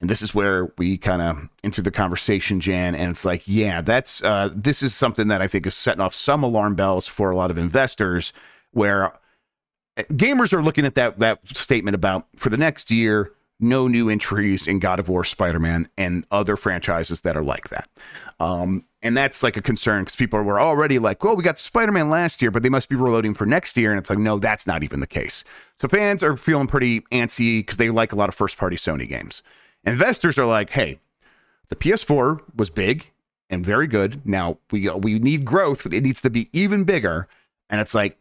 And 0.00 0.10
this 0.10 0.20
is 0.20 0.34
where 0.34 0.72
we 0.76 0.98
kind 0.98 1.22
of 1.22 1.48
enter 1.64 1.80
the 1.80 1.90
conversation, 1.90 2.60
Jan. 2.60 2.94
And 2.94 3.12
it's 3.12 3.24
like, 3.24 3.42
yeah, 3.46 3.80
that's 3.80 4.22
uh, 4.22 4.50
this 4.54 4.82
is 4.82 4.94
something 4.94 5.28
that 5.28 5.40
I 5.40 5.48
think 5.48 5.66
is 5.66 5.74
setting 5.74 6.02
off 6.02 6.14
some 6.14 6.42
alarm 6.42 6.74
bells 6.74 7.06
for 7.06 7.30
a 7.30 7.36
lot 7.36 7.50
of 7.50 7.56
investors, 7.56 8.32
where 8.76 9.06
uh, 9.96 10.02
gamers 10.10 10.52
are 10.52 10.62
looking 10.62 10.84
at 10.84 10.94
that 10.94 11.18
that 11.18 11.40
statement 11.54 11.94
about 11.94 12.26
for 12.36 12.50
the 12.50 12.58
next 12.58 12.90
year, 12.90 13.32
no 13.58 13.88
new 13.88 14.10
entries 14.10 14.66
in 14.66 14.78
God 14.78 15.00
of 15.00 15.08
War, 15.08 15.24
Spider 15.24 15.58
Man, 15.58 15.88
and 15.96 16.26
other 16.30 16.56
franchises 16.56 17.22
that 17.22 17.36
are 17.36 17.42
like 17.42 17.70
that. 17.70 17.88
Um, 18.38 18.84
and 19.00 19.16
that's 19.16 19.42
like 19.42 19.56
a 19.56 19.62
concern 19.62 20.02
because 20.02 20.16
people 20.16 20.42
were 20.42 20.60
already 20.60 20.98
like, 20.98 21.24
well, 21.24 21.36
we 21.36 21.42
got 21.42 21.58
Spider 21.58 21.92
Man 21.92 22.10
last 22.10 22.42
year, 22.42 22.50
but 22.50 22.62
they 22.62 22.68
must 22.68 22.90
be 22.90 22.96
reloading 22.96 23.32
for 23.32 23.46
next 23.46 23.76
year. 23.76 23.90
And 23.90 23.98
it's 23.98 24.10
like, 24.10 24.18
no, 24.18 24.38
that's 24.38 24.66
not 24.66 24.82
even 24.82 25.00
the 25.00 25.06
case. 25.06 25.42
So 25.80 25.88
fans 25.88 26.22
are 26.22 26.36
feeling 26.36 26.66
pretty 26.66 27.00
antsy 27.12 27.60
because 27.60 27.78
they 27.78 27.88
like 27.88 28.12
a 28.12 28.16
lot 28.16 28.28
of 28.28 28.34
first 28.34 28.58
party 28.58 28.76
Sony 28.76 29.08
games. 29.08 29.42
Investors 29.84 30.36
are 30.38 30.46
like, 30.46 30.70
hey, 30.70 30.98
the 31.68 31.76
PS4 31.76 32.42
was 32.54 32.68
big 32.68 33.10
and 33.48 33.64
very 33.64 33.86
good. 33.86 34.26
Now 34.26 34.58
we 34.70 34.90
we 34.90 35.18
need 35.18 35.46
growth. 35.46 35.86
It 35.86 36.02
needs 36.02 36.20
to 36.20 36.30
be 36.30 36.50
even 36.52 36.84
bigger. 36.84 37.26
And 37.70 37.80
it's 37.80 37.94
like 37.94 38.18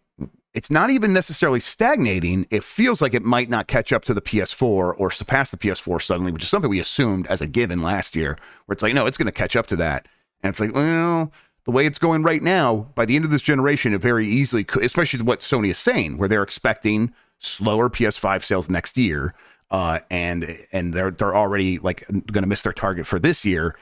it's 0.55 0.71
not 0.71 0.89
even 0.89 1.13
necessarily 1.13 1.59
stagnating. 1.59 2.47
It 2.49 2.63
feels 2.63 3.01
like 3.01 3.13
it 3.13 3.23
might 3.23 3.49
not 3.49 3.67
catch 3.67 3.93
up 3.93 4.05
to 4.05 4.13
the 4.13 4.21
PS4 4.21 4.63
or 4.97 5.11
surpass 5.11 5.51
the 5.51 5.57
PS4 5.57 6.01
suddenly, 6.01 6.31
which 6.31 6.43
is 6.43 6.49
something 6.49 6.69
we 6.69 6.79
assumed 6.79 7.27
as 7.27 7.41
a 7.41 7.47
given 7.47 7.81
last 7.81 8.15
year. 8.15 8.37
Where 8.65 8.73
it's 8.73 8.81
like, 8.81 8.93
no, 8.93 9.05
it's 9.05 9.17
going 9.17 9.27
to 9.27 9.31
catch 9.31 9.55
up 9.55 9.67
to 9.67 9.75
that. 9.75 10.07
And 10.41 10.49
it's 10.49 10.59
like, 10.59 10.73
well, 10.73 11.31
the 11.65 11.71
way 11.71 11.85
it's 11.85 11.99
going 11.99 12.23
right 12.23 12.41
now, 12.41 12.87
by 12.95 13.05
the 13.05 13.15
end 13.15 13.25
of 13.25 13.31
this 13.31 13.41
generation, 13.41 13.93
it 13.93 14.01
very 14.01 14.27
easily 14.27 14.63
could, 14.63 14.83
especially 14.83 15.21
what 15.21 15.41
Sony 15.41 15.71
is 15.71 15.77
saying, 15.77 16.17
where 16.17 16.29
they're 16.29 16.43
expecting 16.43 17.13
slower 17.39 17.89
PS5 17.89 18.43
sales 18.43 18.69
next 18.69 18.97
year 18.97 19.35
uh, 19.71 19.99
and 20.09 20.57
and 20.71 20.93
they're 20.93 21.11
they're 21.11 21.35
already 21.35 21.79
like 21.79 22.07
going 22.07 22.43
to 22.43 22.47
miss 22.47 22.61
their 22.61 22.73
target 22.73 23.07
for 23.07 23.19
this 23.19 23.45
year. 23.45 23.75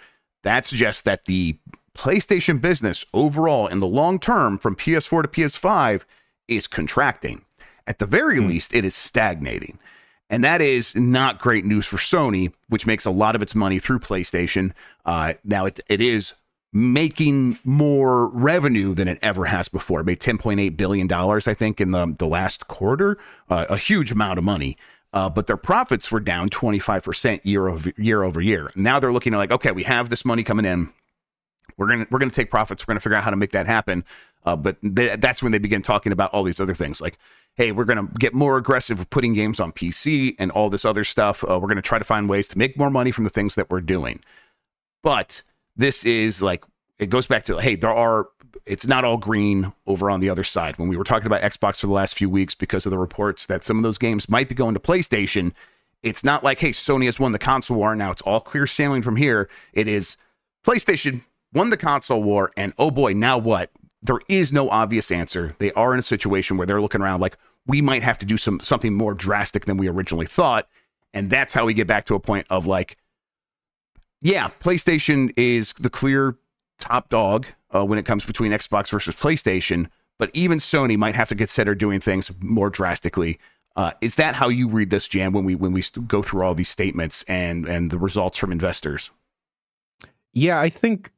That 0.44 0.66
suggests 0.66 1.02
that 1.04 1.26
the 1.26 1.60
PlayStation 1.98 2.60
business 2.60 3.06
overall 3.14 3.68
in 3.68 3.80
the 3.80 3.88
long 3.88 4.20
term 4.20 4.58
from 4.58 4.76
PS4 4.76 5.24
to 5.24 5.28
PS5 5.28 6.02
is 6.48 6.68
contracting. 6.68 7.46
At 7.86 8.00
the 8.00 8.06
very 8.06 8.40
mm. 8.40 8.48
least, 8.48 8.74
it 8.74 8.86
is 8.86 8.96
stagnating. 8.96 9.80
And 10.30 10.44
that 10.44 10.62
is 10.62 10.96
not 10.96 11.40
great 11.40 11.66
news 11.66 11.86
for 11.86 11.98
Sony, 11.98 12.54
which 12.70 12.88
makes 12.88 13.06
a 13.06 13.12
lot 13.12 13.36
of 13.36 13.42
its 13.42 13.54
money 13.54 13.78
through 13.78 14.00
PlayStation. 14.00 14.72
Uh, 15.06 15.34
now, 15.44 15.66
it, 15.66 15.80
it 15.90 16.02
is 16.02 16.34
making 16.72 17.60
more 17.64 18.28
revenue 18.28 18.96
than 18.96 19.08
it 19.08 19.20
ever 19.22 19.46
has 19.46 19.68
before. 19.68 20.00
It 20.00 20.06
made 20.06 20.20
$10.8 20.20 20.76
billion, 20.76 21.12
I 21.12 21.54
think, 21.54 21.80
in 21.80 21.92
the, 21.92 22.16
the 22.18 22.26
last 22.26 22.68
quarter, 22.68 23.20
uh, 23.50 23.66
a 23.70 23.78
huge 23.78 24.12
amount 24.12 24.40
of 24.40 24.44
money 24.44 24.78
uh, 25.14 25.30
but 25.30 25.48
their 25.48 25.58
profits 25.58 26.12
were 26.12 26.20
down 26.20 26.50
25% 26.50 27.42
year 27.44 27.68
over 27.68 27.94
year 27.98 28.24
over 28.24 28.42
year. 28.42 28.72
Now 28.76 29.00
they're 29.00 29.14
looking 29.14 29.34
at 29.34 29.38
like, 29.38 29.52
okay, 29.52 29.72
we 29.72 29.84
have 29.84 30.10
this 30.10 30.26
money 30.26 30.44
coming 30.44 30.66
in. 30.66 30.92
We're 31.78 31.88
gonna 31.88 32.08
we're 32.10 32.20
gonna 32.20 32.32
take 32.32 32.50
profits. 32.50 32.84
We're 32.84 32.94
gonna 32.94 33.00
figure 33.00 33.18
out 33.18 33.24
how 33.24 33.30
to 33.30 33.36
make 33.36 33.52
that 33.52 33.66
happen. 33.66 34.04
Uh, 34.46 34.56
but 34.56 34.78
they, 34.82 35.16
that's 35.16 35.42
when 35.42 35.52
they 35.52 35.58
begin 35.58 35.82
talking 35.82 36.12
about 36.12 36.34
all 36.34 36.44
these 36.44 36.60
other 36.60 36.74
things, 36.74 37.00
like, 37.00 37.18
hey, 37.56 37.72
we're 37.72 37.86
gonna 37.86 38.08
get 38.20 38.34
more 38.34 38.58
aggressive 38.58 39.00
with 39.00 39.10
putting 39.10 39.34
games 39.34 39.60
on 39.60 39.72
PC 39.72 40.36
and 40.38 40.52
all 40.52 40.70
this 40.70 40.86
other 40.86 41.04
stuff. 41.04 41.44
Uh, 41.50 41.60
we're 41.60 41.68
gonna 41.68 41.82
try 41.82 41.98
to 41.98 42.06
find 42.06 42.28
ways 42.28 42.48
to 42.50 42.58
make 42.58 42.78
more 42.78 42.90
money 42.90 43.12
from 43.12 43.24
the 43.24 43.30
things 43.30 43.56
that 43.56 43.70
we're 43.70 43.82
doing. 43.82 44.20
But 45.02 45.44
this 45.76 46.04
is 46.04 46.42
like 46.42 46.64
it 47.00 47.10
goes 47.10 47.28
back 47.28 47.44
to 47.46 47.58
hey, 47.58 47.76
there 47.76 47.94
are 47.94 48.28
it's 48.66 48.86
not 48.88 49.04
all 49.04 49.18
green 49.18 49.74
over 49.88 50.10
on 50.10 50.20
the 50.20 50.30
other 50.30 50.44
side. 50.44 50.78
When 50.78 50.90
we 50.90 50.98
were 50.98 51.04
talking 51.04 51.28
about 51.28 51.42
Xbox 51.42 51.78
for 51.78 51.88
the 51.88 51.94
last 51.94 52.16
few 52.16 52.30
weeks 52.30 52.56
because 52.56 52.86
of 52.86 52.92
the 52.92 52.98
reports 52.98 53.46
that 53.48 53.64
some 53.64 53.78
of 53.78 53.84
those 53.84 53.98
games 53.98 54.30
might 54.30 54.48
be 54.48 54.56
going 54.56 54.74
to 54.74 54.80
PlayStation, 54.80 55.54
it's 56.02 56.24
not 56.24 56.44
like, 56.44 56.60
hey, 56.60 56.72
Sony 56.72 57.06
has 57.06 57.20
won 57.20 57.32
the 57.32 57.40
console 57.40 57.78
war. 57.78 57.96
Now 57.96 58.12
it's 58.12 58.22
all 58.22 58.40
clear 58.40 58.68
sailing 58.68 59.02
from 59.02 59.16
here. 59.16 59.50
It 59.74 59.88
is 59.88 60.18
PlayStation 60.66 61.22
won 61.54 61.70
the 61.70 61.78
console 61.78 62.24
war, 62.24 62.52
and 62.58 62.74
oh 62.78 62.92
boy, 62.92 63.14
now 63.14 63.38
what? 63.38 63.72
There 64.02 64.20
is 64.28 64.52
no 64.52 64.70
obvious 64.70 65.12
answer. 65.12 65.56
They 65.60 65.72
are 65.74 65.94
in 65.94 66.00
a 66.00 66.04
situation 66.04 66.58
where 66.58 66.68
they're 66.68 66.82
looking 66.82 67.02
around 67.02 67.22
like, 67.22 67.38
we 67.66 67.82
might 67.82 68.04
have 68.04 68.20
to 68.20 68.26
do 68.26 68.38
some 68.38 68.60
something 68.60 68.94
more 68.94 69.14
drastic 69.14 69.66
than 69.66 69.78
we 69.78 69.88
originally 69.88 70.26
thought. 70.26 70.68
And 71.14 71.30
that's 71.30 71.54
how 71.54 71.66
we 71.66 71.74
get 71.74 71.88
back 71.88 72.06
to 72.08 72.16
a 72.16 72.20
point 72.20 72.46
of 72.50 72.66
like, 72.66 72.98
yeah, 74.22 74.50
PlayStation 74.60 75.32
is 75.38 75.74
the 75.80 75.90
clear 75.90 76.36
top 76.80 77.10
dog 77.10 77.48
uh, 77.74 77.86
when 77.86 78.00
it 78.00 78.06
comes 78.06 78.26
between 78.26 78.52
Xbox 78.52 78.90
versus 78.90 79.16
PlayStation, 79.16 79.88
but 80.20 80.30
even 80.34 80.60
Sony 80.60 80.98
might 80.98 81.16
have 81.16 81.30
to 81.30 81.36
consider 81.36 81.74
doing 81.76 82.00
things 82.00 82.32
more 82.40 82.70
drastically. 82.70 83.40
Uh, 83.76 83.92
is 84.02 84.16
that 84.16 84.36
how 84.36 84.50
you 84.50 84.68
read 84.68 84.90
this, 84.90 85.08
Jan? 85.08 85.32
When 85.32 85.46
we 85.46 85.56
when 85.56 85.72
we 85.72 85.84
go 86.08 86.22
through 86.22 86.44
all 86.44 86.54
these 86.54 86.70
statements 86.70 87.24
and 87.28 87.66
and 87.66 87.92
the 87.92 87.98
results 87.98 88.38
from 88.38 88.52
investors? 88.52 89.10
Yeah, 90.34 90.60
I 90.60 90.68
think 90.68 91.12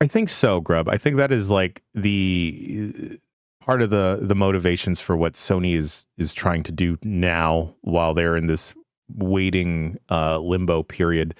I 0.00 0.06
think 0.06 0.28
so, 0.30 0.60
Grubb. 0.60 0.88
I 0.88 0.96
think 0.96 1.16
that 1.16 1.30
is 1.30 1.50
like 1.50 1.82
the 1.94 3.18
part 3.60 3.82
of 3.82 3.90
the 3.90 4.18
the 4.22 4.34
motivations 4.34 5.00
for 5.00 5.16
what 5.16 5.34
Sony 5.34 5.76
is 5.76 6.06
is 6.16 6.32
trying 6.32 6.62
to 6.64 6.72
do 6.72 6.98
now 7.02 7.74
while 7.82 8.14
they're 8.14 8.36
in 8.36 8.46
this 8.46 8.74
waiting 9.16 9.98
uh, 10.10 10.38
limbo 10.38 10.82
period. 10.82 11.34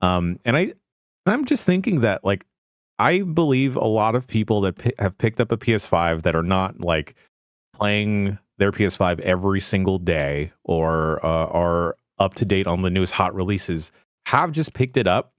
Um, 0.00 0.38
and 0.44 0.56
I 0.56 0.74
I'm 1.26 1.44
just 1.44 1.66
thinking 1.66 2.00
that 2.00 2.24
like 2.24 2.46
I 2.98 3.22
believe 3.22 3.76
a 3.76 3.84
lot 3.84 4.14
of 4.14 4.26
people 4.26 4.60
that 4.62 4.78
p- 4.78 4.92
have 4.98 5.18
picked 5.18 5.40
up 5.40 5.50
a 5.50 5.56
PS5 5.56 6.22
that 6.22 6.36
are 6.36 6.42
not 6.42 6.80
like 6.80 7.16
playing 7.72 8.38
their 8.58 8.70
PS5 8.70 9.18
every 9.20 9.60
single 9.60 9.98
day 9.98 10.52
or 10.62 11.24
uh, 11.26 11.46
are 11.46 11.96
up 12.20 12.34
to 12.34 12.44
date 12.44 12.68
on 12.68 12.82
the 12.82 12.90
newest 12.90 13.12
hot 13.12 13.34
releases 13.34 13.90
have 14.26 14.52
just 14.52 14.74
picked 14.74 14.96
it 14.96 15.08
up 15.08 15.33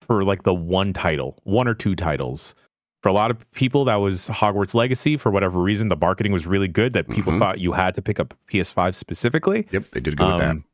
for 0.00 0.24
like 0.24 0.42
the 0.42 0.54
one 0.54 0.92
title, 0.92 1.38
one 1.44 1.68
or 1.68 1.74
two 1.74 1.94
titles. 1.94 2.54
For 3.02 3.08
a 3.08 3.12
lot 3.12 3.30
of 3.30 3.50
people, 3.52 3.86
that 3.86 3.96
was 3.96 4.28
Hogwarts 4.28 4.74
Legacy. 4.74 5.16
For 5.16 5.30
whatever 5.30 5.58
reason, 5.58 5.88
the 5.88 5.96
marketing 5.96 6.32
was 6.32 6.46
really 6.46 6.68
good 6.68 6.92
that 6.92 7.08
people 7.08 7.32
mm-hmm. 7.32 7.40
thought 7.40 7.58
you 7.58 7.72
had 7.72 7.94
to 7.94 8.02
pick 8.02 8.20
up 8.20 8.34
PS5 8.52 8.94
specifically. 8.94 9.66
Yep, 9.70 9.90
they 9.92 10.00
did 10.00 10.16
good 10.18 10.24
um, 10.24 10.32
with 10.32 10.40
that. 10.40 10.50
Um, 10.50 10.64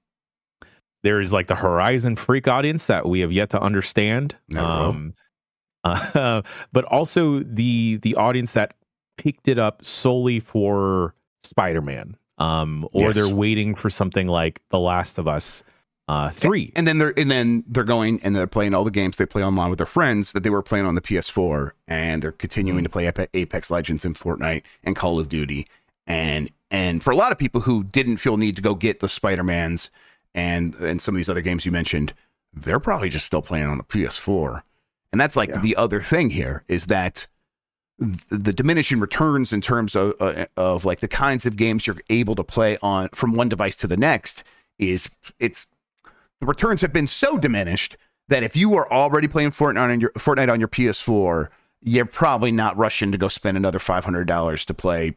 there 1.04 1.20
is 1.20 1.32
like 1.32 1.46
the 1.46 1.54
Horizon 1.54 2.16
freak 2.16 2.48
audience 2.48 2.88
that 2.88 3.06
we 3.06 3.20
have 3.20 3.30
yet 3.30 3.50
to 3.50 3.60
understand. 3.60 4.34
Um, 4.56 5.14
uh, 5.84 6.42
but 6.72 6.84
also 6.86 7.40
the 7.40 7.98
the 7.98 8.16
audience 8.16 8.54
that 8.54 8.74
picked 9.16 9.46
it 9.46 9.58
up 9.58 9.84
solely 9.84 10.40
for 10.40 11.14
Spider-Man, 11.44 12.16
um, 12.38 12.88
or 12.92 13.06
yes. 13.06 13.14
they're 13.14 13.28
waiting 13.28 13.76
for 13.76 13.88
something 13.88 14.26
like 14.26 14.60
The 14.70 14.80
Last 14.80 15.18
of 15.18 15.28
Us 15.28 15.62
uh, 16.08 16.30
three. 16.30 16.72
And, 16.76 16.86
then 16.86 16.98
they're 16.98 17.18
and 17.18 17.30
then 17.30 17.64
they're 17.66 17.84
going 17.84 18.20
and 18.22 18.34
they're 18.34 18.46
playing 18.46 18.74
all 18.74 18.84
the 18.84 18.90
games 18.90 19.16
they 19.16 19.26
play 19.26 19.42
online 19.42 19.70
with 19.70 19.78
their 19.78 19.86
friends 19.86 20.32
that 20.32 20.42
they 20.42 20.50
were 20.50 20.62
playing 20.62 20.86
on 20.86 20.94
the 20.94 21.00
PS4, 21.00 21.72
and 21.88 22.22
they're 22.22 22.32
continuing 22.32 22.84
to 22.84 22.90
play 22.90 23.10
Apex 23.34 23.70
Legends 23.70 24.04
and 24.04 24.16
Fortnite 24.16 24.62
and 24.84 24.94
Call 24.94 25.18
of 25.18 25.28
Duty, 25.28 25.66
and 26.06 26.50
and 26.70 27.02
for 27.02 27.10
a 27.10 27.16
lot 27.16 27.32
of 27.32 27.38
people 27.38 27.62
who 27.62 27.84
didn't 27.84 28.18
feel 28.18 28.36
need 28.36 28.56
to 28.56 28.62
go 28.62 28.74
get 28.74 29.00
the 29.00 29.08
Spider 29.08 29.42
Mans 29.42 29.90
and 30.34 30.74
and 30.76 31.02
some 31.02 31.14
of 31.14 31.16
these 31.16 31.30
other 31.30 31.40
games 31.40 31.66
you 31.66 31.72
mentioned, 31.72 32.14
they're 32.52 32.80
probably 32.80 33.08
just 33.08 33.26
still 33.26 33.42
playing 33.42 33.66
on 33.66 33.78
the 33.78 33.84
PS4. 33.84 34.62
And 35.12 35.20
that's 35.20 35.36
like 35.36 35.48
yeah. 35.48 35.60
the 35.60 35.76
other 35.76 36.02
thing 36.02 36.30
here 36.30 36.62
is 36.68 36.86
that 36.86 37.26
the 37.98 38.52
diminishing 38.52 39.00
returns 39.00 39.52
in 39.52 39.60
terms 39.60 39.96
of 39.96 40.14
uh, 40.20 40.46
of 40.56 40.84
like 40.84 41.00
the 41.00 41.08
kinds 41.08 41.46
of 41.46 41.56
games 41.56 41.86
you're 41.86 41.96
able 42.10 42.34
to 42.34 42.44
play 42.44 42.76
on 42.82 43.08
from 43.08 43.32
one 43.32 43.48
device 43.48 43.74
to 43.76 43.86
the 43.86 43.96
next 43.96 44.44
is 44.78 45.08
it's 45.38 45.66
the 46.40 46.46
returns 46.46 46.80
have 46.82 46.92
been 46.92 47.06
so 47.06 47.38
diminished 47.38 47.96
that 48.28 48.42
if 48.42 48.56
you 48.56 48.74
are 48.76 48.90
already 48.92 49.28
playing 49.28 49.50
Fortnite 49.50 49.92
on 49.92 50.00
your 50.00 50.10
Fortnite 50.10 50.50
on 50.50 50.60
your 50.60 50.68
PS4, 50.68 51.48
you're 51.82 52.04
probably 52.04 52.52
not 52.52 52.76
rushing 52.76 53.12
to 53.12 53.18
go 53.18 53.28
spend 53.28 53.56
another 53.56 53.78
$500 53.78 54.64
to 54.64 54.74
play 54.74 55.16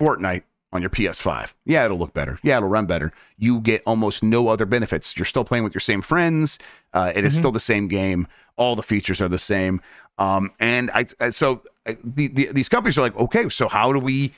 Fortnite 0.00 0.42
on 0.72 0.80
your 0.80 0.90
PS5. 0.90 1.52
Yeah, 1.64 1.84
it'll 1.84 1.98
look 1.98 2.14
better. 2.14 2.38
Yeah, 2.42 2.56
it'll 2.56 2.68
run 2.68 2.86
better. 2.86 3.12
You 3.36 3.60
get 3.60 3.82
almost 3.86 4.22
no 4.22 4.48
other 4.48 4.66
benefits. 4.66 5.16
You're 5.16 5.26
still 5.26 5.44
playing 5.44 5.64
with 5.64 5.74
your 5.74 5.80
same 5.80 6.02
friends. 6.02 6.58
Uh, 6.92 7.12
it 7.14 7.24
is 7.24 7.36
still 7.36 7.52
the 7.52 7.60
same 7.60 7.88
game. 7.88 8.26
All 8.56 8.76
the 8.76 8.82
features 8.82 9.20
are 9.20 9.28
the 9.28 9.38
same. 9.38 9.80
Um, 10.18 10.50
and 10.58 10.90
I, 10.92 11.06
I 11.20 11.30
so 11.30 11.62
I, 11.86 11.96
the, 12.02 12.28
the, 12.28 12.52
these 12.52 12.68
companies 12.68 12.96
are 12.96 13.02
like, 13.02 13.16
okay, 13.16 13.48
so 13.48 13.68
how 13.68 13.92
do 13.92 13.98
we 13.98 14.32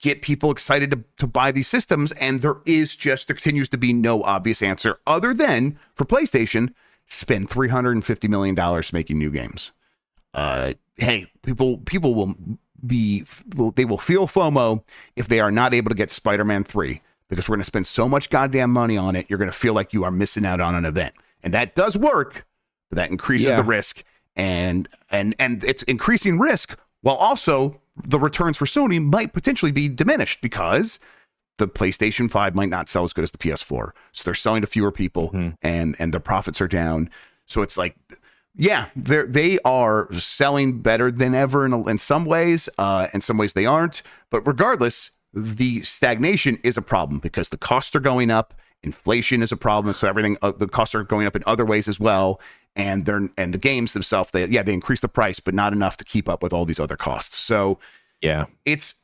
get 0.00 0.22
people 0.22 0.50
excited 0.50 0.90
to, 0.90 1.04
to 1.18 1.26
buy 1.26 1.52
these 1.52 1.68
systems? 1.68 2.12
And 2.12 2.42
there 2.42 2.56
is 2.64 2.94
just 2.96 3.28
there 3.28 3.36
continues 3.36 3.68
to 3.70 3.78
be 3.78 3.92
no 3.92 4.22
obvious 4.22 4.62
answer 4.62 4.98
other 5.06 5.34
than 5.34 5.78
for 5.94 6.04
PlayStation, 6.04 6.72
spend 7.06 7.50
three 7.50 7.68
hundred 7.68 7.92
and 7.92 8.04
fifty 8.04 8.28
million 8.28 8.54
dollars 8.54 8.92
making 8.92 9.18
new 9.18 9.30
games. 9.30 9.70
Uh, 10.34 10.74
hey, 10.96 11.26
people 11.42 11.78
people 11.78 12.14
will 12.14 12.34
be 12.86 13.24
will, 13.54 13.70
they 13.72 13.84
will 13.84 13.98
feel 13.98 14.26
FOMO 14.26 14.84
if 15.16 15.28
they 15.28 15.40
are 15.40 15.50
not 15.50 15.72
able 15.74 15.88
to 15.88 15.94
get 15.94 16.10
Spider-Man 16.10 16.62
3 16.64 17.00
because 17.28 17.48
we're 17.48 17.56
going 17.56 17.62
to 17.62 17.66
spend 17.66 17.86
so 17.86 18.08
much 18.08 18.28
goddamn 18.30 18.70
money 18.70 18.96
on 18.96 19.16
it, 19.16 19.26
you're 19.28 19.38
going 19.38 19.50
to 19.50 19.56
feel 19.56 19.72
like 19.74 19.92
you 19.92 20.04
are 20.04 20.10
missing 20.10 20.44
out 20.46 20.60
on 20.60 20.74
an 20.74 20.84
event. 20.84 21.14
And 21.42 21.52
that 21.54 21.74
does 21.74 21.96
work, 21.96 22.46
but 22.90 22.96
that 22.96 23.10
increases 23.10 23.48
Yeah. 23.48 23.56
the 23.56 23.64
risk 23.64 24.04
and 24.36 24.88
and 25.10 25.34
and 25.38 25.64
it's 25.64 25.82
increasing 25.84 26.38
risk 26.38 26.78
while 27.00 27.16
also 27.16 27.80
the 28.04 28.18
returns 28.18 28.56
for 28.56 28.66
Sony 28.66 29.02
might 29.02 29.32
potentially 29.32 29.72
be 29.72 29.88
diminished 29.88 30.40
because 30.40 30.98
the 31.58 31.68
PlayStation 31.68 32.30
5 32.30 32.54
might 32.54 32.68
not 32.68 32.88
sell 32.88 33.04
as 33.04 33.12
good 33.12 33.24
as 33.24 33.30
the 33.30 33.38
PS4. 33.38 33.92
So 34.12 34.24
they're 34.24 34.34
selling 34.34 34.60
to 34.60 34.66
fewer 34.66 34.92
people 34.92 35.30
and 35.62 35.96
and 35.98 36.12
their 36.12 36.20
profits 36.20 36.60
are 36.60 36.68
down. 36.68 37.10
So 37.46 37.62
it's 37.62 37.76
like 37.76 37.96
yeah, 38.54 38.88
they 38.96 39.22
they 39.22 39.58
are 39.64 40.12
selling 40.14 40.80
better 40.80 41.10
than 41.10 41.34
ever 41.34 41.66
in, 41.66 41.88
in 41.88 41.98
some 41.98 42.24
ways. 42.24 42.68
Uh, 42.78 43.08
in 43.12 43.20
some 43.20 43.36
ways 43.36 43.52
they 43.52 43.66
aren't. 43.66 44.02
But 44.30 44.46
regardless, 44.46 45.10
the 45.32 45.82
stagnation 45.82 46.58
is 46.62 46.76
a 46.76 46.82
problem 46.82 47.20
because 47.20 47.50
the 47.50 47.58
costs 47.58 47.94
are 47.94 48.00
going 48.00 48.30
up. 48.30 48.54
Inflation 48.82 49.42
is 49.42 49.52
a 49.52 49.56
problem, 49.56 49.94
so 49.94 50.08
everything 50.08 50.36
uh, 50.42 50.52
the 50.52 50.68
costs 50.68 50.94
are 50.94 51.04
going 51.04 51.26
up 51.26 51.36
in 51.36 51.42
other 51.46 51.64
ways 51.64 51.88
as 51.88 52.00
well. 52.00 52.40
And 52.76 53.06
they're 53.06 53.28
and 53.38 53.52
the 53.54 53.58
games 53.58 53.94
themselves, 53.94 54.30
they 54.32 54.44
yeah 54.46 54.62
they 54.62 54.74
increase 54.74 55.00
the 55.00 55.08
price, 55.08 55.40
but 55.40 55.54
not 55.54 55.72
enough 55.72 55.96
to 55.96 56.04
keep 56.04 56.28
up 56.28 56.42
with 56.42 56.52
all 56.52 56.64
these 56.66 56.78
other 56.78 56.96
costs. 56.96 57.36
So 57.38 57.78
Yeah. 58.22 58.46
it's 58.64 58.94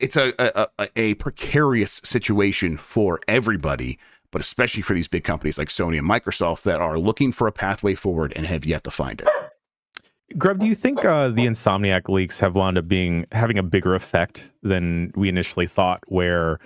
it's 0.00 0.16
a 0.16 0.34
a, 0.38 0.88
a 0.96 1.14
precarious 1.14 2.00
situation 2.04 2.76
for 2.76 3.20
everybody, 3.28 3.98
but 4.32 4.40
especially 4.40 4.82
for 4.82 4.94
these 4.94 5.08
big 5.08 5.22
companies 5.24 5.58
like 5.58 5.68
Sony 5.68 5.98
and 5.98 6.08
Microsoft 6.08 6.62
that 6.62 6.80
are 6.80 6.98
looking 6.98 7.30
for 7.32 7.46
a 7.46 7.52
pathway 7.52 7.94
forward 7.94 8.32
and 8.34 8.46
have 8.46 8.64
yet 8.64 8.82
to 8.84 8.90
find 8.90 9.20
it. 9.20 9.28
Grubb, 10.38 10.58
do 10.60 10.66
you 10.66 10.74
think 10.76 11.04
uh, 11.04 11.28
the 11.28 11.44
Insomniac 11.46 12.08
leaks 12.08 12.38
have 12.40 12.54
wound 12.54 12.78
up 12.78 12.86
being 12.86 13.26
having 13.32 13.58
a 13.58 13.62
bigger 13.64 13.94
effect 13.94 14.52
than 14.62 15.12
we 15.16 15.28
initially 15.28 15.66
thought? 15.66 16.02
Where 16.08 16.60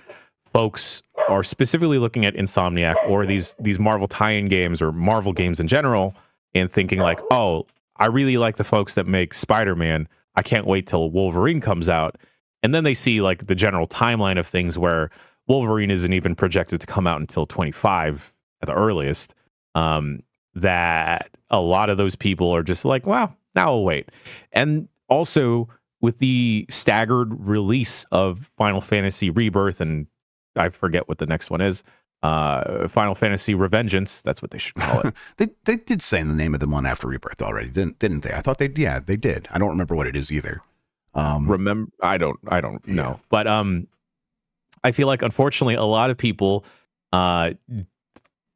folks 0.53 1.01
are 1.29 1.43
specifically 1.43 1.97
looking 1.97 2.25
at 2.25 2.35
Insomniac 2.35 2.95
or 3.09 3.25
these 3.25 3.55
these 3.59 3.79
Marvel 3.79 4.07
tie-in 4.07 4.47
games 4.47 4.81
or 4.81 4.91
Marvel 4.91 5.33
games 5.33 5.59
in 5.59 5.67
general, 5.67 6.15
and 6.55 6.71
thinking 6.71 6.99
like, 6.99 7.19
"Oh, 7.31 7.67
I 7.97 8.07
really 8.07 8.37
like 8.37 8.57
the 8.57 8.63
folks 8.63 8.95
that 8.95 9.07
make 9.07 9.33
Spider-Man. 9.33 10.07
I 10.35 10.41
can't 10.41 10.65
wait 10.65 10.87
till 10.87 11.11
Wolverine 11.11 11.61
comes 11.61 11.89
out." 11.89 12.17
And 12.63 12.73
then 12.73 12.83
they 12.83 12.95
see 12.95 13.21
like 13.21 13.45
the 13.45 13.55
general 13.55 13.87
timeline 13.87 14.39
of 14.39 14.47
things 14.47 14.77
where 14.77 15.11
Wolverine 15.47 15.91
isn't 15.91 16.13
even 16.13 16.35
projected 16.35 16.81
to 16.81 16.87
come 16.87 17.05
out 17.05 17.21
until 17.21 17.45
25 17.45 18.33
at 18.61 18.67
the 18.67 18.73
earliest. 18.73 19.35
Um, 19.75 20.23
that 20.55 21.29
a 21.49 21.59
lot 21.59 21.89
of 21.89 21.97
those 21.97 22.15
people 22.15 22.49
are 22.55 22.63
just 22.63 22.85
like, 22.85 23.05
well, 23.05 23.35
now 23.55 23.67
I'll 23.67 23.83
wait. 23.83 24.09
And 24.53 24.87
also 25.09 25.67
with 26.01 26.17
the 26.19 26.65
staggered 26.69 27.33
release 27.39 28.05
of 28.11 28.49
Final 28.57 28.81
Fantasy 28.81 29.29
Rebirth, 29.29 29.81
and 29.81 30.07
I 30.55 30.69
forget 30.69 31.07
what 31.07 31.17
the 31.17 31.25
next 31.25 31.49
one 31.49 31.61
is, 31.61 31.83
uh, 32.23 32.87
Final 32.87 33.15
Fantasy 33.15 33.53
Revengeance. 33.53 34.21
That's 34.23 34.41
what 34.41 34.51
they 34.51 34.57
should 34.57 34.75
call 34.75 35.01
it. 35.01 35.13
They 35.37 35.49
they 35.65 35.75
did 35.75 36.01
say 36.01 36.23
the 36.23 36.33
name 36.33 36.53
of 36.53 36.59
the 36.59 36.67
one 36.67 36.85
after 36.85 37.07
Rebirth 37.07 37.41
already, 37.41 37.69
didn't 37.69 37.99
didn't 37.99 38.21
they? 38.21 38.33
I 38.33 38.41
thought 38.41 38.57
they 38.57 38.69
yeah 38.75 38.99
they 38.99 39.15
did. 39.17 39.47
I 39.51 39.57
don't 39.59 39.69
remember 39.69 39.95
what 39.95 40.07
it 40.07 40.15
is 40.15 40.31
either. 40.31 40.61
Um, 41.13 41.49
remember 41.49 41.89
i 42.01 42.17
don't 42.17 42.37
i 42.49 42.59
don't 42.59 42.85
know 42.85 43.21
but 43.29 43.47
um 43.47 43.87
i 44.83 44.91
feel 44.91 45.07
like 45.07 45.21
unfortunately 45.21 45.75
a 45.75 45.83
lot 45.85 46.09
of 46.09 46.17
people 46.17 46.65
uh 47.13 47.51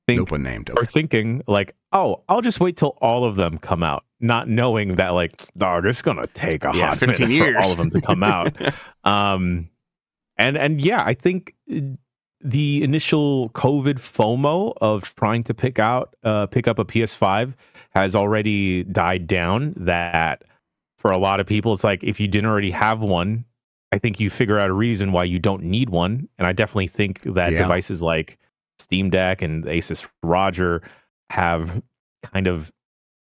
think 0.06 0.18
nope, 0.20 0.32
unnamed. 0.34 0.70
are 0.76 0.84
thinking 0.84 1.42
like 1.48 1.74
oh 1.94 2.22
i'll 2.28 2.42
just 2.42 2.60
wait 2.60 2.76
till 2.76 2.98
all 3.02 3.24
of 3.24 3.38
them 3.38 3.60
come 3.60 3.82
out 3.82 4.04
not 4.20 4.50
knowing 4.50 4.96
that 4.96 5.12
like 5.12 5.46
dog 5.56 5.86
it's 5.86 6.02
gonna 6.02 6.28
take 6.28 6.66
a 6.66 6.72
Yeah, 6.74 6.88
hot 6.88 6.98
15 6.98 7.32
years. 7.32 7.56
for 7.56 7.62
all 7.62 7.72
of 7.72 7.78
them 7.78 7.92
to 7.92 8.02
come 8.02 8.24
out 8.24 8.54
um 9.06 9.70
and 10.36 10.58
and 10.58 10.82
yeah 10.82 11.02
i 11.06 11.14
think 11.14 11.56
uh, 11.74 11.80
the 12.42 12.82
initial 12.84 13.50
covid 13.50 13.96
fomo 13.96 14.74
of 14.82 15.14
trying 15.16 15.44
to 15.44 15.54
pick 15.54 15.78
out 15.80 16.16
uh 16.24 16.46
pick 16.48 16.68
up 16.68 16.80
a 16.80 16.86
ps5 16.86 17.54
has 17.92 18.16
already 18.16 18.84
died 18.86 19.28
down 19.28 19.74
that 19.76 20.44
for 21.00 21.12
a 21.12 21.18
lot 21.18 21.40
of 21.40 21.48
people 21.48 21.74
it's 21.74 21.84
like 21.84 22.04
if 22.04 22.20
you 22.20 22.28
didn't 22.28 22.50
already 22.50 22.72
have 22.72 23.02
one 23.02 23.44
i 23.92 23.98
think 23.98 24.20
you 24.20 24.30
figure 24.30 24.58
out 24.58 24.70
a 24.70 24.74
reason 24.74 25.12
why 25.12 25.24
you 25.24 25.38
don't 25.40 25.64
need 25.64 25.90
one 25.90 26.28
and 26.38 26.48
i 26.48 26.54
definitely 26.54 26.88
think 26.88 27.22
that 27.24 27.52
Yeah. 27.52 27.60
devices 27.60 28.02
like 28.02 28.38
steam 28.78 29.10
deck 29.10 29.42
and 29.42 29.66
asus 29.66 30.08
roger 30.24 30.82
have 31.32 31.82
kind 32.24 32.48
of 32.48 32.72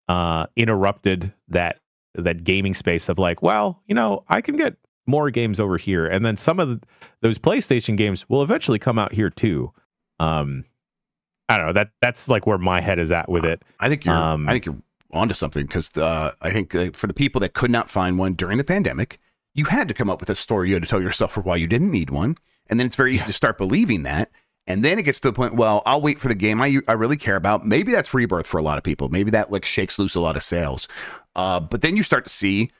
uh 0.09 0.47
interrupted 0.55 1.31
that 1.49 1.79
that 2.15 2.43
gaming 2.43 2.73
space 2.73 3.09
of 3.09 3.19
like 3.19 3.41
well 3.43 3.81
you 3.87 3.93
know 3.95 4.23
i 4.29 4.41
can 4.41 4.55
get 4.55 4.75
more 5.05 5.29
games 5.29 5.59
over 5.59 5.77
here 5.77 6.05
and 6.07 6.25
then 6.25 6.37
some 6.37 6.59
of 6.59 6.69
the, 6.69 6.79
those 7.21 7.37
playstation 7.37 7.97
games 7.97 8.27
will 8.29 8.41
eventually 8.41 8.79
come 8.79 8.97
out 8.97 9.11
here 9.11 9.29
too 9.29 9.71
um 10.19 10.63
i 11.49 11.57
don't 11.57 11.67
know 11.67 11.73
that 11.73 11.89
that's 12.01 12.29
like 12.29 12.47
where 12.47 12.57
my 12.57 12.79
head 12.79 12.99
is 12.99 13.11
at 13.11 13.27
with 13.29 13.43
it 13.45 13.61
I 13.79 13.89
think 13.89 14.05
you're 14.05 14.15
Um, 14.15 14.47
I 14.47 14.53
think 14.53 14.65
you're 14.65 14.77
onto 15.11 15.35
something 15.35 15.65
because 15.65 15.95
uh, 15.97 16.31
I 16.41 16.51
think 16.51 16.73
uh, 16.73 16.89
for 16.93 17.07
the 17.07 17.13
people 17.13 17.39
that 17.41 17.53
could 17.53 17.69
not 17.69 17.89
find 17.91 18.17
one 18.17 18.33
during 18.33 18.57
the 18.57 18.63
pandemic, 18.63 19.19
you 19.53 19.65
had 19.65 19.87
to 19.87 19.93
come 19.93 20.09
up 20.09 20.19
with 20.19 20.29
a 20.29 20.35
story 20.35 20.69
you 20.69 20.75
had 20.75 20.83
to 20.83 20.89
tell 20.89 21.01
yourself 21.01 21.33
for 21.33 21.41
why 21.41 21.55
you 21.55 21.67
didn't 21.67 21.91
need 21.91 22.09
one, 22.09 22.35
and 22.67 22.79
then 22.79 22.87
it's 22.87 22.95
very 22.95 23.13
easy 23.13 23.25
to 23.25 23.33
start 23.33 23.57
believing 23.57 24.03
that. 24.03 24.31
And 24.65 24.83
then 24.83 24.97
it 24.97 25.03
gets 25.03 25.19
to 25.19 25.27
the 25.27 25.33
point, 25.33 25.55
well, 25.55 25.83
I'll 25.85 26.01
wait 26.01 26.19
for 26.19 26.29
the 26.29 26.35
game 26.35 26.61
I, 26.61 26.79
I 26.87 26.93
really 26.93 27.17
care 27.17 27.35
about. 27.35 27.63
Maybe 27.65 27.91
that's 27.91 28.13
rebirth 28.13 28.47
for 28.47 28.57
a 28.57 28.63
lot 28.63 28.77
of 28.77 28.83
people. 28.83 29.09
Maybe 29.09 29.29
that 29.31 29.51
like 29.51 29.65
shakes 29.65 29.99
loose 29.99 30.15
a 30.15 30.21
lot 30.21 30.37
of 30.37 30.41
sales. 30.41 30.87
Uh, 31.35 31.59
but 31.59 31.81
then 31.81 31.97
you 31.97 32.01
start 32.01 32.23
to 32.23 32.29
see, 32.29 32.71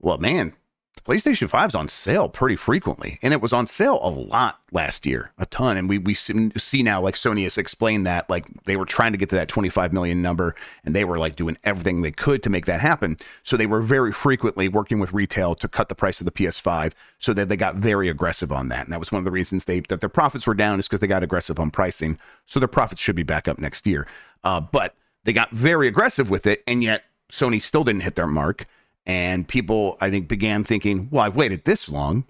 well, 0.00 0.16
man, 0.16 0.54
PlayStation 1.02 1.50
5's 1.50 1.74
on 1.74 1.88
sale 1.88 2.30
pretty 2.30 2.56
frequently. 2.56 3.18
And 3.20 3.34
it 3.34 3.42
was 3.42 3.52
on 3.52 3.66
sale 3.66 3.98
a 4.02 4.08
lot 4.08 4.60
last 4.72 5.04
year, 5.04 5.32
a 5.36 5.44
ton. 5.44 5.76
And 5.76 5.88
we, 5.88 5.98
we 5.98 6.14
see 6.14 6.50
see 6.56 6.82
now, 6.82 7.00
like 7.02 7.14
Sony 7.14 7.42
has 7.42 7.58
explained 7.58 8.06
that, 8.06 8.28
like 8.30 8.46
they 8.64 8.76
were 8.76 8.86
trying 8.86 9.12
to 9.12 9.18
get 9.18 9.28
to 9.30 9.36
that 9.36 9.48
25 9.48 9.92
million 9.92 10.22
number 10.22 10.54
and 10.82 10.94
they 10.94 11.04
were 11.04 11.18
like 11.18 11.36
doing 11.36 11.58
everything 11.62 12.00
they 12.00 12.10
could 12.10 12.42
to 12.42 12.50
make 12.50 12.64
that 12.66 12.80
happen. 12.80 13.18
So 13.42 13.56
they 13.56 13.66
were 13.66 13.82
very 13.82 14.12
frequently 14.12 14.66
working 14.66 14.98
with 14.98 15.12
retail 15.12 15.54
to 15.56 15.68
cut 15.68 15.90
the 15.90 15.94
price 15.94 16.20
of 16.20 16.24
the 16.24 16.32
PS5 16.32 16.92
so 17.18 17.34
that 17.34 17.48
they 17.50 17.56
got 17.56 17.76
very 17.76 18.08
aggressive 18.08 18.50
on 18.50 18.68
that. 18.68 18.84
And 18.84 18.92
that 18.92 19.00
was 19.00 19.12
one 19.12 19.18
of 19.18 19.24
the 19.24 19.30
reasons 19.30 19.66
they 19.66 19.80
that 19.80 20.00
their 20.00 20.08
profits 20.08 20.46
were 20.46 20.54
down 20.54 20.78
is 20.78 20.88
because 20.88 21.00
they 21.00 21.06
got 21.06 21.22
aggressive 21.22 21.60
on 21.60 21.70
pricing. 21.70 22.18
So 22.46 22.58
their 22.58 22.68
profits 22.68 23.02
should 23.02 23.16
be 23.16 23.22
back 23.22 23.46
up 23.46 23.58
next 23.58 23.86
year. 23.86 24.06
Uh, 24.42 24.60
but 24.60 24.94
they 25.24 25.34
got 25.34 25.50
very 25.50 25.86
aggressive 25.86 26.30
with 26.30 26.46
it. 26.46 26.62
And 26.66 26.82
yet 26.82 27.04
Sony 27.30 27.60
still 27.60 27.84
didn't 27.84 28.02
hit 28.02 28.14
their 28.14 28.26
mark 28.26 28.66
and 29.06 29.46
people 29.46 29.96
I 30.00 30.10
think 30.10 30.28
began 30.28 30.64
thinking, 30.64 31.08
well, 31.10 31.24
I've 31.24 31.36
waited 31.36 31.64
this 31.64 31.88
long, 31.88 32.24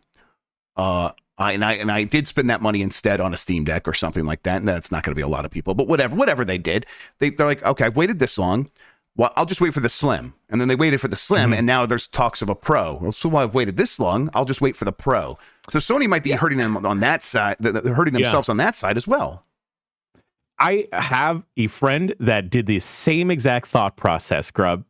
uh, 0.76 1.10
I, 1.36 1.52
and 1.52 1.64
I 1.64 1.72
and 1.74 1.90
I 1.90 2.04
did 2.04 2.28
spend 2.28 2.48
that 2.50 2.62
money 2.62 2.80
instead 2.82 3.20
on 3.20 3.34
a 3.34 3.36
Steam 3.36 3.64
Deck 3.64 3.88
or 3.88 3.94
something 3.94 4.24
like 4.24 4.42
that. 4.44 4.58
And 4.58 4.68
that's 4.68 4.92
not 4.92 5.02
going 5.02 5.12
to 5.12 5.16
be 5.16 5.22
a 5.22 5.28
lot 5.28 5.44
of 5.44 5.50
people, 5.50 5.74
but 5.74 5.88
whatever, 5.88 6.14
whatever 6.14 6.44
they 6.44 6.58
did, 6.58 6.86
they 7.18 7.30
they're 7.30 7.46
like, 7.46 7.62
okay, 7.64 7.84
I've 7.86 7.96
waited 7.96 8.18
this 8.18 8.38
long. 8.38 8.70
Well, 9.16 9.32
I'll 9.36 9.46
just 9.46 9.60
wait 9.60 9.72
for 9.72 9.78
the 9.78 9.88
Slim, 9.88 10.34
and 10.48 10.60
then 10.60 10.66
they 10.66 10.74
waited 10.74 11.00
for 11.00 11.06
the 11.06 11.14
Slim, 11.14 11.52
and 11.52 11.64
now 11.64 11.86
there's 11.86 12.08
talks 12.08 12.42
of 12.42 12.48
a 12.50 12.54
Pro. 12.56 12.94
Well, 12.94 13.12
so 13.12 13.28
while 13.28 13.44
I've 13.44 13.54
waited 13.54 13.76
this 13.76 14.00
long, 14.00 14.28
I'll 14.34 14.44
just 14.44 14.60
wait 14.60 14.76
for 14.76 14.84
the 14.84 14.92
Pro. 14.92 15.38
So 15.70 15.78
Sony 15.78 16.08
might 16.08 16.24
be 16.24 16.32
hurting 16.32 16.58
them 16.58 16.76
on 16.84 16.98
that 16.98 17.22
side, 17.22 17.58
th- 17.62 17.74
th- 17.74 17.84
hurting 17.94 18.14
Yeah. 18.14 18.22
themselves 18.22 18.48
on 18.48 18.56
that 18.56 18.74
side 18.74 18.96
as 18.96 19.06
well. 19.06 19.44
I 20.58 20.88
have 20.92 21.44
a 21.56 21.68
friend 21.68 22.12
that 22.18 22.50
did 22.50 22.66
the 22.66 22.80
same 22.80 23.30
exact 23.30 23.66
thought 23.66 23.96
process, 23.96 24.50
Grubb. 24.50 24.84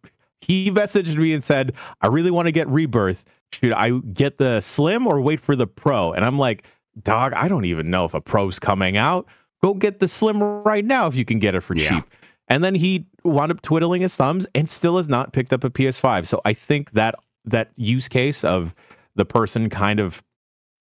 He 0.47 0.70
messaged 0.70 1.16
me 1.16 1.32
and 1.32 1.42
said, 1.42 1.72
I 2.01 2.09
really 2.09 2.30
want 2.30 2.47
to 2.47 2.53
get 2.53 2.68
Rebirth. 2.68 3.24
Should 3.53 3.72
I 3.72 3.90
get 4.12 4.38
the 4.38 4.61
Slim 4.61 5.07
or 5.07 5.20
wait 5.20 5.40
for 5.40 5.57
the 5.57 5.66
Pro? 5.66 6.12
And 6.12 6.24
I'm 6.24 6.38
like, 6.38 6.66
dog, 7.03 7.32
I 7.34 7.49
don't 7.49 7.64
even 7.64 7.90
know 7.90 8.05
if 8.05 8.14
a 8.14 8.20
Pro's 8.20 8.59
coming 8.59 8.97
out. 8.97 9.26
Go 9.62 9.74
get 9.74 10.01
the 10.01 10.09
Slim 10.09 10.42
right 10.42 10.84
now 10.84 11.07
if 11.07 11.14
you 11.14 11.24
can 11.24 11.38
get 11.38 11.55
it 11.55 11.61
for 11.61 11.74
Yeah. 11.76 11.88
cheap. 11.88 12.05
And 12.49 12.62
then 12.62 12.74
he 12.74 13.07
wound 13.24 13.51
up 13.53 13.62
twiddling 13.62 14.03
his 14.03 14.14
thumbs 14.16 14.47
and 14.55 14.68
still 14.68 14.99
has 14.99 15.09
not 15.09 15.32
picked 15.32 15.53
up 15.53 15.64
a 15.64 15.70
PS5. 15.70 16.26
So 16.26 16.42
I 16.45 16.53
think 16.53 16.90
that 16.92 17.14
that 17.47 17.70
use 17.76 18.07
case 18.09 18.45
of 18.45 18.74
the 19.16 19.24
person 19.24 19.70
kind 19.70 20.01
of 20.01 20.22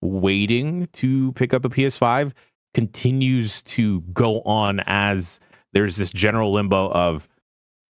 waiting 0.01 0.87
to 0.93 1.31
pick 1.33 1.53
up 1.53 1.63
a 1.63 1.69
PS5 1.69 2.33
continues 2.73 3.61
to 3.63 4.01
go 4.13 4.41
on 4.41 4.81
as 4.85 5.39
there's 5.71 5.95
this 5.95 6.11
general 6.11 6.51
limbo 6.51 6.89
of 6.91 7.27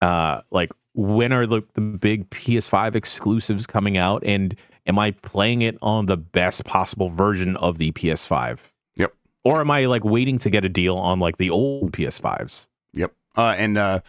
uh 0.02 0.40
like 0.50 0.70
when 0.94 1.32
are 1.32 1.46
the, 1.46 1.62
the 1.74 1.80
big 1.80 2.30
PS5 2.30 2.94
exclusives 2.94 3.66
coming 3.66 3.96
out? 3.96 4.22
And 4.24 4.56
am 4.86 4.98
I 4.98 5.10
playing 5.10 5.62
it 5.62 5.76
on 5.82 6.06
the 6.06 6.16
best 6.16 6.64
possible 6.64 7.10
version 7.10 7.56
of 7.56 7.78
the 7.78 7.92
PS5? 7.92 8.60
Yep. 8.96 9.12
Or 9.44 9.60
am 9.60 9.70
I 9.70 9.86
like 9.86 10.04
waiting 10.04 10.38
to 10.38 10.50
get 10.50 10.64
a 10.64 10.68
deal 10.68 10.96
on 10.96 11.20
like 11.20 11.36
the 11.36 11.50
old 11.50 11.92
PS5s? 11.92 12.66
Yep. 12.92 13.12
Uh, 13.36 13.54
and 13.58 13.76
uh, 13.76 14.00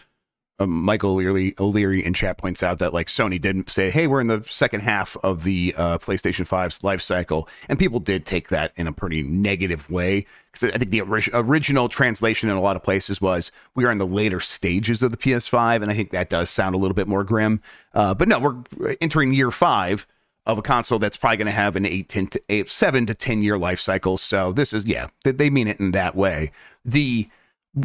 uh, 0.58 0.66
Michael 0.66 1.12
O'Leary, 1.12 1.54
O'Leary 1.60 2.06
in 2.06 2.14
chat 2.14 2.38
points 2.38 2.64
out 2.64 2.80
that 2.80 2.94
like 2.94 3.08
Sony 3.08 3.40
didn't 3.40 3.70
say, 3.70 3.90
"Hey, 3.90 4.08
we're 4.08 4.22
in 4.22 4.28
the 4.28 4.44
second 4.48 4.82
half 4.82 5.18
of 5.24 5.44
the 5.44 5.74
uh, 5.78 5.98
PlayStation 5.98 6.48
5's 6.48 6.84
life 6.84 7.02
cycle," 7.02 7.50
and 7.68 7.78
people 7.78 8.00
did 8.00 8.26
take 8.26 8.48
that 8.50 8.72
in 8.76 8.88
a 8.88 8.94
pretty 8.94 9.22
negative 9.22 9.90
way 9.90 10.26
because 10.52 10.74
I 10.74 10.78
think 10.78 10.92
the 10.92 11.02
ori- 11.02 11.30
original 11.34 11.90
translation 11.90 12.50
in 12.50 12.56
a 12.56 12.62
lot 12.62 12.78
of 12.78 12.84
places 12.84 13.20
was, 13.20 13.52
"We 13.76 13.84
are 13.84 13.92
in 13.92 13.98
the 13.98 14.08
later 14.08 14.40
stages 14.40 15.04
of 15.04 15.12
the 15.12 15.18
PS5," 15.18 15.82
and 15.82 15.92
I 15.92 15.94
think 15.94 16.12
that 16.12 16.30
does 16.30 16.50
sound 16.50 16.74
a 16.74 16.78
little 16.78 16.96
bit 16.96 17.08
more 17.08 17.26
grim. 17.26 17.62
Uh, 17.94 18.14
but 18.14 18.30
no, 18.30 18.40
we're 18.40 18.96
entering 19.02 19.34
year 19.34 19.52
five 19.52 20.08
of 20.46 20.58
a 20.58 20.62
console 20.62 21.00
that's 21.00 21.18
probably 21.18 21.38
going 21.38 21.48
to 21.48 21.52
have 21.52 21.76
an 21.76 21.86
eight, 21.86 22.08
10 22.08 22.28
to 22.28 22.42
eight, 22.50 22.72
seven 22.72 23.06
to 23.08 23.14
ten 23.14 23.42
year 23.42 23.58
life 23.58 23.80
cycle. 23.80 24.18
So 24.18 24.54
this 24.54 24.74
is 24.74 24.86
yeah, 24.86 25.08
they, 25.24 25.32
they 25.32 25.50
mean 25.50 25.68
it 25.68 25.80
in 25.80 25.92
that 25.92 26.16
way. 26.16 26.52
The 26.86 27.28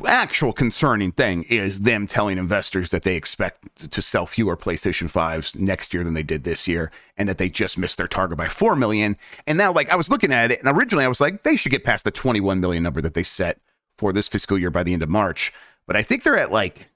actual 0.06 0.52
concerning 0.52 1.10
thing 1.10 1.42
is 1.44 1.80
them 1.80 2.06
telling 2.06 2.38
investors 2.38 2.90
that 2.90 3.02
they 3.02 3.16
expect 3.16 3.90
to 3.90 4.00
sell 4.02 4.24
fewer 4.24 4.56
PlayStation 4.56 5.10
5s 5.10 5.56
next 5.56 5.92
year 5.92 6.04
than 6.04 6.14
they 6.14 6.22
did 6.22 6.44
this 6.44 6.68
year 6.68 6.92
and 7.16 7.28
that 7.28 7.38
they 7.38 7.48
just 7.48 7.76
missed 7.76 7.98
their 7.98 8.06
target 8.06 8.38
by 8.38 8.48
4 8.48 8.76
million. 8.76 9.16
And 9.46 9.58
now 9.58 9.72
like 9.72 9.90
I 9.90 9.96
was 9.96 10.08
looking 10.08 10.32
at 10.32 10.52
it 10.52 10.60
and 10.60 10.68
originally 10.76 11.04
I 11.04 11.08
was 11.08 11.20
like 11.20 11.42
they 11.42 11.56
should 11.56 11.72
get 11.72 11.84
past 11.84 12.04
the 12.04 12.12
21 12.12 12.60
million 12.60 12.82
number 12.82 13.00
that 13.00 13.14
they 13.14 13.24
set 13.24 13.60
for 13.98 14.12
this 14.12 14.28
fiscal 14.28 14.58
year 14.58 14.70
by 14.70 14.84
the 14.84 14.92
end 14.92 15.02
of 15.02 15.08
March. 15.08 15.52
But 15.86 15.96
I 15.96 16.02
think 16.02 16.22
they're 16.22 16.38
at 16.38 16.52
like 16.52 16.88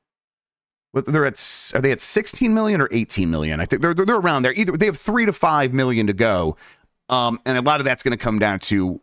they're 0.92 1.26
at 1.26 1.72
are 1.74 1.80
they 1.80 1.90
at 1.90 2.00
16 2.00 2.54
million 2.54 2.80
or 2.80 2.88
18 2.92 3.28
million? 3.28 3.60
I 3.60 3.66
think 3.66 3.82
they're 3.82 3.94
they're 3.94 4.14
around 4.14 4.42
there. 4.42 4.52
Either 4.52 4.76
they 4.76 4.86
have 4.86 4.98
3 4.98 5.26
to 5.26 5.32
5 5.32 5.72
million 5.72 6.06
to 6.06 6.12
go. 6.12 6.56
Um 7.08 7.40
and 7.44 7.58
a 7.58 7.62
lot 7.62 7.80
of 7.80 7.84
that's 7.84 8.04
going 8.04 8.16
to 8.16 8.22
come 8.22 8.38
down 8.38 8.60
to 8.60 9.00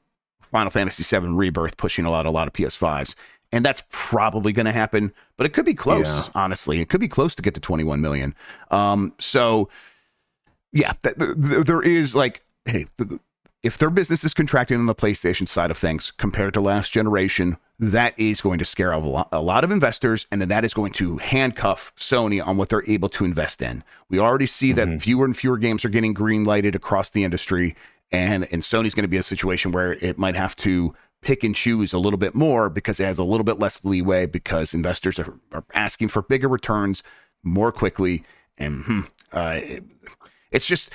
Final 0.49 0.71
Fantasy 0.71 1.03
VII 1.03 1.27
Rebirth 1.27 1.75
pushing 1.75 2.05
a 2.05 2.11
lot, 2.11 2.25
a 2.25 2.31
lot 2.31 2.47
of 2.47 2.53
PS5s, 2.53 3.15
and 3.51 3.65
that's 3.65 3.83
probably 3.89 4.51
going 4.53 4.65
to 4.65 4.71
happen. 4.71 5.13
But 5.37 5.45
it 5.45 5.53
could 5.53 5.65
be 5.65 5.73
close, 5.73 6.05
Yeah. 6.27 6.31
honestly. 6.35 6.79
It 6.81 6.89
could 6.89 7.01
be 7.01 7.07
close 7.07 7.35
to 7.35 7.41
get 7.41 7.53
to 7.55 7.59
21 7.59 8.01
million. 8.01 8.33
Um, 8.69 9.13
so 9.19 9.69
yeah, 10.71 10.93
th- 11.03 11.17
th- 11.17 11.35
th- 11.41 11.65
there 11.65 11.81
is 11.81 12.15
like, 12.15 12.43
hey, 12.65 12.87
th- 12.97 13.19
if 13.63 13.77
their 13.77 13.89
business 13.89 14.23
is 14.23 14.33
contracting 14.33 14.77
on 14.77 14.85
the 14.87 14.95
PlayStation 14.95 15.47
side 15.47 15.69
of 15.69 15.77
things 15.77 16.11
compared 16.17 16.53
to 16.55 16.61
last 16.61 16.91
generation, 16.91 17.57
that 17.77 18.17
is 18.17 18.41
going 18.41 18.57
to 18.59 18.65
scare 18.65 18.91
a 18.91 18.97
lot, 18.97 19.27
a 19.31 19.41
lot 19.41 19.63
of 19.63 19.69
investors, 19.71 20.25
and 20.31 20.39
then 20.41 20.47
that 20.49 20.63
is 20.65 20.73
going 20.73 20.91
to 20.93 21.17
handcuff 21.17 21.91
Sony 21.97 22.45
on 22.45 22.57
what 22.57 22.69
they're 22.69 22.87
able 22.89 23.09
to 23.09 23.25
invest 23.25 23.61
in. 23.61 23.83
We 24.09 24.17
already 24.19 24.45
see 24.47 24.71
that 24.73 25.01
fewer 25.01 25.25
and 25.25 25.35
fewer 25.37 25.57
games 25.57 25.83
are 25.85 25.89
getting 25.89 26.13
green 26.13 26.43
lighted 26.43 26.75
across 26.75 27.09
the 27.09 27.23
industry, 27.23 27.75
and 28.11 28.47
and 28.51 28.61
Sony's 28.63 28.93
going 28.95 29.03
to 29.03 29.07
be 29.07 29.17
a 29.17 29.23
situation 29.23 29.71
where 29.71 29.93
it 29.93 30.17
might 30.17 30.35
have 30.35 30.55
to 30.57 30.95
pick 31.21 31.43
and 31.43 31.55
choose 31.55 31.93
a 31.93 31.99
little 31.99 32.17
bit 32.17 32.33
more 32.35 32.69
because 32.69 32.99
it 32.99 33.05
has 33.05 33.19
a 33.19 33.23
little 33.23 33.43
bit 33.43 33.59
less 33.59 33.83
leeway 33.85 34.25
because 34.25 34.73
investors 34.73 35.19
are, 35.19 35.33
are 35.51 35.63
asking 35.73 36.07
for 36.07 36.21
bigger 36.21 36.47
returns 36.47 37.03
more 37.43 37.71
quickly, 37.71 38.23
and 38.57 38.83
hmm, 38.85 38.99
uh, 39.31 39.59
it- 39.63 39.83
it's 40.51 40.67
just 40.67 40.89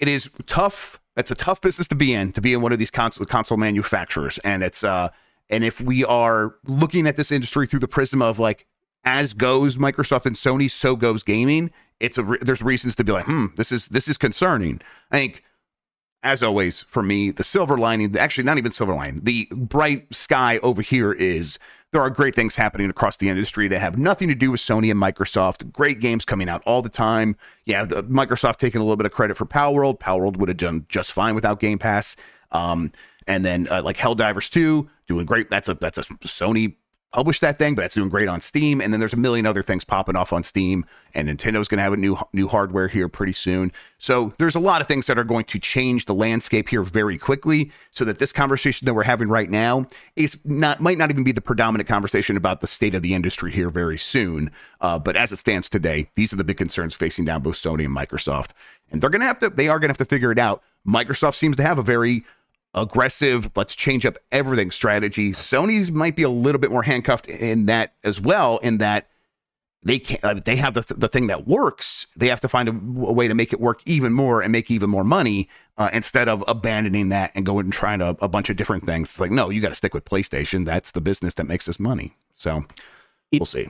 it 0.00 0.08
is 0.08 0.28
tough. 0.46 1.00
It's 1.16 1.30
a 1.30 1.36
tough 1.36 1.60
business 1.60 1.86
to 1.88 1.94
be 1.94 2.12
in, 2.12 2.32
to 2.32 2.40
be 2.40 2.52
in 2.52 2.60
one 2.60 2.72
of 2.72 2.78
these 2.80 2.90
console 2.90 3.24
console 3.26 3.56
manufacturers, 3.58 4.38
and 4.38 4.62
it's 4.64 4.82
uh, 4.82 5.10
and 5.48 5.62
if 5.62 5.80
we 5.80 6.04
are 6.04 6.56
looking 6.66 7.06
at 7.06 7.16
this 7.16 7.30
industry 7.30 7.66
through 7.66 7.78
the 7.80 7.86
prism 7.88 8.20
of 8.20 8.38
like, 8.40 8.66
as 9.04 9.32
goes 9.34 9.76
Microsoft 9.76 10.26
and 10.26 10.34
Sony, 10.36 10.70
so 10.70 10.96
goes 10.96 11.22
gaming. 11.22 11.70
It's 12.00 12.18
a 12.18 12.24
re- 12.24 12.38
there's 12.40 12.62
reasons 12.62 12.96
to 12.96 13.04
be 13.04 13.12
like, 13.12 13.26
hmm, 13.26 13.46
this 13.56 13.70
is 13.70 13.86
this 13.88 14.08
is 14.08 14.18
concerning. 14.18 14.80
I 15.12 15.18
think, 15.18 15.44
as 16.24 16.42
always, 16.42 16.82
for 16.88 17.02
me, 17.02 17.30
the 17.30 17.44
silver 17.44 17.76
lining, 17.76 18.16
actually 18.16 18.44
not 18.44 18.58
even 18.58 18.72
silver 18.72 18.94
lining, 18.94 19.20
the 19.22 19.46
bright 19.52 20.12
sky 20.12 20.58
over 20.58 20.82
here 20.82 21.12
is 21.12 21.58
there 21.92 22.00
are 22.00 22.10
great 22.10 22.34
things 22.34 22.56
happening 22.56 22.90
across 22.90 23.18
the 23.18 23.28
industry 23.28 23.68
that 23.68 23.78
have 23.78 23.96
nothing 23.96 24.26
to 24.28 24.34
do 24.34 24.50
with 24.50 24.60
Sony 24.60 24.90
and 24.90 25.00
Microsoft. 25.00 25.70
Great 25.70 26.00
games 26.00 26.24
coming 26.24 26.48
out 26.48 26.62
all 26.66 26.82
the 26.82 26.88
time. 26.88 27.36
Yeah, 27.66 27.84
the, 27.84 28.02
Microsoft 28.02 28.56
taking 28.56 28.80
a 28.80 28.84
little 28.84 28.96
bit 28.96 29.06
of 29.06 29.12
credit 29.12 29.36
for 29.36 29.46
Palworld. 29.46 30.00
Power 30.00 30.22
World 30.22 30.38
would 30.38 30.48
have 30.48 30.58
done 30.58 30.86
just 30.88 31.12
fine 31.12 31.34
without 31.34 31.60
Game 31.60 31.78
Pass. 31.78 32.16
Um, 32.50 32.90
and 33.26 33.44
then 33.44 33.68
uh, 33.70 33.82
like 33.82 33.96
Helldivers 33.96 34.50
2 34.50 34.88
doing 35.06 35.26
great. 35.26 35.50
That's 35.50 35.68
a 35.68 35.74
that's 35.74 35.98
a 35.98 36.02
Sony 36.02 36.76
published 37.14 37.40
that 37.42 37.58
thing, 37.58 37.76
but 37.76 37.82
that's 37.82 37.94
doing 37.94 38.08
great 38.08 38.26
on 38.26 38.40
Steam. 38.40 38.80
And 38.80 38.92
then 38.92 38.98
there's 38.98 39.12
a 39.12 39.16
million 39.16 39.46
other 39.46 39.62
things 39.62 39.84
popping 39.84 40.16
off 40.16 40.32
on 40.32 40.42
Steam, 40.42 40.84
and 41.14 41.28
Nintendo's 41.28 41.68
going 41.68 41.78
to 41.78 41.82
have 41.82 41.92
a 41.92 41.96
new 41.96 42.18
new 42.32 42.48
hardware 42.48 42.88
here 42.88 43.08
pretty 43.08 43.32
soon. 43.32 43.70
So 43.98 44.34
there's 44.38 44.56
a 44.56 44.60
lot 44.60 44.80
of 44.80 44.88
things 44.88 45.06
that 45.06 45.16
are 45.16 45.24
going 45.24 45.44
to 45.46 45.60
change 45.60 46.06
the 46.06 46.14
landscape 46.14 46.68
here 46.68 46.82
very 46.82 47.16
quickly, 47.16 47.70
so 47.92 48.04
that 48.04 48.18
this 48.18 48.32
conversation 48.32 48.84
that 48.86 48.94
we're 48.94 49.04
having 49.04 49.28
right 49.28 49.48
now 49.48 49.86
is 50.16 50.36
not 50.44 50.80
might 50.80 50.98
not 50.98 51.10
even 51.10 51.22
be 51.22 51.32
the 51.32 51.40
predominant 51.40 51.88
conversation 51.88 52.36
about 52.36 52.60
the 52.60 52.66
state 52.66 52.96
of 52.96 53.02
the 53.02 53.14
industry 53.14 53.52
here 53.52 53.70
very 53.70 53.96
soon. 53.96 54.50
Uh, 54.80 54.98
but 54.98 55.16
as 55.16 55.30
it 55.30 55.36
stands 55.36 55.68
today, 55.68 56.10
these 56.16 56.32
are 56.32 56.36
the 56.36 56.44
big 56.44 56.56
concerns 56.56 56.94
facing 56.94 57.24
down 57.24 57.42
both 57.42 57.54
Sony 57.54 57.84
and 57.84 57.96
Microsoft, 57.96 58.50
and 58.90 59.00
they're 59.00 59.10
going 59.10 59.20
to 59.20 59.26
have 59.26 59.38
to 59.38 59.50
they 59.50 59.68
are 59.68 59.78
going 59.78 59.88
to 59.88 59.92
have 59.92 59.98
to 59.98 60.04
figure 60.04 60.32
it 60.32 60.38
out. 60.38 60.62
Microsoft 60.86 61.36
seems 61.36 61.56
to 61.56 61.62
have 61.62 61.78
a 61.78 61.82
very 61.82 62.24
aggressive, 62.74 63.50
let's 63.56 63.74
change 63.74 64.04
up 64.04 64.16
everything 64.32 64.70
strategy. 64.70 65.32
Sony's 65.32 65.90
might 65.90 66.16
be 66.16 66.22
a 66.22 66.30
little 66.30 66.60
bit 66.60 66.70
more 66.70 66.82
handcuffed 66.82 67.26
in 67.26 67.66
that 67.66 67.94
as 68.02 68.20
well, 68.20 68.58
in 68.58 68.78
that 68.78 69.08
they 69.86 69.98
can't, 69.98 70.24
uh, 70.24 70.34
they 70.34 70.56
have 70.56 70.74
the, 70.74 70.84
the 70.96 71.08
thing 71.08 71.26
that 71.26 71.46
works. 71.46 72.06
They 72.16 72.28
have 72.28 72.40
to 72.40 72.48
find 72.48 72.68
a, 72.68 72.72
a 72.72 73.12
way 73.12 73.28
to 73.28 73.34
make 73.34 73.52
it 73.52 73.60
work 73.60 73.80
even 73.84 74.12
more 74.14 74.40
and 74.40 74.50
make 74.50 74.70
even 74.70 74.88
more 74.88 75.04
money 75.04 75.48
uh, 75.76 75.90
instead 75.92 76.28
of 76.28 76.42
abandoning 76.48 77.10
that 77.10 77.32
and 77.34 77.44
going 77.44 77.66
and 77.66 77.72
trying 77.72 78.00
a, 78.00 78.16
a 78.22 78.28
bunch 78.28 78.48
of 78.48 78.56
different 78.56 78.86
things. 78.86 79.10
It's 79.10 79.20
like, 79.20 79.30
no, 79.30 79.50
you 79.50 79.60
got 79.60 79.68
to 79.70 79.74
stick 79.74 79.92
with 79.92 80.04
PlayStation. 80.06 80.64
That's 80.64 80.90
the 80.92 81.00
business 81.02 81.34
that 81.34 81.44
makes 81.44 81.68
us 81.68 81.78
money. 81.78 82.16
So 82.34 82.64
It- 83.30 83.40
we'll 83.40 83.46
see. 83.46 83.66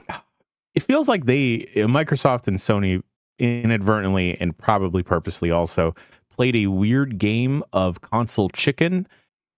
it 0.75 0.83
feels 0.85 1.09
like 1.09 1.25
they 1.27 1.63
uh, 1.77 1.89
Microsoft 1.89 2.47
and 2.47 2.59
Sony 2.59 3.03
inadvertently 3.41 4.37
and 4.41 4.57
probably 4.57 5.03
purposely 5.03 5.51
also 5.51 5.95
played 6.37 6.57
a 6.57 6.67
weird 6.67 7.19
game 7.19 7.63
of 7.73 8.01
console 8.01 8.49
chicken 8.51 9.07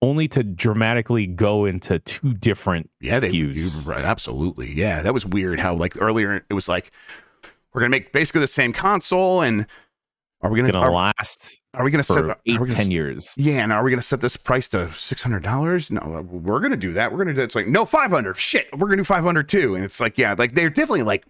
only 0.03 0.29
to 0.29 0.43
dramatically 0.43 1.27
go 1.27 1.65
into 1.65 1.99
two 2.01 2.35
different 2.35 2.91
Yeah, 3.01 3.19
they, 3.19 3.31
SKUs. 3.31 3.89
right, 3.89 4.05
absolutely. 4.05 4.73
Yeah, 4.73 5.03
that 5.03 5.15
was 5.15 5.25
weird. 5.25 5.59
How 5.59 5.75
like 5.75 6.01
earlier 6.01 6.45
it 6.49 6.55
was 6.55 6.69
like 6.69 6.93
we're 7.73 7.81
gonna 7.81 7.91
make 7.91 8.13
basically 8.13 8.41
the 8.41 8.47
same 8.47 8.73
console, 8.73 9.43
and 9.43 9.67
are 10.43 10.51
we 10.51 10.61
gonna, 10.61 10.73
gonna 10.73 10.87
are, 10.87 10.93
last 10.93 11.61
are 11.75 11.85
we 11.85 11.91
gonna 11.91 12.03
set 12.03 12.19
for 12.19 12.31
are 12.31 12.37
eight, 12.47 12.61
we 12.61 12.67
gonna 12.67 12.75
ten 12.75 12.91
years. 12.91 13.35
Yeah, 13.37 13.63
and 13.63 13.73
are 13.73 13.83
we 13.83 13.91
going 13.91 14.01
to 14.01 14.07
set 14.07 14.21
this 14.21 14.37
price 14.37 14.69
to 14.69 14.93
six 14.93 15.23
hundred 15.23 15.43
dollars? 15.43 15.91
No, 15.91 16.01
uh, 16.01 16.23
we're 16.23 16.61
going 16.61 16.71
to 16.71 16.77
do 16.77 16.93
that. 16.93 17.11
We're 17.11 17.19
going 17.19 17.29
to 17.29 17.35
do. 17.35 17.43
It's 17.43 17.55
like 17.55 17.67
no 17.67 17.85
five 17.85 18.11
hundred. 18.11 18.37
Shit, 18.39 18.69
we're 18.73 18.87
going 18.87 18.99
to 18.99 19.03
do 19.03 19.05
five 19.05 19.25
hundred 19.25 19.49
too. 19.49 19.75
And 19.75 19.85
it's 19.85 20.01
like 20.01 20.17
yeah, 20.19 20.35
like 20.37 20.55
they're 20.55 20.71
definitely 20.71 21.03
like 21.03 21.25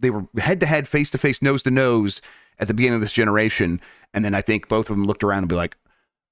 they 0.00 0.10
were 0.10 0.26
head 0.36 0.60
to 0.60 0.66
head, 0.66 0.86
face 0.86 1.10
to 1.10 1.18
face, 1.18 1.42
nose 1.42 1.62
to 1.64 1.70
nose 1.70 2.20
at 2.58 2.68
the 2.68 2.74
beginning 2.74 2.96
of 2.96 3.00
this 3.00 3.12
generation, 3.12 3.80
and 4.14 4.24
then 4.24 4.34
I 4.34 4.40
think 4.40 4.68
both 4.68 4.88
of 4.88 4.96
them 4.96 5.04
looked 5.04 5.22
around 5.22 5.40
and 5.40 5.48
be 5.48 5.54
like, 5.56 5.76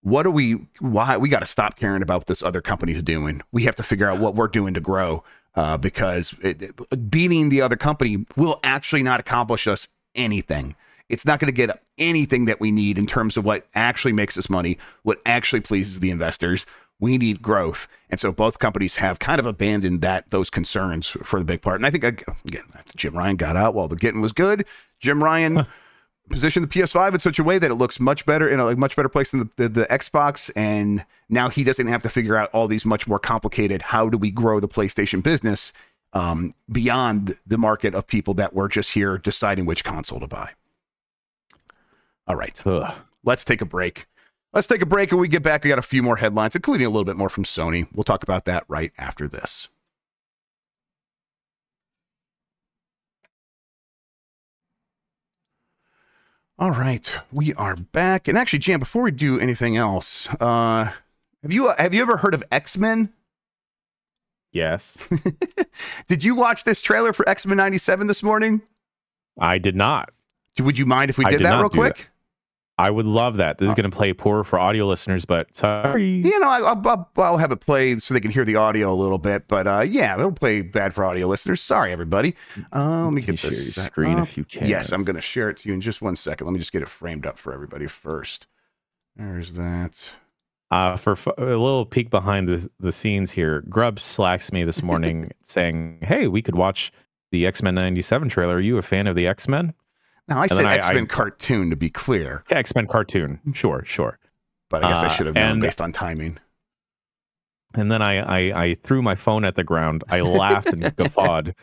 "What 0.02 0.24
are 0.24 0.30
we? 0.30 0.52
Why 0.80 1.18
we 1.18 1.28
got 1.28 1.40
to 1.40 1.46
stop 1.46 1.76
caring 1.76 2.00
about 2.02 2.20
what 2.20 2.26
this 2.28 2.42
other 2.42 2.62
company's 2.62 3.02
doing? 3.02 3.42
We 3.52 3.64
have 3.64 3.74
to 3.76 3.82
figure 3.82 4.08
out 4.10 4.18
what 4.18 4.34
we're 4.34 4.48
doing 4.48 4.72
to 4.74 4.80
grow." 4.80 5.22
Uh, 5.54 5.76
because 5.76 6.34
it, 6.40 6.62
it- 6.62 7.10
beating 7.10 7.50
the 7.50 7.60
other 7.60 7.76
company 7.76 8.24
will 8.36 8.58
actually 8.64 9.02
not 9.02 9.20
accomplish 9.20 9.66
us 9.66 9.86
anything. 10.14 10.74
It's 11.10 11.26
not 11.26 11.40
going 11.40 11.48
to 11.48 11.52
get 11.52 11.82
anything 11.98 12.46
that 12.46 12.58
we 12.58 12.70
need 12.72 12.96
in 12.96 13.06
terms 13.06 13.36
of 13.36 13.44
what 13.44 13.66
actually 13.74 14.14
makes 14.14 14.38
us 14.38 14.48
money, 14.48 14.78
what 15.02 15.20
actually 15.26 15.60
pleases 15.60 16.00
the 16.00 16.10
investors. 16.10 16.64
We 16.98 17.18
need 17.18 17.42
growth, 17.42 17.86
and 18.08 18.18
so 18.18 18.32
both 18.32 18.60
companies 18.60 18.94
have 18.94 19.18
kind 19.18 19.38
of 19.40 19.44
abandoned 19.44 20.00
that 20.00 20.30
those 20.30 20.48
concerns 20.48 21.08
for 21.08 21.38
the 21.38 21.44
big 21.44 21.60
part. 21.60 21.76
And 21.76 21.84
I 21.86 21.90
think 21.90 22.04
again, 22.04 22.62
Jim 22.96 23.14
Ryan 23.14 23.36
got 23.36 23.56
out 23.56 23.74
while 23.74 23.88
the 23.88 23.96
getting 23.96 24.22
was 24.22 24.32
good. 24.32 24.64
Jim 25.00 25.22
Ryan 25.22 25.66
positioned 26.30 26.68
the 26.68 26.80
PS5 26.80 27.14
in 27.14 27.18
such 27.18 27.38
a 27.38 27.44
way 27.44 27.58
that 27.58 27.70
it 27.70 27.74
looks 27.74 28.00
much 28.00 28.24
better 28.26 28.48
in 28.48 28.60
a 28.60 28.64
like, 28.64 28.78
much 28.78 28.96
better 28.96 29.08
place 29.08 29.30
than 29.30 29.40
the, 29.40 29.50
the, 29.56 29.68
the 29.68 29.86
Xbox, 29.86 30.50
and 30.56 31.04
now 31.28 31.48
he 31.48 31.64
doesn't 31.64 31.86
have 31.86 32.02
to 32.02 32.08
figure 32.08 32.36
out 32.36 32.50
all 32.52 32.68
these 32.68 32.84
much 32.84 33.06
more 33.06 33.18
complicated. 33.18 33.82
How 33.82 34.08
do 34.08 34.18
we 34.18 34.30
grow 34.30 34.60
the 34.60 34.68
PlayStation 34.68 35.22
business 35.22 35.72
um, 36.12 36.54
beyond 36.70 37.36
the 37.46 37.58
market 37.58 37.94
of 37.94 38.06
people 38.06 38.34
that 38.34 38.54
were 38.54 38.68
just 38.68 38.92
here 38.92 39.18
deciding 39.18 39.66
which 39.66 39.84
console 39.84 40.20
to 40.20 40.26
buy? 40.26 40.50
All 42.26 42.36
right, 42.36 42.60
Ugh. 42.66 42.94
let's 43.24 43.44
take 43.44 43.60
a 43.60 43.66
break. 43.66 44.06
Let's 44.52 44.66
take 44.66 44.82
a 44.82 44.86
break 44.86 45.10
and 45.10 45.20
we 45.20 45.28
get 45.28 45.42
back. 45.42 45.64
We 45.64 45.70
got 45.70 45.78
a 45.78 45.82
few 45.82 46.02
more 46.02 46.16
headlines, 46.16 46.54
including 46.54 46.86
a 46.86 46.90
little 46.90 47.06
bit 47.06 47.16
more 47.16 47.30
from 47.30 47.44
Sony. 47.44 47.88
We'll 47.94 48.04
talk 48.04 48.22
about 48.22 48.44
that 48.44 48.64
right 48.68 48.92
after 48.98 49.26
this. 49.26 49.68
All 56.62 56.70
right, 56.70 57.12
we 57.32 57.52
are 57.54 57.74
back. 57.74 58.28
And 58.28 58.38
actually, 58.38 58.60
Jan, 58.60 58.78
before 58.78 59.02
we 59.02 59.10
do 59.10 59.36
anything 59.36 59.76
else, 59.76 60.28
uh, 60.40 60.92
have 61.42 61.52
you 61.52 61.74
have 61.76 61.92
you 61.92 62.00
ever 62.00 62.18
heard 62.18 62.34
of 62.34 62.44
X 62.52 62.78
Men? 62.78 63.12
Yes. 64.52 64.96
Did 66.06 66.22
you 66.22 66.36
watch 66.36 66.62
this 66.62 66.80
trailer 66.80 67.12
for 67.12 67.28
X 67.28 67.46
Men 67.46 67.56
'97 67.56 68.06
this 68.06 68.22
morning? 68.22 68.62
I 69.40 69.58
did 69.58 69.74
not. 69.74 70.10
Would 70.60 70.78
you 70.78 70.86
mind 70.86 71.10
if 71.10 71.18
we 71.18 71.24
did, 71.24 71.38
did 71.38 71.46
that 71.46 71.58
real 71.58 71.68
quick? 71.68 72.10
I 72.78 72.90
would 72.90 73.06
love 73.06 73.36
that. 73.36 73.58
This 73.58 73.66
is 73.66 73.72
Uh, 73.72 73.74
going 73.74 73.90
to 73.90 73.96
play 73.96 74.12
poor 74.12 74.42
for 74.44 74.58
audio 74.58 74.86
listeners, 74.86 75.24
but 75.24 75.54
sorry. 75.54 76.04
You 76.08 76.38
know, 76.40 76.48
I, 76.48 76.60
I'll, 76.60 77.10
I'll, 77.16 77.36
have 77.36 77.52
it 77.52 77.60
play 77.60 77.98
so 77.98 78.14
they 78.14 78.20
can 78.20 78.30
hear 78.30 78.44
the 78.44 78.56
audio 78.56 78.92
a 78.92 78.96
little 78.96 79.18
bit. 79.18 79.46
But 79.46 79.66
uh, 79.66 79.80
yeah, 79.80 80.18
it'll 80.18 80.32
play 80.32 80.62
bad 80.62 80.94
for 80.94 81.04
audio 81.04 81.28
listeners. 81.28 81.60
Sorry, 81.60 81.92
everybody. 81.92 82.34
Uh, 82.74 83.04
let 83.04 83.12
me 83.12 83.20
get 83.20 83.38
this 83.40 83.74
screen 83.74 84.18
up. 84.18 84.26
if 84.26 84.36
you 84.38 84.44
can? 84.44 84.66
Yes, 84.66 84.90
I'm 84.90 85.04
going 85.04 85.16
to 85.16 85.22
share 85.22 85.50
it 85.50 85.58
to 85.58 85.68
you 85.68 85.74
in 85.74 85.80
just 85.82 86.00
one 86.02 86.16
second. 86.16 86.46
Let 86.46 86.54
me 86.54 86.58
just 86.58 86.72
get 86.72 86.82
it 86.82 86.88
framed 86.88 87.26
up 87.26 87.38
for 87.38 87.52
everybody 87.52 87.86
first. 87.86 88.46
There's 89.16 89.52
that. 89.52 90.10
Uh, 90.70 90.96
for 90.96 91.12
f- 91.12 91.26
a 91.36 91.42
little 91.42 91.84
peek 91.84 92.08
behind 92.08 92.48
the, 92.48 92.70
the 92.80 92.90
scenes 92.92 93.30
here, 93.30 93.60
Grubb 93.68 94.00
slacks 94.00 94.50
me 94.50 94.64
this 94.64 94.82
morning 94.82 95.30
saying, 95.44 95.98
Hey, 96.00 96.26
we 96.26 96.40
could 96.40 96.54
watch 96.54 96.90
the 97.30 97.46
X 97.46 97.62
Men 97.62 97.74
97 97.74 98.30
trailer. 98.30 98.56
Are 98.56 98.60
you 98.60 98.78
a 98.78 98.82
fan 98.82 99.06
of 99.06 99.14
the 99.14 99.26
X 99.26 99.46
Men? 99.46 99.74
Now, 100.28 100.38
I 100.38 100.42
And 100.44 100.50
said 100.52 100.64
X 100.66 100.88
Men 100.88 101.06
cartoon 101.06 101.70
to 101.70 101.76
be 101.76 101.90
clear, 101.90 102.44
Yeah, 102.50 102.58
X 102.58 102.74
Men 102.74 102.86
cartoon. 102.86 103.40
Sure, 103.54 103.82
sure. 103.84 104.18
but 104.70 104.84
I 104.84 104.88
guess 104.92 105.02
I 105.02 105.06
Uh, 105.06 105.08
should 105.10 105.26
have 105.26 105.34
known 105.34 105.50
and- 105.52 105.60
based 105.60 105.80
on 105.80 105.92
timing. 105.92 106.38
And 107.74 107.90
then 107.90 108.02
I, 108.02 108.18
I, 108.50 108.62
I 108.64 108.74
threw 108.74 109.00
my 109.00 109.14
phone 109.14 109.44
at 109.46 109.54
the 109.54 109.64
ground. 109.64 110.04
I 110.10 110.20
laughed 110.20 110.66
and 110.68 110.94
guffawed. 110.96 111.54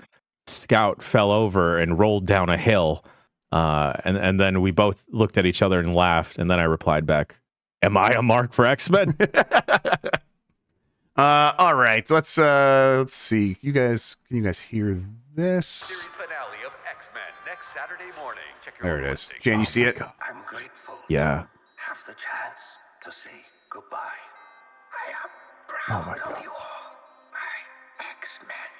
Scout 0.47 1.03
fell 1.03 1.29
over 1.31 1.77
and 1.77 1.99
rolled 1.99 2.25
down 2.25 2.49
a 2.49 2.57
hill. 2.57 3.05
Uh, 3.51 3.93
and, 4.03 4.17
and 4.17 4.39
then 4.39 4.61
we 4.61 4.71
both 4.71 5.05
looked 5.09 5.37
at 5.37 5.45
each 5.45 5.61
other 5.61 5.79
and 5.79 5.93
laughed. 5.95 6.39
And 6.39 6.49
then 6.49 6.59
I 6.59 6.63
replied 6.63 7.05
back, 7.05 7.39
Am 7.83 7.95
I 7.95 8.09
a 8.09 8.21
mark 8.23 8.53
for 8.53 8.65
X 8.65 8.89
Men? 8.89 9.15
uh, 11.15 11.53
all 11.57 11.75
right, 11.75 12.09
let's 12.09 12.37
uh, 12.37 12.95
let's 12.99 13.15
see. 13.15 13.57
You 13.61 13.71
guys, 13.71 14.15
can 14.27 14.37
you 14.37 14.43
guys 14.43 14.59
hear 14.59 15.01
this? 15.35 15.67
Series 15.67 16.03
finale 16.13 16.27
of 16.27 16.33
X-Men 16.33 16.58
next 17.59 17.73
Saturday 17.73 18.11
morning. 18.21 18.43
Check 18.63 18.75
your 18.79 18.87
There 18.89 18.97
it 18.99 19.01
remote 19.01 19.13
is. 19.13 19.19
station. 19.21 19.41
Jan, 19.43 19.59
you 19.59 19.65
see 19.65 19.83
it? 19.83 20.01
I'm 20.01 20.41
grateful 20.47 20.95
yeah. 21.09 21.43
have 21.75 21.97
the 22.07 22.13
chance 22.13 22.61
to 23.03 23.11
say 23.11 23.35
goodbye. 23.69 23.97
I 23.97 25.11
am 25.11 25.29
Oh 25.67 26.03
proud 26.03 26.07
my 26.07 26.13
of 26.13 26.23
God. 26.23 26.43
you 26.43 26.49
all, 26.49 26.95
my 27.33 28.05
X-Men. 28.19 28.71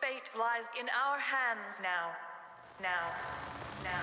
Fate 0.00 0.30
lies 0.38 0.64
in 0.78 0.86
our 0.90 1.18
hands 1.18 1.74
now. 1.82 2.10
Now. 2.80 3.10
Now. 3.84 4.02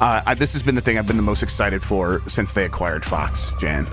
Uh, 0.00 0.22
I, 0.26 0.34
this 0.34 0.52
has 0.52 0.62
been 0.62 0.74
the 0.76 0.80
thing 0.80 0.96
I've 0.98 1.06
been 1.08 1.16
the 1.16 1.22
most 1.22 1.42
excited 1.42 1.82
for 1.82 2.22
since 2.28 2.52
they 2.52 2.64
acquired 2.64 3.04
Fox, 3.04 3.50
Jan. 3.60 3.86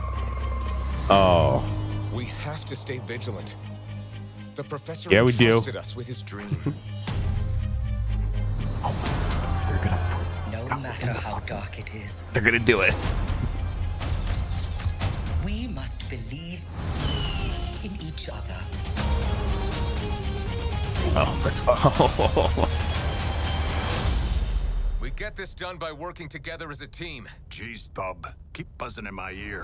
Oh, 1.09 1.63
We 2.13 2.25
have 2.25 2.63
to 2.65 2.75
stay 2.75 2.99
vigilant. 3.07 3.55
The 4.55 4.63
professor 4.63 5.09
Yeah, 5.09 5.23
we 5.23 5.33
do. 5.33 5.57
us 5.57 5.95
with 5.95 6.07
his 6.07 6.21
dream. 6.21 6.73
Oh 8.87 8.93
they're 9.67 9.77
going 9.77 9.89
to 9.89 10.69
No 10.69 10.79
matter 10.79 11.11
how 11.11 11.39
dark 11.39 11.79
it 11.79 11.95
is, 11.95 12.27
They're 12.33 12.43
gonna 12.43 12.59
do 12.59 12.81
it. 12.81 12.93
we 15.43 15.65
must 15.67 16.07
believe 16.07 16.63
in 17.83 17.97
each 17.99 18.29
other. 18.29 18.55
Oh, 21.17 21.41
that's 21.43 21.61
oh. 21.67 22.69
We 25.01 25.09
get 25.11 25.35
this 25.35 25.53
done 25.53 25.77
by 25.77 25.91
working 25.91 26.29
together 26.29 26.69
as 26.69 26.81
a 26.81 26.87
team. 26.87 27.27
Jeez, 27.49 27.91
Bob, 27.93 28.27
keep 28.53 28.67
buzzing 28.77 29.07
in 29.07 29.13
my 29.15 29.31
ear. 29.31 29.63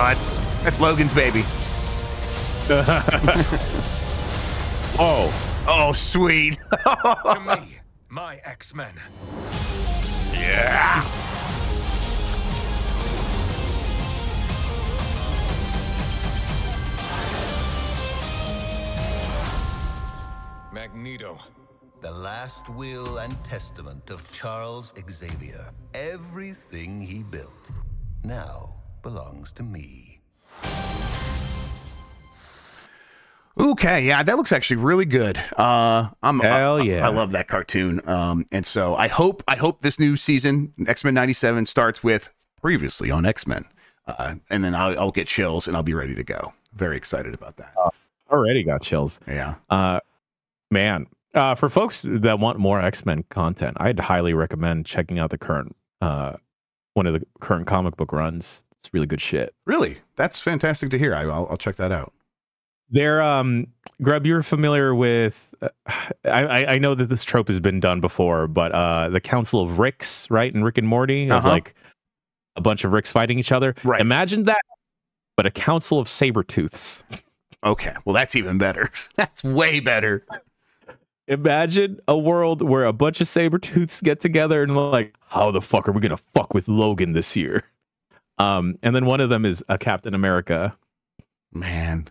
Oh, 0.00 0.04
that's 0.14 0.32
that's 0.62 0.80
Logan's 0.80 1.12
baby. 1.14 1.44
Oh, 5.00 5.32
Oh, 5.68 5.92
sweet. 5.92 6.58
to 6.72 7.40
me, 7.46 7.78
my 8.08 8.40
X-Men. 8.44 8.94
yeah. 10.32 11.04
Magneto. 20.72 21.38
The 22.00 22.10
last 22.10 22.68
will 22.68 23.18
and 23.18 23.32
testament 23.44 24.10
of 24.10 24.30
Charles 24.32 24.92
Xavier. 25.10 25.70
Everything 25.94 27.00
he 27.00 27.22
built 27.24 27.70
now 28.22 28.74
belongs 29.02 29.52
to 29.52 29.62
me. 29.62 30.20
Okay, 33.58 34.06
yeah, 34.06 34.22
that 34.22 34.36
looks 34.36 34.52
actually 34.52 34.76
really 34.76 35.04
good. 35.04 35.36
Uh, 35.56 36.10
I'm 36.22 36.38
Hell 36.38 36.76
I- 36.78 36.82
yeah. 36.82 37.06
I, 37.06 37.10
love 37.10 37.32
that 37.32 37.48
cartoon. 37.48 38.00
Um, 38.08 38.46
and 38.52 38.64
so 38.64 38.94
I 38.94 39.08
hope 39.08 39.42
I 39.48 39.56
hope 39.56 39.82
this 39.82 39.98
new 39.98 40.16
season, 40.16 40.72
X 40.86 41.02
Men 41.02 41.14
'97, 41.14 41.66
starts 41.66 42.04
with 42.04 42.30
previously 42.62 43.10
on 43.10 43.26
X 43.26 43.48
Men, 43.48 43.64
uh, 44.06 44.36
and 44.48 44.62
then 44.62 44.76
I'll, 44.76 44.98
I'll 44.98 45.10
get 45.10 45.26
chills 45.26 45.66
and 45.66 45.76
I'll 45.76 45.82
be 45.82 45.94
ready 45.94 46.14
to 46.14 46.22
go. 46.22 46.52
Very 46.74 46.96
excited 46.96 47.34
about 47.34 47.56
that. 47.56 47.74
already 48.30 48.62
got 48.62 48.82
chills. 48.82 49.18
Yeah. 49.26 49.56
Uh, 49.70 49.98
man, 50.70 51.08
uh, 51.34 51.56
for 51.56 51.68
folks 51.68 52.02
that 52.08 52.38
want 52.38 52.60
more 52.60 52.80
X 52.80 53.04
Men 53.04 53.24
content, 53.28 53.76
I'd 53.80 53.98
highly 53.98 54.34
recommend 54.34 54.86
checking 54.86 55.18
out 55.18 55.30
the 55.30 55.38
current 55.38 55.74
uh, 56.00 56.34
one 56.94 57.06
of 57.06 57.12
the 57.12 57.26
current 57.40 57.66
comic 57.66 57.96
book 57.96 58.12
runs. 58.12 58.62
It's 58.82 58.92
really 58.94 59.06
good 59.06 59.20
shit. 59.20 59.54
Really, 59.66 59.98
that's 60.16 60.38
fantastic 60.38 60.90
to 60.90 60.98
hear. 60.98 61.14
I, 61.14 61.22
I'll, 61.22 61.46
I'll 61.50 61.56
check 61.56 61.76
that 61.76 61.92
out. 61.92 62.12
They're 62.90 63.20
um, 63.20 63.66
Grubb. 64.02 64.24
You're 64.26 64.42
familiar 64.42 64.94
with? 64.94 65.54
Uh, 65.60 65.68
I, 66.24 66.44
I 66.46 66.72
I 66.74 66.78
know 66.78 66.94
that 66.94 67.06
this 67.06 67.24
trope 67.24 67.48
has 67.48 67.60
been 67.60 67.80
done 67.80 68.00
before, 68.00 68.46
but 68.46 68.72
uh, 68.72 69.08
the 69.08 69.20
Council 69.20 69.60
of 69.60 69.78
Ricks, 69.78 70.30
right, 70.30 70.52
and 70.54 70.64
Rick 70.64 70.78
and 70.78 70.86
Morty, 70.88 71.24
of 71.24 71.32
Uh-huh. 71.32 71.48
like 71.48 71.74
a 72.56 72.60
bunch 72.60 72.84
of 72.84 72.92
Ricks 72.92 73.12
fighting 73.12 73.38
each 73.38 73.52
other. 73.52 73.74
Right. 73.84 74.00
Imagine 74.00 74.44
that, 74.44 74.62
but 75.36 75.44
a 75.46 75.50
Council 75.50 75.98
of 75.98 76.08
Saber 76.08 76.42
Tooths. 76.42 77.04
Okay, 77.64 77.94
well 78.04 78.14
that's 78.14 78.36
even 78.36 78.56
better. 78.58 78.90
that's 79.16 79.42
way 79.44 79.80
better. 79.80 80.24
Imagine 81.26 81.98
a 82.08 82.16
world 82.16 82.62
where 82.62 82.86
a 82.86 82.92
bunch 82.92 83.20
of 83.20 83.28
saber 83.28 83.58
tooths 83.58 84.00
get 84.00 84.18
together 84.20 84.62
and 84.62 84.74
like, 84.74 85.14
how 85.26 85.50
the 85.50 85.60
fuck 85.60 85.86
are 85.86 85.92
we 85.92 86.00
gonna 86.00 86.16
fuck 86.16 86.54
with 86.54 86.68
Logan 86.68 87.12
this 87.12 87.36
year? 87.36 87.64
Um, 88.38 88.78
and 88.82 88.94
then 88.94 89.06
one 89.06 89.20
of 89.20 89.30
them 89.30 89.44
is 89.44 89.64
a 89.68 89.78
Captain 89.78 90.14
America. 90.14 90.76
Man. 91.52 92.08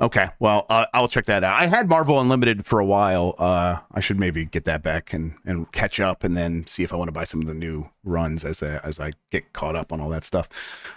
Okay, 0.00 0.28
well, 0.40 0.66
uh, 0.68 0.86
I'll 0.92 1.06
check 1.06 1.26
that 1.26 1.44
out. 1.44 1.60
I 1.60 1.66
had 1.66 1.88
Marvel 1.88 2.20
Unlimited 2.20 2.66
for 2.66 2.80
a 2.80 2.84
while. 2.84 3.36
Uh, 3.38 3.78
I 3.92 4.00
should 4.00 4.18
maybe 4.18 4.44
get 4.44 4.64
that 4.64 4.82
back 4.82 5.12
and, 5.12 5.36
and 5.44 5.70
catch 5.70 6.00
up, 6.00 6.24
and 6.24 6.36
then 6.36 6.66
see 6.66 6.82
if 6.82 6.92
I 6.92 6.96
want 6.96 7.08
to 7.08 7.12
buy 7.12 7.22
some 7.22 7.40
of 7.40 7.46
the 7.46 7.54
new 7.54 7.88
runs 8.02 8.44
as 8.44 8.60
I, 8.60 8.78
as 8.78 8.98
I 8.98 9.12
get 9.30 9.52
caught 9.52 9.76
up 9.76 9.92
on 9.92 10.00
all 10.00 10.08
that 10.08 10.24
stuff. 10.24 10.48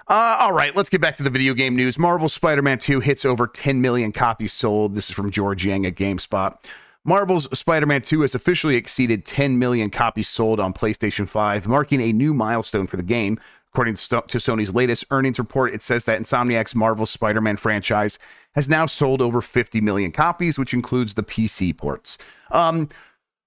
Uh, 0.07 0.37
all 0.39 0.51
right, 0.51 0.75
let's 0.75 0.89
get 0.89 0.99
back 0.99 1.15
to 1.17 1.23
the 1.23 1.29
video 1.29 1.53
game 1.53 1.75
news. 1.75 1.99
Marvel 1.99 2.27
Spider-Man 2.27 2.79
2 2.79 3.01
hits 3.01 3.23
over 3.23 3.45
10 3.45 3.81
million 3.81 4.11
copies 4.11 4.51
sold. 4.51 4.95
This 4.95 5.09
is 5.09 5.15
from 5.15 5.29
George 5.29 5.63
Yang 5.63 5.85
at 5.85 5.95
GameSpot. 5.95 6.57
Marvel's 7.03 7.47
Spider-Man 7.57 8.01
2 8.01 8.21
has 8.21 8.33
officially 8.33 8.75
exceeded 8.75 9.25
10 9.25 9.59
million 9.59 9.91
copies 9.91 10.27
sold 10.27 10.59
on 10.59 10.73
PlayStation 10.73 11.29
5, 11.29 11.67
marking 11.67 12.01
a 12.01 12.11
new 12.11 12.33
milestone 12.33 12.87
for 12.87 12.97
the 12.97 13.03
game. 13.03 13.39
According 13.77 13.93
to 13.93 13.99
Sony's 14.39 14.73
latest 14.73 15.05
earnings 15.11 15.37
report, 15.37 15.71
it 15.71 15.83
says 15.83 16.05
that 16.05 16.19
Insomniac's 16.19 16.73
Marvel 16.73 17.05
Spider 17.05 17.41
Man 17.41 17.57
franchise 17.57 18.17
has 18.55 18.67
now 18.67 18.87
sold 18.87 19.21
over 19.21 19.39
50 19.39 19.81
million 19.81 20.11
copies, 20.11 20.57
which 20.57 20.73
includes 20.73 21.13
the 21.13 21.21
PC 21.21 21.77
ports. 21.77 22.17
Um, 22.49 22.89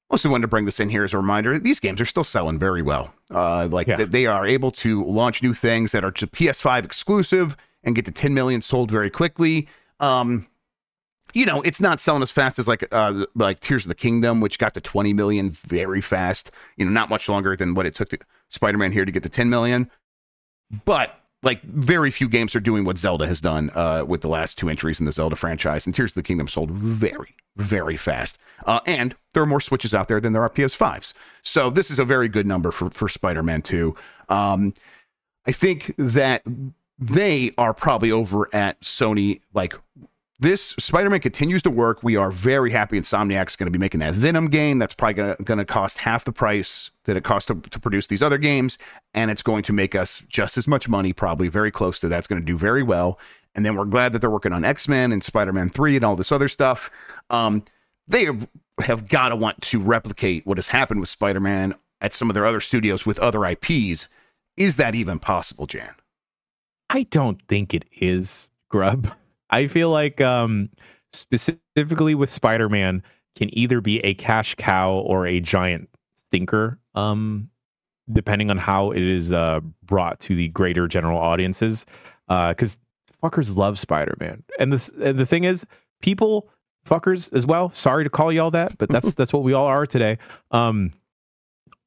also 0.08 0.30
wanted 0.30 0.42
to 0.42 0.46
bring 0.46 0.66
this 0.66 0.78
in 0.78 0.88
here 0.88 1.02
as 1.02 1.12
a 1.12 1.16
reminder 1.16 1.58
these 1.58 1.80
games 1.80 2.00
are 2.00 2.06
still 2.06 2.22
selling 2.22 2.60
very 2.60 2.82
well 2.82 3.12
uh 3.32 3.66
like 3.70 3.86
Yeah. 3.88 4.04
they 4.04 4.26
are 4.26 4.44
able 4.46 4.70
to 4.72 5.04
launch 5.04 5.40
new 5.42 5.54
things 5.54 5.92
that 5.92 6.04
are 6.04 6.10
to 6.10 6.26
ps5 6.26 6.84
exclusive 6.84 7.56
and 7.84 7.94
get 7.94 8.04
to 8.06 8.10
10 8.10 8.34
million 8.34 8.60
sold 8.60 8.90
very 8.90 9.08
quickly 9.08 9.68
um 10.00 10.48
you 11.32 11.46
know 11.46 11.62
it's 11.62 11.80
not 11.80 12.00
selling 12.00 12.22
as 12.22 12.30
fast 12.32 12.58
as 12.58 12.66
like 12.66 12.88
uh 12.92 13.24
like 13.36 13.60
tears 13.60 13.84
of 13.84 13.88
the 13.88 13.94
kingdom 13.94 14.40
which 14.40 14.58
got 14.58 14.74
to 14.74 14.80
20 14.80 15.12
million 15.12 15.50
very 15.52 16.00
fast 16.00 16.50
you 16.76 16.84
know 16.84 16.90
not 16.90 17.08
much 17.08 17.28
longer 17.28 17.54
than 17.54 17.74
what 17.74 17.86
it 17.86 17.94
took 17.94 18.08
to 18.08 18.18
spider-man 18.48 18.90
here 18.90 19.04
to 19.04 19.12
get 19.12 19.22
to 19.22 19.28
10 19.28 19.48
million 19.48 19.88
but 20.84 21.16
like 21.42 21.62
very 21.62 22.10
few 22.10 22.28
games 22.28 22.54
are 22.54 22.60
doing 22.60 22.84
what 22.84 22.98
Zelda 22.98 23.26
has 23.26 23.40
done 23.40 23.70
uh, 23.74 24.04
with 24.06 24.20
the 24.20 24.28
last 24.28 24.58
two 24.58 24.68
entries 24.68 25.00
in 25.00 25.06
the 25.06 25.12
Zelda 25.12 25.36
franchise, 25.36 25.86
and 25.86 25.94
Tears 25.94 26.10
of 26.12 26.16
the 26.16 26.22
Kingdom 26.22 26.48
sold 26.48 26.70
very, 26.70 27.34
very 27.56 27.96
fast. 27.96 28.38
Uh, 28.66 28.80
and 28.86 29.16
there 29.32 29.42
are 29.42 29.46
more 29.46 29.60
Switches 29.60 29.94
out 29.94 30.08
there 30.08 30.20
than 30.20 30.32
there 30.32 30.42
are 30.42 30.50
PS5s, 30.50 31.12
so 31.42 31.70
this 31.70 31.90
is 31.90 31.98
a 31.98 32.04
very 32.04 32.28
good 32.28 32.46
number 32.46 32.70
for 32.70 32.90
for 32.90 33.08
Spider-Man 33.08 33.62
2. 33.62 33.94
Um, 34.28 34.74
I 35.46 35.52
think 35.52 35.94
that 35.96 36.42
they 36.98 37.52
are 37.56 37.72
probably 37.72 38.12
over 38.12 38.54
at 38.54 38.80
Sony, 38.82 39.40
like 39.54 39.74
this 40.40 40.74
Spider-Man 40.78 41.20
continues 41.20 41.62
to 41.62 41.70
work. 41.70 42.02
We 42.02 42.16
are 42.16 42.30
very 42.30 42.70
happy 42.70 42.98
Insomniac's 42.98 43.56
going 43.56 43.66
to 43.66 43.70
be 43.70 43.78
making 43.78 44.00
that 44.00 44.14
Venom 44.14 44.48
game. 44.48 44.78
That's 44.78 44.94
probably 44.94 45.34
going 45.44 45.58
to 45.58 45.66
cost 45.66 45.98
half 45.98 46.24
the 46.24 46.32
price 46.32 46.90
that 47.04 47.14
it 47.14 47.24
cost 47.24 47.48
to, 47.48 47.56
to 47.56 47.78
produce 47.78 48.06
these 48.06 48.22
other 48.22 48.38
games, 48.38 48.78
and 49.12 49.30
it's 49.30 49.42
going 49.42 49.62
to 49.64 49.74
make 49.74 49.94
us 49.94 50.22
just 50.28 50.56
as 50.56 50.66
much 50.66 50.88
money, 50.88 51.12
probably 51.12 51.48
very 51.48 51.70
close 51.70 52.00
to 52.00 52.08
that's 52.08 52.26
going 52.26 52.40
to 52.40 52.46
do 52.46 52.56
very 52.56 52.82
well. 52.82 53.18
And 53.54 53.66
then 53.66 53.76
we're 53.76 53.84
glad 53.84 54.14
that 54.14 54.20
they're 54.20 54.30
working 54.30 54.54
on 54.54 54.64
X-Men 54.64 55.12
and 55.12 55.22
Spider-Man 55.22 55.70
3 55.70 55.96
and 55.96 56.04
all 56.04 56.16
this 56.16 56.32
other 56.32 56.48
stuff. 56.48 56.90
Um, 57.28 57.64
they 58.08 58.24
have, 58.24 58.48
have 58.80 59.08
got 59.08 59.28
to 59.28 59.36
want 59.36 59.60
to 59.62 59.78
replicate 59.78 60.46
what 60.46 60.56
has 60.56 60.68
happened 60.68 61.00
with 61.00 61.10
Spider-Man 61.10 61.74
at 62.00 62.14
some 62.14 62.30
of 62.30 62.34
their 62.34 62.46
other 62.46 62.60
studios 62.60 63.04
with 63.04 63.18
other 63.18 63.44
IPs. 63.44 64.08
Is 64.56 64.76
that 64.76 64.94
even 64.94 65.18
possible, 65.18 65.66
Jan? 65.66 65.94
I 66.88 67.02
don't 67.04 67.40
think 67.46 67.74
it 67.74 67.84
is, 67.92 68.50
Grubb. 68.70 69.14
I 69.50 69.66
feel 69.66 69.90
like 69.90 70.20
um, 70.20 70.70
specifically 71.12 72.14
with 72.14 72.30
Spider-Man 72.30 73.02
can 73.36 73.56
either 73.56 73.80
be 73.80 74.00
a 74.00 74.14
cash 74.14 74.54
cow 74.56 74.92
or 74.92 75.26
a 75.26 75.40
giant 75.40 75.88
stinker, 76.16 76.78
um, 76.94 77.48
depending 78.12 78.50
on 78.50 78.58
how 78.58 78.90
it 78.90 79.02
is 79.02 79.32
uh, 79.32 79.60
brought 79.84 80.18
to 80.20 80.34
the 80.34 80.48
greater 80.48 80.88
general 80.88 81.18
audiences. 81.18 81.86
Because 82.28 82.78
uh, 83.22 83.28
fuckers 83.28 83.56
love 83.56 83.78
Spider-Man, 83.78 84.42
and 84.58 84.72
the 84.72 85.08
and 85.08 85.18
the 85.18 85.26
thing 85.26 85.44
is, 85.44 85.66
people 86.00 86.48
fuckers 86.86 87.32
as 87.32 87.46
well. 87.46 87.70
Sorry 87.70 88.04
to 88.04 88.10
call 88.10 88.32
y'all 88.32 88.50
that, 88.52 88.78
but 88.78 88.88
that's 88.88 89.14
that's 89.16 89.32
what 89.32 89.42
we 89.42 89.52
all 89.52 89.66
are 89.66 89.86
today. 89.86 90.18
Um, 90.50 90.92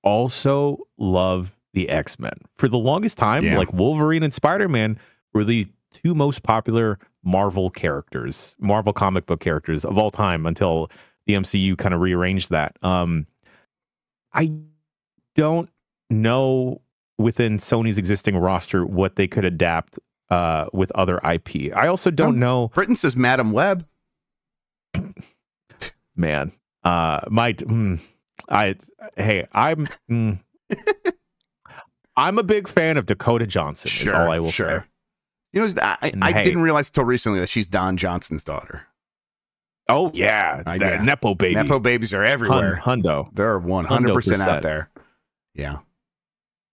also 0.04 0.80
love 0.98 1.58
the 1.74 1.90
X 1.90 2.20
Men 2.20 2.34
for 2.56 2.68
the 2.68 2.78
longest 2.78 3.18
time. 3.18 3.44
Yeah. 3.44 3.58
Like 3.58 3.72
Wolverine 3.74 4.24
and 4.24 4.34
Spider 4.34 4.70
Man 4.70 5.00
were 5.34 5.44
the 5.44 5.68
two 5.94 6.14
most 6.16 6.44
popular 6.44 7.00
Marvel 7.24 7.70
characters, 7.70 8.56
Marvel 8.60 8.92
comic 8.94 9.26
book 9.26 9.40
characters 9.40 9.86
of 9.86 9.98
all 9.98 10.12
time 10.12 10.46
until 10.46 10.90
the 11.26 11.34
MCU 11.34 11.78
kind 11.78 11.94
of 11.94 12.02
rearranged 12.02 12.50
that. 12.50 12.76
Um, 12.84 13.26
I 14.34 14.52
don't 15.36 15.70
know 16.10 16.82
within 17.18 17.58
Sony's 17.58 17.98
existing 17.98 18.36
roster 18.36 18.86
what 18.86 19.16
they 19.16 19.28
could 19.28 19.46
adapt 19.46 19.98
uh, 20.30 20.66
with 20.74 20.92
other 20.96 21.20
IP. 21.20 21.72
I 21.76 21.88
also 21.88 22.12
don't 22.12 22.34
Um, 22.34 22.40
know. 22.40 22.68
Britain 22.74 22.96
says 22.96 23.16
Madame 23.16 23.52
Web. 23.52 23.86
Man, 26.16 26.52
uh, 26.84 27.22
my 27.30 27.54
mm, 27.54 28.00
I 28.50 28.76
hey, 29.18 29.48
I'm 29.54 29.88
mm, 30.10 30.40
I'm 32.16 32.38
a 32.38 32.44
big 32.44 32.68
fan 32.68 32.98
of 32.98 33.08
Dakota 33.08 33.48
Johnson. 33.48 33.92
is 34.06 34.14
all 34.14 34.30
I 34.30 34.38
will 34.40 34.52
say. 34.52 34.82
You 35.54 35.68
know, 35.68 35.74
I, 35.82 36.12
I 36.22 36.32
hey. 36.32 36.44
didn't 36.44 36.62
realize 36.64 36.88
until 36.90 37.06
recently 37.06 37.40
that 37.40 37.50
she's 37.50 37.68
Don 37.68 37.96
Johnson's 37.96 38.44
daughter. 38.44 38.88
Oh 39.88 40.12
yeah, 40.14 40.64
that 40.64 40.80
get- 40.80 41.04
nepo 41.04 41.36
baby, 41.36 41.56
Nepo 41.56 41.80
babies 41.80 42.14
are 42.14 42.24
everywhere. 42.24 42.76
Hun- 42.76 43.04
hundo. 43.04 43.30
They're 43.34 43.60
100%. 43.60 44.40
out 44.40 44.62
there. 44.64 44.90
Yeah. 45.54 45.80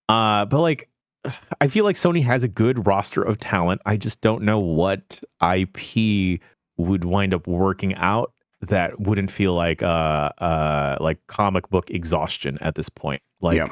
Uh, 0.08 0.44
but 0.46 0.60
like, 0.60 0.88
I 1.60 1.68
feel 1.68 1.84
like 1.84 1.96
Sony 1.96 2.22
has 2.24 2.42
a 2.44 2.48
good 2.48 2.86
roster 2.86 3.22
of 3.22 3.38
talent. 3.38 3.80
I 3.84 3.96
just 3.96 4.20
don't 4.20 4.42
know 4.42 4.58
what 4.58 5.22
IP 5.42 6.40
would 6.76 7.04
wind 7.04 7.34
up 7.34 7.46
working 7.46 7.94
out 7.96 8.32
that 8.62 8.98
wouldn't 9.00 9.30
feel 9.30 9.54
like 9.54 9.82
uh 9.82 10.30
uh 10.38 10.96
like 11.00 11.18
comic 11.26 11.68
book 11.70 11.90
exhaustion 11.90 12.58
at 12.60 12.74
this 12.74 12.88
point. 12.88 13.22
Like, 13.40 13.56
Yeah. 13.56 13.70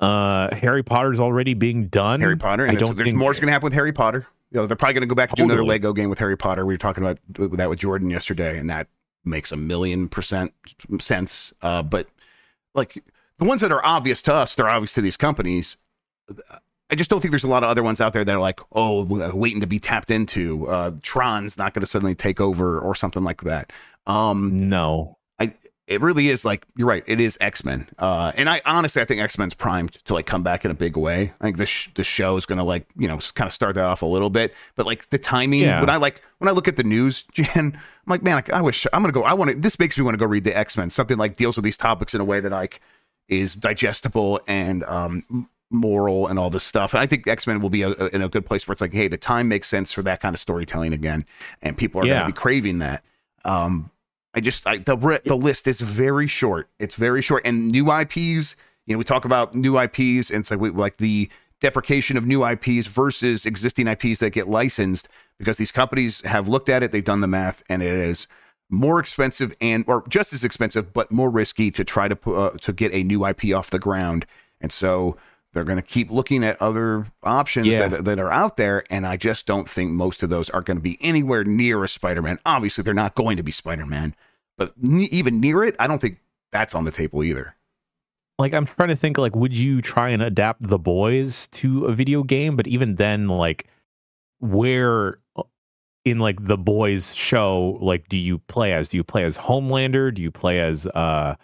Uh, 0.00 0.54
Harry 0.54 0.82
Potter's 0.82 1.20
already 1.20 1.54
being 1.54 1.86
done. 1.86 2.20
Harry 2.20 2.36
Potter. 2.36 2.64
And 2.64 2.76
I 2.76 2.80
don't 2.80 2.96
there's 2.96 3.06
think 3.06 3.16
more's 3.16 3.38
going 3.38 3.46
to 3.46 3.52
happen 3.52 3.66
with 3.66 3.74
Harry 3.74 3.92
Potter. 3.92 4.26
You 4.50 4.60
know, 4.60 4.66
they're 4.66 4.76
probably 4.76 4.94
going 4.94 5.02
to 5.02 5.06
go 5.06 5.14
back 5.14 5.30
and 5.30 5.36
do 5.36 5.44
another 5.44 5.64
Lego 5.64 5.92
game 5.92 6.10
with 6.10 6.18
Harry 6.18 6.36
Potter. 6.36 6.66
We 6.66 6.74
were 6.74 6.78
talking 6.78 7.04
about 7.04 7.18
that 7.56 7.68
with 7.68 7.78
Jordan 7.78 8.10
yesterday, 8.10 8.58
and 8.58 8.68
that 8.68 8.88
makes 9.24 9.52
a 9.52 9.56
million 9.56 10.08
percent 10.08 10.52
sense. 10.98 11.52
Uh, 11.62 11.82
but 11.82 12.08
like 12.74 13.04
the 13.38 13.44
ones 13.44 13.60
that 13.60 13.70
are 13.70 13.84
obvious 13.84 14.22
to 14.22 14.34
us, 14.34 14.54
they're 14.54 14.68
obvious 14.68 14.94
to 14.94 15.00
these 15.00 15.16
companies. 15.16 15.76
I 16.90 16.96
just 16.96 17.08
don't 17.10 17.20
think 17.20 17.30
there's 17.30 17.44
a 17.44 17.48
lot 17.48 17.62
of 17.62 17.70
other 17.70 17.84
ones 17.84 18.00
out 18.00 18.12
there 18.12 18.24
that 18.24 18.34
are 18.34 18.40
like, 18.40 18.58
oh, 18.72 19.04
waiting 19.04 19.60
to 19.60 19.66
be 19.66 19.78
tapped 19.78 20.10
into. 20.10 20.66
Uh, 20.66 20.92
Tron's 21.02 21.56
not 21.56 21.72
going 21.72 21.82
to 21.82 21.86
suddenly 21.86 22.16
take 22.16 22.40
over 22.40 22.80
or 22.80 22.96
something 22.96 23.22
like 23.22 23.42
that. 23.42 23.72
Um, 24.06 24.68
no. 24.68 25.18
I 25.90 25.94
it 25.94 26.00
really 26.00 26.28
is 26.28 26.44
like 26.44 26.66
you're 26.76 26.86
right. 26.88 27.02
It 27.06 27.20
is 27.20 27.36
X 27.40 27.64
Men, 27.64 27.88
uh, 27.98 28.32
and 28.36 28.48
I 28.48 28.62
honestly 28.64 29.02
I 29.02 29.04
think 29.04 29.20
X 29.20 29.36
Men's 29.38 29.54
primed 29.54 29.98
to 30.04 30.14
like 30.14 30.26
come 30.26 30.42
back 30.42 30.64
in 30.64 30.70
a 30.70 30.74
big 30.74 30.96
way. 30.96 31.32
I 31.40 31.44
think 31.44 31.56
this 31.56 31.68
sh- 31.68 31.88
this 31.94 32.06
show 32.06 32.36
is 32.36 32.46
going 32.46 32.58
to 32.58 32.64
like 32.64 32.86
you 32.96 33.08
know 33.08 33.18
kind 33.34 33.48
of 33.48 33.54
start 33.54 33.74
that 33.74 33.84
off 33.84 34.02
a 34.02 34.06
little 34.06 34.30
bit, 34.30 34.54
but 34.76 34.86
like 34.86 35.10
the 35.10 35.18
timing 35.18 35.60
Yeah. 35.60 35.80
when 35.80 35.90
I 35.90 35.96
like 35.96 36.22
when 36.38 36.48
I 36.48 36.52
look 36.52 36.68
at 36.68 36.76
the 36.76 36.84
news, 36.84 37.22
Jen, 37.32 37.48
I'm 37.56 37.74
like 38.06 38.22
man, 38.22 38.36
like, 38.36 38.50
I 38.50 38.60
wish 38.62 38.86
I'm 38.92 39.02
gonna 39.02 39.12
go. 39.12 39.24
I 39.24 39.34
want 39.34 39.50
to. 39.50 39.56
This 39.56 39.78
makes 39.78 39.98
me 39.98 40.04
want 40.04 40.14
to 40.14 40.18
go 40.18 40.26
read 40.26 40.44
the 40.44 40.56
X 40.56 40.76
Men. 40.76 40.90
Something 40.90 41.18
like 41.18 41.36
deals 41.36 41.56
with 41.56 41.64
these 41.64 41.76
topics 41.76 42.14
in 42.14 42.20
a 42.20 42.24
way 42.24 42.40
that 42.40 42.50
like 42.52 42.80
is 43.28 43.54
digestible 43.54 44.40
and 44.46 44.82
um 44.84 45.48
moral 45.72 46.26
and 46.26 46.36
all 46.38 46.50
this 46.50 46.64
stuff. 46.64 46.94
And 46.94 47.00
I 47.00 47.06
think 47.06 47.26
X 47.28 47.46
Men 47.46 47.60
will 47.60 47.70
be 47.70 47.82
a, 47.82 47.90
a- 47.90 48.08
in 48.08 48.22
a 48.22 48.28
good 48.28 48.44
place 48.44 48.66
where 48.66 48.72
it's 48.72 48.80
like, 48.80 48.92
hey, 48.92 49.06
the 49.08 49.16
time 49.18 49.46
makes 49.48 49.68
sense 49.68 49.92
for 49.92 50.02
that 50.02 50.20
kind 50.20 50.34
of 50.34 50.40
storytelling 50.40 50.92
again, 50.92 51.24
and 51.62 51.76
people 51.78 52.00
are 52.00 52.06
Yeah. 52.06 52.14
going 52.20 52.26
to 52.26 52.32
be 52.32 52.36
craving 52.40 52.78
that. 52.80 53.04
Um, 53.44 53.90
I 54.34 54.40
just 54.40 54.66
I, 54.66 54.78
the 54.78 55.20
the 55.24 55.36
list 55.36 55.66
is 55.66 55.80
very 55.80 56.26
short. 56.26 56.68
It's 56.78 56.94
very 56.94 57.22
short, 57.22 57.42
and 57.44 57.68
new 57.68 57.92
IPs. 57.92 58.56
You 58.86 58.94
know, 58.94 58.98
we 58.98 59.04
talk 59.04 59.24
about 59.24 59.54
new 59.54 59.78
IPs, 59.78 60.30
and 60.30 60.46
so 60.46 60.54
like 60.54 60.60
we, 60.60 60.70
like 60.70 60.96
the 60.98 61.30
deprecation 61.60 62.16
of 62.16 62.26
new 62.26 62.46
IPs 62.46 62.86
versus 62.86 63.44
existing 63.44 63.86
IPs 63.86 64.20
that 64.20 64.30
get 64.30 64.48
licensed 64.48 65.08
because 65.38 65.58
these 65.58 65.70
companies 65.70 66.20
have 66.22 66.48
looked 66.48 66.68
at 66.68 66.82
it, 66.82 66.90
they've 66.92 67.04
done 67.04 67.20
the 67.20 67.26
math, 67.26 67.62
and 67.68 67.82
it 67.82 67.94
is 67.94 68.26
more 68.70 69.00
expensive 69.00 69.52
and 69.60 69.84
or 69.86 70.04
just 70.08 70.32
as 70.32 70.44
expensive, 70.44 70.92
but 70.92 71.10
more 71.10 71.28
risky 71.28 71.70
to 71.72 71.84
try 71.84 72.08
to 72.08 72.34
uh, 72.34 72.50
to 72.58 72.72
get 72.72 72.92
a 72.92 73.02
new 73.02 73.26
IP 73.26 73.54
off 73.54 73.70
the 73.70 73.78
ground, 73.78 74.26
and 74.60 74.70
so 74.70 75.16
they're 75.52 75.64
going 75.64 75.76
to 75.76 75.82
keep 75.82 76.10
looking 76.10 76.44
at 76.44 76.60
other 76.62 77.06
options 77.22 77.66
Yeah. 77.66 77.88
that, 77.88 78.04
that 78.04 78.18
are 78.18 78.32
out 78.32 78.56
there 78.56 78.84
and 78.90 79.06
i 79.06 79.16
just 79.16 79.46
don't 79.46 79.68
think 79.68 79.90
most 79.90 80.22
of 80.22 80.30
those 80.30 80.48
are 80.50 80.60
going 80.62 80.76
to 80.76 80.82
be 80.82 80.96
anywhere 81.00 81.44
near 81.44 81.82
a 81.84 81.88
spider-man. 81.88 82.38
Obviously 82.46 82.82
they're 82.84 82.94
not 82.94 83.14
going 83.14 83.36
to 83.36 83.42
be 83.42 83.50
spider-man 83.52 84.14
but 84.58 84.72
ne- 84.76 85.08
even 85.10 85.40
near 85.40 85.64
it 85.64 85.74
i 85.78 85.86
don't 85.86 86.00
think 86.00 86.18
that's 86.52 86.74
on 86.74 86.84
the 86.84 86.90
table 86.90 87.22
either. 87.22 87.54
Like 88.40 88.52
I'm 88.54 88.66
trying 88.66 88.88
to 88.88 88.96
think 88.96 89.18
like 89.18 89.36
would 89.36 89.54
you 89.56 89.80
try 89.82 90.08
and 90.08 90.20
adapt 90.22 90.66
the 90.66 90.78
boys 90.78 91.46
to 91.48 91.84
a 91.84 91.92
video 91.94 92.22
game? 92.24 92.56
But 92.56 92.66
even 92.66 92.96
then 92.96 93.28
like 93.28 93.66
where 94.38 95.18
uh, 95.36 95.42
in 96.04 96.18
like 96.18 96.44
the 96.46 96.56
boys 96.56 97.14
show 97.14 97.78
like 97.80 98.08
do 98.08 98.16
you 98.16 98.38
play 98.38 98.72
as? 98.72 98.88
Do 98.88 98.96
you 98.96 99.04
play 99.04 99.24
as 99.24 99.36
homelander? 99.38 100.12
Do 100.12 100.22
you 100.22 100.30
play 100.30 100.58
as 100.60 100.86
uh 100.88 101.36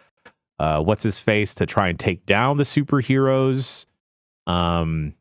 uh 0.59 0.83
what's 0.83 1.03
his 1.03 1.19
face 1.19 1.55
to 1.57 1.67
try 1.67 1.89
and 1.89 1.99
take 2.01 2.25
down 2.27 2.57
the 2.57 2.65
superheroes 2.65 3.87
um 4.47 5.15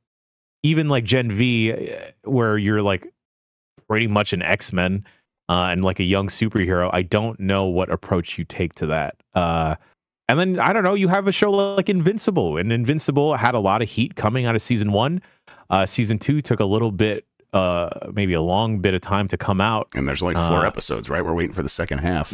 even 0.64 0.90
like 0.90 1.04
gen 1.04 1.32
v 1.32 1.72
uh, 1.72 2.12
where 2.24 2.58
you're 2.58 2.82
like 2.82 3.08
pretty 3.88 4.08
much 4.08 4.34
an 4.34 4.42
x-men 4.42 5.06
uh 5.50 5.68
and 5.72 5.84
like 5.84 6.00
a 6.00 6.04
young 6.04 6.28
superhero 6.28 6.90
i 6.94 7.02
don't 7.02 7.40
know 7.40 7.66
what 7.66 7.92
approach 7.92 8.38
you 8.38 8.44
take 8.46 8.74
to 8.76 8.86
that 8.86 9.16
uh 9.34 9.76
and 10.28 10.40
then 10.40 10.60
I 10.60 10.74
don't 10.74 10.84
know, 10.84 10.96
you 10.96 11.08
have 11.10 11.28
a 11.28 11.32
show 11.32 11.52
like 11.52 11.88
Invincible, 11.88 12.58
and 12.58 12.72
Invincible 12.72 13.36
had 13.36 13.54
a 13.54 13.60
lot 13.60 13.84
of 13.84 13.90
heat 13.90 14.16
coming 14.16 14.48
out 14.48 14.56
of 14.56 14.62
season 14.64 14.92
one. 14.92 15.22
Uh, 15.70 15.86
season 15.86 16.18
two 16.18 16.42
took 16.42 16.60
a 16.60 16.66
little 16.66 16.92
bit, 16.92 17.28
uh, 17.54 17.92
maybe 18.12 18.34
a 18.34 18.42
long 18.42 18.80
bit 18.80 18.96
of 18.96 19.02
time 19.02 19.28
to 19.28 19.38
come 19.38 19.62
out. 19.62 19.88
and 19.94 20.08
there's 20.08 20.24
only 20.24 20.34
four 20.34 20.66
Uh, 20.66 20.68
episodes 20.68 21.12
right 21.12 21.24
we're 21.24 21.36
waiting 21.36 21.54
for 21.54 21.62
the 21.62 21.70
second 21.70 22.00
half 22.00 22.34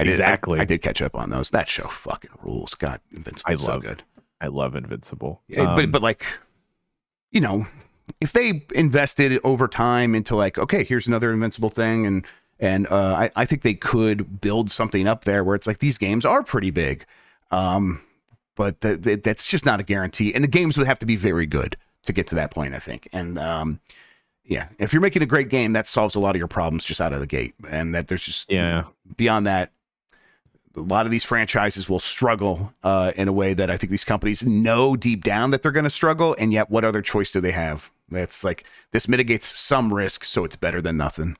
I 0.00 0.02
did, 0.02 0.08
exactly. 0.10 0.58
I, 0.58 0.62
I 0.62 0.64
did 0.64 0.82
catch 0.82 1.00
up 1.00 1.14
on 1.14 1.30
those 1.30 1.50
that 1.50 1.68
show 1.68 1.86
fucking 1.86 2.30
rules 2.42 2.74
god 2.74 3.00
invincible 3.14 3.52
I 3.52 3.54
so 3.54 3.70
love 3.70 3.82
good 3.82 4.02
I 4.40 4.48
love 4.48 4.74
Invincible. 4.76 5.42
Yeah, 5.48 5.74
but 5.74 5.84
Um, 5.84 5.90
but 5.90 6.02
like 6.02 6.24
you 7.30 7.40
know 7.40 7.66
if 8.20 8.32
they 8.32 8.66
invested 8.74 9.40
over 9.44 9.68
time 9.68 10.14
into 10.14 10.34
like 10.34 10.58
okay 10.58 10.84
here's 10.84 11.06
another 11.06 11.30
invincible 11.30 11.70
thing 11.70 12.06
and 12.06 12.26
and 12.60 12.88
uh, 12.88 13.14
I, 13.14 13.30
I 13.36 13.44
think 13.44 13.62
they 13.62 13.74
could 13.74 14.40
build 14.40 14.68
something 14.70 15.06
up 15.06 15.24
there 15.24 15.44
where 15.44 15.54
it's 15.54 15.66
like 15.66 15.78
these 15.78 15.98
games 15.98 16.24
are 16.24 16.42
pretty 16.42 16.70
big. 16.70 17.04
Um 17.50 18.02
but 18.56 18.80
the, 18.80 18.96
the, 18.96 19.14
that's 19.14 19.44
just 19.44 19.64
not 19.64 19.78
a 19.78 19.84
guarantee. 19.84 20.34
And 20.34 20.42
the 20.42 20.48
games 20.48 20.76
would 20.76 20.88
have 20.88 20.98
to 20.98 21.06
be 21.06 21.14
very 21.14 21.46
good 21.46 21.76
to 22.02 22.12
get 22.12 22.26
to 22.28 22.34
that 22.36 22.50
point 22.50 22.74
i 22.74 22.78
think. 22.78 23.08
And 23.12 23.38
um 23.38 23.80
yeah 24.44 24.68
if 24.78 24.92
you're 24.92 25.02
making 25.02 25.22
a 25.22 25.26
great 25.26 25.48
game 25.48 25.72
that 25.74 25.86
solves 25.86 26.14
a 26.14 26.20
lot 26.20 26.34
of 26.34 26.38
your 26.38 26.48
problems 26.48 26.84
just 26.84 27.00
out 27.00 27.12
of 27.12 27.20
the 27.20 27.26
gate. 27.26 27.54
And 27.68 27.94
that 27.94 28.08
there's 28.08 28.24
just 28.24 28.50
yeah, 28.50 28.84
beyond 29.16 29.46
that, 29.46 29.72
a 30.76 30.80
lot 30.80 31.06
of 31.06 31.10
these 31.12 31.24
franchises 31.24 31.88
will 31.88 32.00
struggle 32.00 32.72
uh, 32.82 33.12
in 33.16 33.28
a 33.28 33.32
way 33.32 33.54
that 33.54 33.70
I 33.70 33.76
think 33.76 33.90
these 33.90 34.04
companies 34.04 34.42
know 34.44 34.96
deep 34.96 35.24
down 35.24 35.50
that 35.50 35.62
they're 35.62 35.72
going 35.72 35.84
to 35.84 35.90
struggle. 35.90 36.34
And 36.38 36.52
yet, 36.52 36.70
what 36.70 36.84
other 36.84 37.02
choice 37.02 37.30
do 37.30 37.40
they 37.40 37.52
have? 37.52 37.90
That's 38.08 38.44
like 38.44 38.64
this 38.92 39.08
mitigates 39.08 39.46
some 39.58 39.92
risk, 39.92 40.24
so 40.24 40.44
it's 40.44 40.56
better 40.56 40.80
than 40.80 40.96
nothing. 40.96 41.36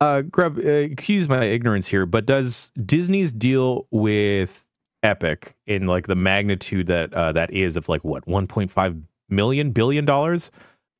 uh, 0.00 0.22
Grubb, 0.22 0.58
uh, 0.58 0.62
excuse 0.62 1.28
my 1.28 1.44
ignorance 1.44 1.88
here, 1.88 2.06
but 2.06 2.26
does 2.26 2.70
Disney's 2.84 3.32
deal 3.32 3.86
with 3.90 4.66
Epic 5.02 5.56
in 5.66 5.86
like 5.86 6.06
the 6.06 6.14
magnitude 6.16 6.86
that 6.88 7.12
uh, 7.14 7.32
that 7.32 7.50
is 7.52 7.76
of 7.76 7.88
like 7.88 8.04
what 8.04 8.24
1.5 8.26 9.02
million 9.28 9.70
billion 9.72 10.04
dollars? 10.04 10.50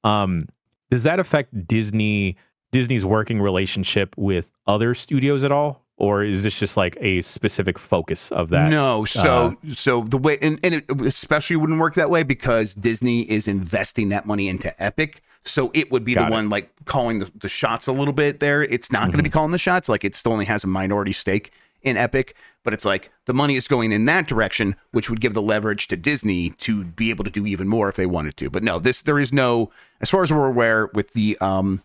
Um, 0.04 0.48
does 0.90 1.04
that 1.04 1.18
affect 1.20 1.66
Disney 1.66 2.36
Disney's 2.72 3.04
working 3.04 3.40
relationship 3.40 4.14
with 4.16 4.52
other 4.66 4.94
studios 4.94 5.44
at 5.44 5.52
all, 5.52 5.83
or 6.04 6.22
is 6.24 6.42
this 6.42 6.58
just 6.58 6.76
like 6.76 6.96
a 7.00 7.20
specific 7.22 7.78
focus 7.78 8.30
of 8.32 8.48
that? 8.50 8.70
No, 8.70 9.04
so 9.04 9.56
uh, 9.68 9.74
so 9.74 10.02
the 10.02 10.18
way 10.18 10.38
and, 10.42 10.58
and 10.62 10.74
it 10.74 10.84
especially 11.02 11.56
wouldn't 11.56 11.80
work 11.80 11.94
that 11.94 12.10
way 12.10 12.22
because 12.22 12.74
Disney 12.74 13.22
is 13.30 13.48
investing 13.48 14.08
that 14.10 14.26
money 14.26 14.48
into 14.48 14.70
Epic. 14.82 15.22
So 15.46 15.70
it 15.74 15.90
would 15.92 16.04
be 16.04 16.14
the 16.14 16.26
it. 16.26 16.30
one 16.30 16.48
like 16.48 16.70
calling 16.86 17.18
the, 17.18 17.30
the 17.38 17.48
shots 17.50 17.86
a 17.86 17.92
little 17.92 18.14
bit 18.14 18.40
there. 18.40 18.62
It's 18.62 18.90
not 18.90 19.06
going 19.08 19.18
to 19.18 19.22
be 19.22 19.28
Mm-hmm. 19.28 19.32
calling 19.34 19.52
the 19.52 19.58
shots. 19.58 19.88
Like 19.88 20.04
it 20.04 20.14
still 20.14 20.32
only 20.32 20.46
has 20.46 20.64
a 20.64 20.66
minority 20.66 21.12
stake 21.12 21.52
in 21.82 21.98
Epic, 21.98 22.34
but 22.62 22.72
it's 22.72 22.86
like 22.86 23.10
the 23.26 23.34
money 23.34 23.56
is 23.56 23.68
going 23.68 23.92
in 23.92 24.06
that 24.06 24.26
direction, 24.26 24.74
which 24.92 25.10
would 25.10 25.20
give 25.20 25.34
the 25.34 25.42
leverage 25.42 25.86
to 25.88 25.96
Disney 25.96 26.48
to 26.50 26.84
be 26.84 27.10
able 27.10 27.24
to 27.24 27.30
do 27.30 27.44
even 27.46 27.68
more 27.68 27.90
if 27.90 27.96
they 27.96 28.06
wanted 28.06 28.38
to. 28.38 28.48
But 28.48 28.62
no, 28.62 28.78
this 28.78 29.02
there 29.02 29.18
is 29.18 29.34
no 29.34 29.70
as 30.00 30.08
far 30.08 30.22
as 30.22 30.32
we're 30.32 30.46
aware 30.46 30.86
with 30.94 31.12
the 31.12 31.36
um 31.42 31.82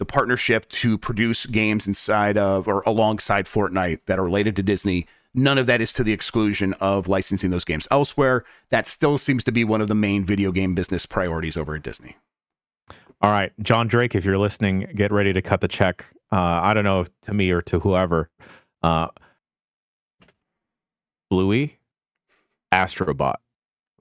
the 0.00 0.06
partnership 0.06 0.66
to 0.70 0.96
produce 0.96 1.44
games 1.44 1.86
inside 1.86 2.38
of 2.38 2.66
or 2.66 2.82
alongside 2.86 3.44
Fortnite 3.44 4.00
that 4.06 4.18
are 4.18 4.24
related 4.24 4.56
to 4.56 4.62
Disney. 4.62 5.06
None 5.34 5.58
of 5.58 5.66
that 5.66 5.82
is 5.82 5.92
to 5.92 6.02
the 6.02 6.14
exclusion 6.14 6.72
of 6.80 7.06
licensing 7.06 7.50
those 7.50 7.66
games 7.66 7.86
elsewhere. 7.90 8.46
That 8.70 8.86
still 8.86 9.18
seems 9.18 9.44
to 9.44 9.52
be 9.52 9.62
one 9.62 9.82
of 9.82 9.88
the 9.88 9.94
main 9.94 10.24
video 10.24 10.52
game 10.52 10.74
business 10.74 11.04
priorities 11.04 11.54
over 11.54 11.74
at 11.74 11.82
Disney. 11.82 12.16
All 13.20 13.30
right, 13.30 13.52
John 13.60 13.88
Drake, 13.88 14.14
if 14.14 14.24
you're 14.24 14.38
listening, 14.38 14.90
get 14.94 15.12
ready 15.12 15.34
to 15.34 15.42
cut 15.42 15.60
the 15.60 15.68
check. 15.68 16.06
Uh, 16.32 16.38
I 16.38 16.72
don't 16.72 16.84
know 16.84 17.00
if 17.00 17.10
to 17.24 17.34
me 17.34 17.50
or 17.50 17.60
to 17.60 17.78
whoever. 17.78 18.30
Uh, 18.82 19.08
Bluey, 21.28 21.78
Astrobot. 22.72 23.34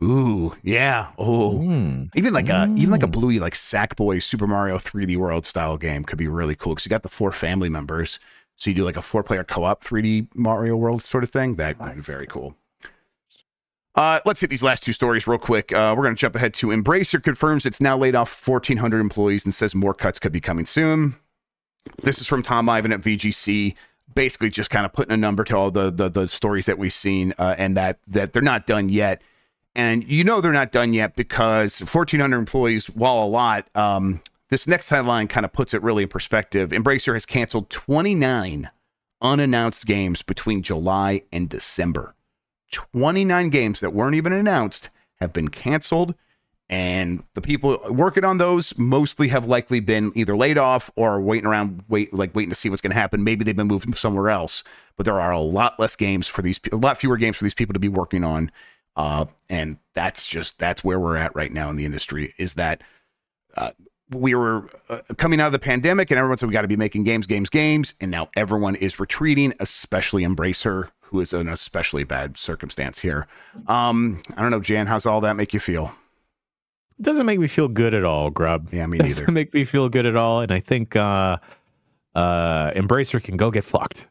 Ooh, 0.02 0.56
yeah. 0.64 1.08
Oh, 1.18 1.60
Mm. 1.60 2.10
even 2.16 2.34
like 2.34 2.50
a 2.50 2.72
even 2.78 2.89
like 2.89 3.04
a 3.04 3.08
Mm. 3.08 3.12
Bluey 3.12 3.39
like 3.39 3.54
Sackboy 3.54 4.24
Super 4.24 4.47
Mario 4.47 4.78
3D 4.78 5.18
World 5.18 5.45
style 5.45 5.78
game 5.78 6.04
could 6.06 6.18
be 6.18 6.28
really 6.28 6.56
cool 6.56 6.74
because 6.76 6.86
you 6.86 6.89
got 6.89 7.04
the 7.04 7.10
four 7.10 7.32
family 7.34 7.68
members, 7.70 8.18
so 8.56 8.70
you 8.70 8.76
do 8.76 8.86
like 8.86 8.95
a 8.97 9.02
four 9.02 9.24
player 9.24 9.43
co 9.43 9.66
op 9.66 9.84
3D 9.84 10.28
Mario 10.34 10.76
World 10.78 11.04
sort 11.04 11.24
of 11.24 11.30
thing. 11.32 11.56
That 11.56 11.80
would 11.80 11.95
be 11.95 12.02
very 12.02 12.28
cool. 12.28 12.56
Uh, 13.95 14.22
let's 14.26 14.39
hit 14.39 14.50
these 14.50 14.64
last 14.64 14.84
two 14.84 14.93
stories 14.93 15.28
real 15.28 15.38
quick. 15.39 15.74
Uh, 15.74 15.93
we're 15.97 16.04
going 16.04 16.16
to 16.16 16.20
jump 16.20 16.36
ahead 16.36 16.54
to 16.54 16.68
Embracer 16.68 17.22
confirms 17.22 17.66
it's 17.66 17.82
now 17.82 17.97
laid 17.97 18.16
off 18.16 18.47
1,400 18.47 19.00
employees 19.02 19.43
and 19.43 19.54
says 19.54 19.76
more 19.76 19.93
cuts 19.93 20.20
could 20.20 20.32
be 20.32 20.39
coming 20.39 20.66
soon. 20.66 21.16
This 22.04 22.22
is 22.22 22.28
from 22.28 22.41
Tom 22.43 22.70
Ivan 22.70 22.93
at 22.93 23.02
VGC, 23.02 23.76
basically 24.14 24.50
just 24.50 24.70
kind 24.70 24.86
of 24.86 24.93
putting 24.93 25.12
a 25.12 25.18
number 25.18 25.43
to 25.43 25.58
all 25.58 25.72
the 25.72 25.89
the, 25.91 26.08
the 26.08 26.28
stories 26.30 26.66
that 26.68 26.78
we've 26.78 26.93
seen, 26.93 27.34
uh, 27.38 27.56
and 27.58 27.76
that 27.76 28.00
that 28.08 28.32
they're 28.32 28.41
not 28.41 28.66
done 28.68 28.88
yet. 28.88 29.22
And 29.76 30.03
you 30.07 30.24
know 30.24 30.41
they're 30.41 30.51
not 30.51 30.72
done 30.72 30.93
yet 30.93 31.15
because 31.15 31.80
1,400 31.80 32.38
employees, 32.38 32.88
while 32.88 33.24
a 33.24 33.26
lot, 33.26 33.67
um, 33.76 34.22
this 34.49 34.67
next 34.67 34.89
headline 34.89 35.28
kind 35.28 35.45
of 35.45 35.53
puts 35.53 35.74
it 35.74 35.84
really 35.84 36.03
in 36.03 36.09
perspective. 36.09 36.72
Embracer 36.72 37.13
has 37.13 37.26
canceled 37.26 37.70
29 37.70 38.70
unannounced 39.22 39.86
games 39.86 40.22
between 40.22 40.63
July 40.63 41.24
and 41.32 41.49
December. 41.49 42.15
29 42.72 43.49
games 43.49 43.80
that 43.80 43.93
weren't 43.93 44.15
even 44.15 44.34
announced 44.34 44.89
have 45.20 45.34
been 45.34 45.49
canceled. 45.49 46.15
And 46.72 47.24
the 47.34 47.41
people 47.41 47.80
working 47.89 48.24
on 48.24 48.38
those 48.38 48.78
mostly 48.78 49.30
have 49.30 49.45
likely 49.45 49.80
been 49.80 50.11
either 50.13 50.38
laid 50.38 50.57
off 50.57 50.91
or 50.95 51.20
waiting 51.20 51.47
around, 51.47 51.84
wait 51.89 52.13
like 52.13 52.36
waiting 52.36 52.51
to 52.51 52.55
see 52.55 52.70
what's 52.70 52.82
going 52.82 52.91
to 52.91 52.99
happen. 52.99 53.24
Maybe 53.24 53.43
they've 53.43 53.55
been 53.55 53.67
moved 53.67 53.97
somewhere 53.97 54.30
else. 54.30 54.63
But 54.95 55.05
there 55.05 55.20
are 55.20 55.32
a 55.32 55.39
lot 55.39 55.80
less 55.80 55.95
games 55.95 56.28
for 56.28 56.43
these, 56.43 56.59
a 56.72 56.76
lot 56.76 56.99
fewer 56.99 57.17
games 57.17 57.38
for 57.38 57.43
these 57.43 57.55
people 57.55 57.74
to 57.74 57.80
be 57.80 57.88
working 57.88 58.24
on. 58.24 58.51
Uh, 59.00 59.26
and 59.50 59.78
that's 59.93 60.28
just 60.28 60.60
that's 60.60 60.84
where 60.84 61.00
we're 61.00 61.16
at 61.16 61.34
right 61.34 61.54
now 61.54 61.70
in 61.70 61.78
the 61.78 61.86
industry. 61.86 62.34
Is 62.38 62.56
that 62.56 62.82
uh, 63.56 63.72
we 64.10 64.36
were 64.36 64.70
uh, 64.89 65.00
coming 65.16 65.39
out 65.39 65.45
of 65.45 65.52
the 65.54 65.60
pandemic, 65.60 66.12
and 66.12 66.18
everyone 66.18 66.38
said 66.38 66.50
we 66.50 66.54
got 66.54 66.64
to 66.64 66.68
be 66.68 66.76
making 66.76 67.06
games, 67.06 67.26
games, 67.26 67.50
games, 67.50 67.93
and 68.02 68.12
now 68.12 68.30
everyone 68.36 68.76
is 68.76 69.00
retreating, 69.00 69.54
especially 69.62 70.24
Embracer, 70.24 70.89
who 71.04 71.22
is 71.22 71.32
in 71.32 71.47
an 71.47 71.54
especially 71.54 72.04
bad 72.04 72.36
circumstance 72.36 73.00
here. 73.00 73.26
Um, 73.68 74.22
I 74.36 74.41
don't 74.41 74.52
know, 74.52 74.60
Jan, 74.60 74.88
how's 74.88 75.06
all 75.06 75.22
that 75.22 75.38
make 75.38 75.54
you 75.54 75.62
feel? 75.62 75.95
It 77.00 77.04
doesn't 77.04 77.26
make 77.26 77.39
me 77.39 77.47
feel 77.47 77.70
good 77.70 77.93
at 77.93 78.04
all, 78.04 78.30
Grubb. 78.30 78.68
Yeah, 78.74 78.86
me 78.86 78.97
doesn't 79.00 79.22
neither. 79.22 79.32
make 79.32 79.54
me 79.54 79.64
feel 79.64 79.88
good 79.88 80.08
at 80.08 80.18
all. 80.18 80.41
And 80.41 80.52
I 80.52 80.60
think 80.60 80.97
uh, 80.97 81.38
uh, 82.16 82.72
Embracer 82.72 83.24
can 83.24 83.38
go 83.38 83.50
get 83.50 83.64
fucked. 83.64 84.08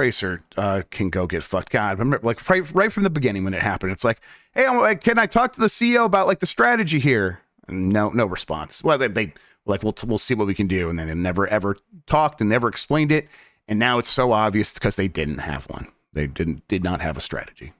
Bracer 0.00 0.42
uh, 0.56 0.80
can 0.90 1.10
go 1.10 1.26
get 1.26 1.42
fucked. 1.42 1.68
God, 1.68 1.98
remember, 1.98 2.26
like 2.26 2.48
right, 2.48 2.74
right 2.74 2.90
from 2.90 3.02
the 3.02 3.10
beginning 3.10 3.44
when 3.44 3.52
it 3.52 3.60
happened, 3.60 3.92
it's 3.92 4.02
like, 4.02 4.18
hey, 4.54 4.64
I'm, 4.64 4.96
can 4.96 5.18
I 5.18 5.26
talk 5.26 5.52
to 5.52 5.60
the 5.60 5.66
CEO 5.66 6.06
about 6.06 6.26
like 6.26 6.40
the 6.40 6.46
strategy 6.46 6.98
here? 6.98 7.40
No, 7.68 8.08
no 8.08 8.24
response. 8.24 8.82
Well, 8.82 8.96
they, 8.96 9.08
they 9.08 9.34
like, 9.66 9.82
we'll 9.82 9.94
we'll 10.06 10.16
see 10.16 10.32
what 10.32 10.46
we 10.46 10.54
can 10.54 10.68
do, 10.68 10.88
and 10.88 10.98
then 10.98 11.08
they 11.08 11.14
never 11.14 11.46
ever 11.48 11.76
talked 12.06 12.40
and 12.40 12.48
never 12.48 12.66
explained 12.66 13.12
it. 13.12 13.28
And 13.68 13.78
now 13.78 13.98
it's 13.98 14.08
so 14.08 14.32
obvious 14.32 14.72
because 14.72 14.96
they 14.96 15.06
didn't 15.06 15.40
have 15.40 15.64
one. 15.66 15.88
They 16.14 16.26
didn't 16.26 16.66
did 16.66 16.82
not 16.82 17.02
have 17.02 17.18
a 17.18 17.20
strategy. 17.20 17.74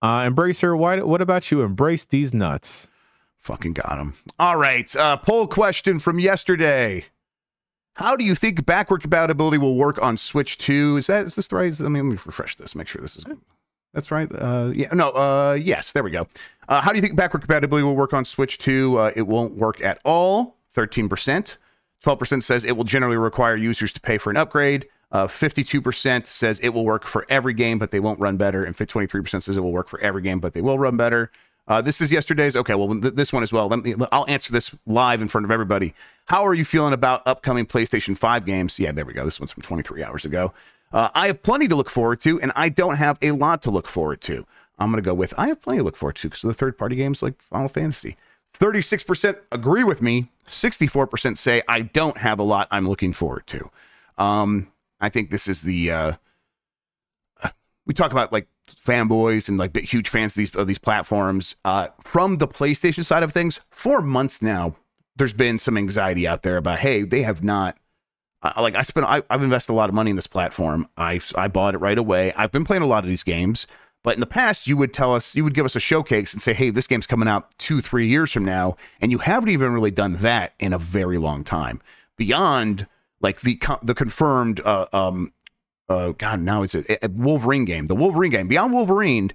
Uh, 0.00 0.20
Embracer, 0.20 0.78
why, 0.78 1.02
what 1.02 1.20
about 1.20 1.50
you? 1.50 1.62
Embrace 1.62 2.04
these 2.04 2.32
nuts. 2.32 2.86
Fucking 3.38 3.72
got 3.72 3.98
him. 3.98 4.14
All 4.38 4.56
right. 4.56 4.94
Uh, 4.94 5.16
poll 5.16 5.48
question 5.48 5.98
from 5.98 6.20
yesterday. 6.20 7.06
How 8.00 8.16
do 8.16 8.24
you 8.24 8.34
think 8.34 8.64
backward 8.64 9.02
compatibility 9.02 9.58
will 9.58 9.76
work 9.76 10.00
on 10.00 10.16
Switch 10.16 10.56
2? 10.56 10.96
Is 10.96 11.06
that 11.08 11.26
is 11.26 11.34
this 11.34 11.48
the 11.48 11.56
right? 11.56 11.78
I 11.80 11.84
mean, 11.84 12.08
let 12.08 12.14
me 12.14 12.18
refresh 12.24 12.56
this. 12.56 12.74
Make 12.74 12.88
sure 12.88 13.02
this 13.02 13.14
is 13.14 13.24
good. 13.24 13.38
that's 13.92 14.10
right. 14.10 14.28
Uh, 14.32 14.70
yeah. 14.74 14.88
No. 14.94 15.10
Uh, 15.10 15.52
yes. 15.52 15.92
There 15.92 16.02
we 16.02 16.10
go. 16.10 16.26
Uh, 16.66 16.80
how 16.80 16.92
do 16.92 16.96
you 16.96 17.02
think 17.02 17.14
backward 17.14 17.40
compatibility 17.40 17.84
will 17.84 17.94
work 17.94 18.14
on 18.14 18.24
Switch 18.24 18.56
2? 18.56 18.98
Uh, 18.98 19.12
it 19.14 19.26
won't 19.26 19.56
work 19.56 19.82
at 19.82 20.00
all. 20.04 20.56
Thirteen 20.72 21.08
percent. 21.08 21.58
Twelve 22.02 22.18
percent 22.18 22.42
says 22.42 22.64
it 22.64 22.72
will 22.72 22.84
generally 22.84 23.18
require 23.18 23.54
users 23.54 23.92
to 23.92 24.00
pay 24.00 24.16
for 24.16 24.30
an 24.30 24.36
upgrade. 24.38 24.86
Uh, 25.12 25.26
52% 25.26 26.26
says 26.26 26.60
it 26.60 26.68
will 26.68 26.84
work 26.84 27.04
for 27.04 27.26
every 27.28 27.52
game, 27.52 27.80
but 27.80 27.90
they 27.90 27.98
won't 27.98 28.20
run 28.20 28.36
better. 28.36 28.62
And 28.62 28.76
23% 28.76 29.42
says 29.42 29.56
it 29.56 29.60
will 29.60 29.72
work 29.72 29.88
for 29.88 30.00
every 30.00 30.22
game, 30.22 30.38
but 30.38 30.52
they 30.52 30.60
will 30.60 30.78
run 30.78 30.96
better. 30.96 31.32
Uh, 31.66 31.80
this 31.80 32.00
is 32.00 32.10
yesterday's. 32.10 32.56
Okay, 32.56 32.74
well, 32.74 33.00
th- 33.00 33.14
this 33.14 33.32
one 33.32 33.42
as 33.42 33.52
well. 33.52 33.68
Let 33.68 33.84
me. 33.84 33.94
I'll 34.10 34.24
answer 34.28 34.52
this 34.52 34.72
live 34.86 35.22
in 35.22 35.28
front 35.28 35.44
of 35.44 35.50
everybody. 35.50 35.94
How 36.30 36.46
are 36.46 36.54
you 36.54 36.64
feeling 36.64 36.92
about 36.92 37.26
upcoming 37.26 37.66
PlayStation 37.66 38.16
5 38.16 38.46
games? 38.46 38.78
Yeah, 38.78 38.92
there 38.92 39.04
we 39.04 39.12
go. 39.12 39.24
This 39.24 39.40
one's 39.40 39.50
from 39.50 39.64
23 39.64 40.04
hours 40.04 40.24
ago. 40.24 40.52
Uh, 40.92 41.08
I 41.12 41.26
have 41.26 41.42
plenty 41.42 41.66
to 41.66 41.74
look 41.74 41.90
forward 41.90 42.20
to, 42.20 42.40
and 42.40 42.52
I 42.54 42.68
don't 42.68 42.98
have 42.98 43.18
a 43.20 43.32
lot 43.32 43.62
to 43.62 43.70
look 43.72 43.88
forward 43.88 44.20
to. 44.20 44.46
I'm 44.78 44.92
going 44.92 45.02
to 45.02 45.04
go 45.04 45.12
with 45.12 45.34
I 45.36 45.48
have 45.48 45.60
plenty 45.60 45.80
to 45.80 45.84
look 45.84 45.96
forward 45.96 46.14
to 46.14 46.28
because 46.28 46.44
of 46.44 46.48
the 46.48 46.54
third 46.54 46.78
party 46.78 46.94
games 46.94 47.20
like 47.20 47.42
Final 47.42 47.68
Fantasy. 47.68 48.16
36% 48.56 49.38
agree 49.50 49.82
with 49.82 50.02
me. 50.02 50.30
64% 50.46 51.36
say 51.36 51.62
I 51.66 51.80
don't 51.80 52.18
have 52.18 52.38
a 52.38 52.44
lot 52.44 52.68
I'm 52.70 52.88
looking 52.88 53.12
forward 53.12 53.48
to. 53.48 53.68
Um, 54.16 54.70
I 55.00 55.08
think 55.08 55.32
this 55.32 55.48
is 55.48 55.62
the 55.62 55.90
uh, 55.90 56.12
we 57.86 57.92
talk 57.92 58.12
about 58.12 58.32
like 58.32 58.46
fanboys 58.68 59.48
and 59.48 59.58
like 59.58 59.76
huge 59.76 60.08
fans 60.08 60.34
of 60.34 60.36
these 60.36 60.54
of 60.54 60.68
these 60.68 60.78
platforms. 60.78 61.56
Uh, 61.64 61.88
from 62.04 62.36
the 62.36 62.46
PlayStation 62.46 63.04
side 63.04 63.24
of 63.24 63.32
things, 63.32 63.58
for 63.68 64.00
months 64.00 64.40
now, 64.40 64.76
there's 65.16 65.32
been 65.32 65.58
some 65.58 65.76
anxiety 65.76 66.26
out 66.26 66.42
there 66.42 66.56
about 66.56 66.80
hey, 66.80 67.02
they 67.02 67.22
have 67.22 67.42
not. 67.42 67.76
Like 68.56 68.74
I 68.74 68.80
spent, 68.82 69.04
I, 69.04 69.22
I've 69.28 69.42
invested 69.42 69.72
a 69.72 69.74
lot 69.74 69.90
of 69.90 69.94
money 69.94 70.08
in 70.08 70.16
this 70.16 70.26
platform. 70.26 70.88
I 70.96 71.20
I 71.34 71.48
bought 71.48 71.74
it 71.74 71.78
right 71.78 71.98
away. 71.98 72.32
I've 72.32 72.50
been 72.50 72.64
playing 72.64 72.82
a 72.82 72.86
lot 72.86 73.04
of 73.04 73.10
these 73.10 73.22
games, 73.22 73.66
but 74.02 74.14
in 74.14 74.20
the 74.20 74.26
past, 74.26 74.66
you 74.66 74.76
would 74.78 74.94
tell 74.94 75.14
us, 75.14 75.34
you 75.34 75.44
would 75.44 75.54
give 75.54 75.66
us 75.66 75.76
a 75.76 75.80
showcase 75.80 76.32
and 76.32 76.40
say, 76.40 76.54
hey, 76.54 76.70
this 76.70 76.86
game's 76.86 77.06
coming 77.06 77.28
out 77.28 77.56
two, 77.58 77.82
three 77.82 78.08
years 78.08 78.32
from 78.32 78.44
now, 78.44 78.76
and 79.00 79.10
you 79.10 79.18
haven't 79.18 79.50
even 79.50 79.72
really 79.72 79.90
done 79.90 80.14
that 80.16 80.54
in 80.58 80.72
a 80.72 80.78
very 80.78 81.18
long 81.18 81.44
time. 81.44 81.82
Beyond 82.16 82.86
like 83.20 83.42
the 83.42 83.60
the 83.82 83.94
confirmed 83.94 84.60
uh, 84.60 84.86
um 84.92 85.32
uh 85.88 86.12
God 86.16 86.40
now 86.40 86.62
it's 86.62 86.74
a 86.74 86.98
Wolverine 87.10 87.66
game, 87.66 87.86
the 87.86 87.94
Wolverine 87.94 88.30
game. 88.30 88.48
Beyond 88.48 88.72
Wolverine, 88.72 89.32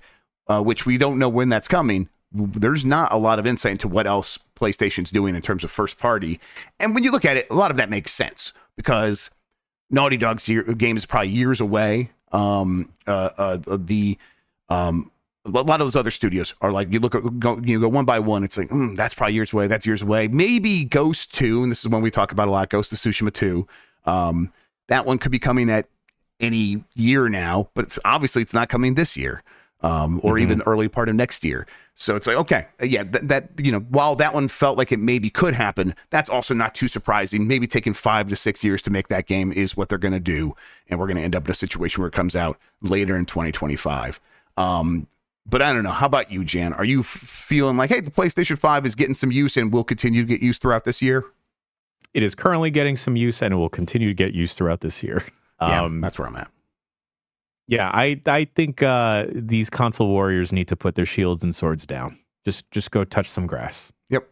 uh, 0.48 0.62
which 0.62 0.86
we 0.86 0.98
don't 0.98 1.20
know 1.20 1.30
when 1.30 1.50
that's 1.50 1.68
coming. 1.68 2.10
There's 2.32 2.84
not 2.84 3.14
a 3.14 3.18
lot 3.18 3.38
of 3.40 3.46
insight 3.46 3.74
into 3.74 3.88
what 3.88 4.08
else 4.08 4.40
PlayStation's 4.56 5.12
doing 5.12 5.36
in 5.36 5.42
terms 5.42 5.64
of 5.64 5.72
first 5.72 5.98
party. 5.98 6.40
And 6.80 6.94
when 6.94 7.04
you 7.04 7.12
look 7.12 7.26
at 7.26 7.38
it, 7.38 7.48
a 7.50 7.56
lot 7.56 7.72
of 7.72 7.78
that 7.78 7.90
makes 7.90 8.12
sense 8.12 8.54
because 8.76 9.30
Naughty 9.90 10.18
Dog's 10.18 10.48
year, 10.48 10.64
game 10.64 10.98
is 10.98 11.06
probably 11.06 11.30
years 11.30 11.60
away. 11.60 12.12
Um, 12.32 12.92
uh, 13.08 13.30
uh, 13.38 13.78
the 13.78 14.18
um, 14.70 15.12
a 15.46 15.50
lot 15.50 15.80
of 15.80 15.86
those 15.86 15.96
other 15.96 16.12
studios 16.12 16.56
are 16.62 16.72
like 16.72 16.92
you 16.92 17.00
look 17.00 17.14
at 17.14 17.40
go, 17.40 17.60
you 17.60 17.80
go 17.80 17.88
one 17.88 18.06
by 18.06 18.20
one. 18.20 18.44
It's 18.44 18.58
like 18.58 18.70
mm, 18.70 18.98
that's 18.98 19.14
probably 19.14 19.36
years 19.36 19.54
away. 19.54 19.68
That's 19.68 19.86
years 19.86 20.02
away. 20.02 20.28
Maybe 20.28 20.84
Ghost 20.84 21.34
Two, 21.34 21.62
and 21.62 21.72
this 21.72 21.86
is 21.86 21.90
one 21.90 22.02
we 22.02 22.12
talk 22.12 22.32
about 22.32 22.48
a 22.48 22.52
lot. 22.52 22.70
Ghost 22.70 22.92
of 22.92 22.98
Tsushima 22.98 23.34
Two. 23.34 23.68
Um, 24.06 24.52
that 24.88 25.06
one 25.06 25.18
could 25.18 25.32
be 25.32 25.40
coming 25.40 25.70
at 25.70 25.88
any 26.40 26.84
year 26.96 27.30
now, 27.30 27.70
but 27.74 27.86
it's 27.86 28.00
obviously 28.04 28.42
it's 28.42 28.54
not 28.54 28.70
coming 28.70 28.96
this 28.96 29.16
year, 29.16 29.44
um, 29.86 30.20
or 30.24 30.36
Mhm. 30.36 30.42
even 30.42 30.62
early 30.64 30.88
part 30.88 31.10
of 31.10 31.16
next 31.16 31.44
year. 31.44 31.68
So 31.98 32.16
it's 32.18 32.28
like 32.28 32.36
okay, 32.38 32.66
yeah, 32.82 33.04
that, 33.04 33.28
that 33.30 33.50
you 33.58 33.72
know, 33.72 33.80
while 33.80 34.16
that 34.18 34.34
one 34.34 34.48
felt 34.50 34.78
like 34.78 34.92
it 34.92 35.00
maybe 35.00 35.30
could 35.30 35.54
happen, 35.54 35.96
that's 36.10 36.30
also 36.30 36.54
not 36.54 36.76
too 36.76 36.88
surprising. 36.90 37.48
Maybe 37.48 37.68
taking 37.68 37.94
five 37.94 38.28
to 38.30 38.36
six 38.36 38.64
years 38.64 38.82
to 38.82 38.90
make 38.90 39.08
that 39.08 39.28
game 39.28 39.52
is 39.52 39.78
what 39.78 39.88
they're 39.90 39.98
going 39.98 40.14
to 40.14 40.20
do, 40.20 40.56
and 40.90 41.00
we're 41.00 41.08
going 41.08 41.18
to 41.18 41.24
end 41.24 41.36
up 41.36 41.46
in 41.46 41.52
a 41.52 41.56
situation 41.56 42.02
where 42.02 42.10
it 42.10 42.14
comes 42.14 42.36
out 42.36 42.58
later 42.82 43.16
in 43.16 43.26
2025. 43.26 44.20
Um, 44.58 45.08
but 45.48 45.62
I 45.62 45.72
don't 45.72 45.84
know. 45.84 45.92
How 45.92 46.08
about 46.08 46.32
you, 46.32 46.44
Jan? 46.44 46.74
Are 46.74 46.84
you 46.84 47.02
f- 47.02 47.06
feeling 47.08 47.78
like, 47.78 47.90
hey, 47.92 48.00
the 48.02 48.10
PlayStation 48.12 48.58
5 48.58 48.86
is 48.86 48.96
getting 48.96 49.14
some 49.14 49.32
use 49.32 49.56
and 49.56 49.72
will 49.72 49.84
continue 49.84 50.22
to 50.24 50.28
get 50.28 50.42
used 50.42 50.62
throughout 50.62 50.84
this 50.86 51.02
year? 51.02 51.24
it 52.14 52.24
is 52.24 52.34
currently 52.34 52.72
getting 52.72 52.96
some 52.96 53.18
use 53.18 53.42
and 53.42 53.54
it 53.54 53.58
will 53.58 53.68
continue 53.68 54.08
to 54.08 54.14
get 54.14 54.34
use 54.34 54.54
throughout 54.54 54.80
this 54.80 55.04
year. 55.04 55.22
Yeah, 55.60 55.84
Um, 55.84 56.00
that's 56.00 56.18
where 56.18 56.26
I'm 56.30 56.36
at. 56.38 56.48
Yeah, 57.68 57.90
I 57.94 58.22
I 58.26 58.46
think 58.56 58.82
uh, 58.84 59.26
these 59.32 59.70
console 59.70 60.08
warriors 60.08 60.52
need 60.52 60.68
to 60.68 60.76
put 60.76 60.96
their 60.96 61.06
shields 61.06 61.44
and 61.44 61.56
swords 61.56 61.86
down. 61.86 62.18
Just 62.46 62.70
just 62.72 62.92
go 62.92 63.04
touch 63.04 63.30
some 63.30 63.48
grass. 63.48 63.92
Yep. 64.10 64.28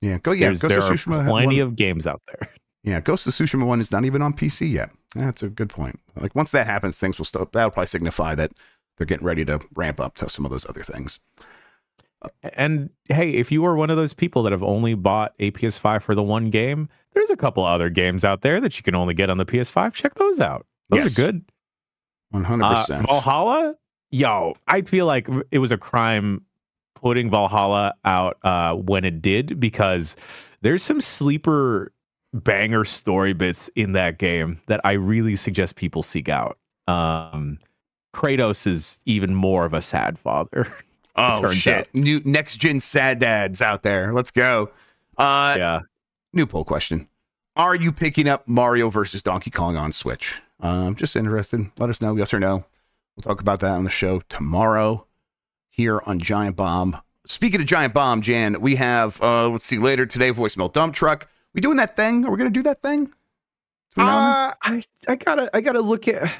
Yeah, 0.00 0.18
go. 0.18 0.32
Yeah, 0.32 0.46
There's, 0.46 0.60
Ghost 0.60 0.68
there 0.70 0.78
of 0.80 0.90
are 0.90 1.24
plenty 1.28 1.60
one- 1.60 1.68
of 1.68 1.76
games 1.76 2.06
out 2.06 2.22
there. 2.28 2.48
Yeah, 2.86 3.00
Ghost 3.00 3.26
of 3.26 3.32
Tsushima 3.32 3.64
one 3.66 3.80
is 3.80 3.90
not 3.90 4.04
even 4.04 4.20
on 4.20 4.34
PC 4.34 4.70
yet. 4.70 4.90
That's 5.14 5.42
a 5.42 5.48
good 5.48 5.70
point. 5.70 5.98
Like 6.20 6.34
once 6.34 6.50
that 6.50 6.66
happens, 6.66 6.98
things 6.98 7.16
will 7.16 7.24
stop. 7.24 7.52
That'll 7.52 7.70
probably 7.70 7.86
signify 7.86 8.34
that 8.34 8.52
they're 8.98 9.06
getting 9.06 9.24
ready 9.24 9.42
to 9.46 9.58
ramp 9.74 10.00
up 10.00 10.16
to 10.16 10.28
some 10.28 10.44
of 10.44 10.50
those 10.50 10.68
other 10.68 10.82
things. 10.82 11.18
And 12.54 12.90
hey, 13.06 13.30
if 13.30 13.50
you 13.50 13.64
are 13.64 13.74
one 13.74 13.88
of 13.88 13.96
those 13.96 14.12
people 14.12 14.42
that 14.42 14.52
have 14.52 14.62
only 14.62 14.92
bought 14.92 15.32
a 15.38 15.50
PS5 15.52 16.02
for 16.02 16.14
the 16.14 16.22
one 16.22 16.50
game, 16.50 16.90
there's 17.14 17.30
a 17.30 17.36
couple 17.36 17.64
other 17.64 17.88
games 17.88 18.22
out 18.22 18.42
there 18.42 18.60
that 18.60 18.76
you 18.78 18.82
can 18.82 18.94
only 18.94 19.14
get 19.14 19.30
on 19.30 19.38
the 19.38 19.46
PS5. 19.46 19.94
Check 19.94 20.14
those 20.16 20.38
out. 20.40 20.66
Those 20.90 21.00
Yes. 21.04 21.18
are 21.18 21.22
good. 21.22 21.44
One 22.34 22.42
hundred 22.42 22.64
Uh, 22.64 22.74
percent. 22.80 23.06
Valhalla, 23.06 23.76
yo, 24.10 24.56
I 24.66 24.82
feel 24.82 25.06
like 25.06 25.28
it 25.52 25.58
was 25.58 25.70
a 25.70 25.78
crime 25.78 26.44
putting 26.96 27.30
Valhalla 27.30 27.94
out 28.04 28.38
uh, 28.42 28.74
when 28.74 29.04
it 29.04 29.22
did 29.22 29.60
because 29.60 30.16
there's 30.60 30.82
some 30.82 31.00
sleeper 31.00 31.92
banger 32.32 32.84
story 32.84 33.34
bits 33.34 33.70
in 33.76 33.92
that 33.92 34.18
game 34.18 34.60
that 34.66 34.80
I 34.82 34.92
really 34.92 35.36
suggest 35.36 35.76
people 35.76 36.02
seek 36.02 36.28
out. 36.28 36.58
Um, 36.88 37.58
Kratos 38.12 38.66
is 38.66 38.98
even 39.06 39.32
more 39.36 39.64
of 39.64 39.72
a 39.72 39.80
sad 39.80 40.18
father. 40.18 40.66
Oh 41.16 41.52
shit! 41.52 41.78
out. 41.78 41.94
New 41.94 42.20
next 42.24 42.56
gen 42.56 42.80
sad 42.80 43.20
dads 43.20 43.62
out 43.62 43.84
there. 43.84 44.12
Let's 44.12 44.32
go. 44.32 44.72
Uh, 45.16 45.54
yeah. 45.56 45.80
New 46.32 46.44
poll 46.44 46.64
question: 46.64 47.06
Are 47.54 47.76
you 47.76 47.92
picking 47.92 48.26
up 48.26 48.48
Mario 48.48 48.90
versus 48.90 49.22
Donkey 49.22 49.52
Kong 49.52 49.76
on 49.76 49.92
Switch? 49.92 50.34
Um, 50.60 50.94
just 50.96 51.16
interested. 51.16 51.70
Let 51.78 51.90
us 51.90 52.00
know, 52.00 52.16
yes 52.16 52.32
or 52.32 52.40
no. 52.40 52.64
We'll 53.16 53.22
talk 53.22 53.40
about 53.40 53.60
that 53.60 53.70
on 53.72 53.84
the 53.84 53.90
show 53.90 54.20
tomorrow 54.28 55.06
here 55.70 56.00
on 56.06 56.18
Giant 56.20 56.56
Bomb. 56.56 56.96
Speaking 57.26 57.60
of 57.60 57.66
Giant 57.66 57.94
Bomb, 57.94 58.22
Jan, 58.22 58.60
we 58.60 58.76
have 58.76 59.20
uh, 59.22 59.48
let's 59.48 59.66
see 59.66 59.78
later 59.78 60.04
today 60.06 60.30
voicemail 60.32 60.72
dump 60.72 60.94
truck. 60.94 61.28
We 61.54 61.60
doing 61.60 61.76
that 61.76 61.96
thing? 61.96 62.24
Are 62.24 62.30
we 62.30 62.36
gonna 62.38 62.50
do 62.50 62.62
that 62.64 62.82
thing? 62.82 63.12
Uh, 63.96 64.52
I 64.62 64.82
I 65.06 65.14
gotta 65.16 65.48
I 65.54 65.60
gotta 65.60 65.80
look 65.80 66.08
at. 66.08 66.22
I 66.24 66.32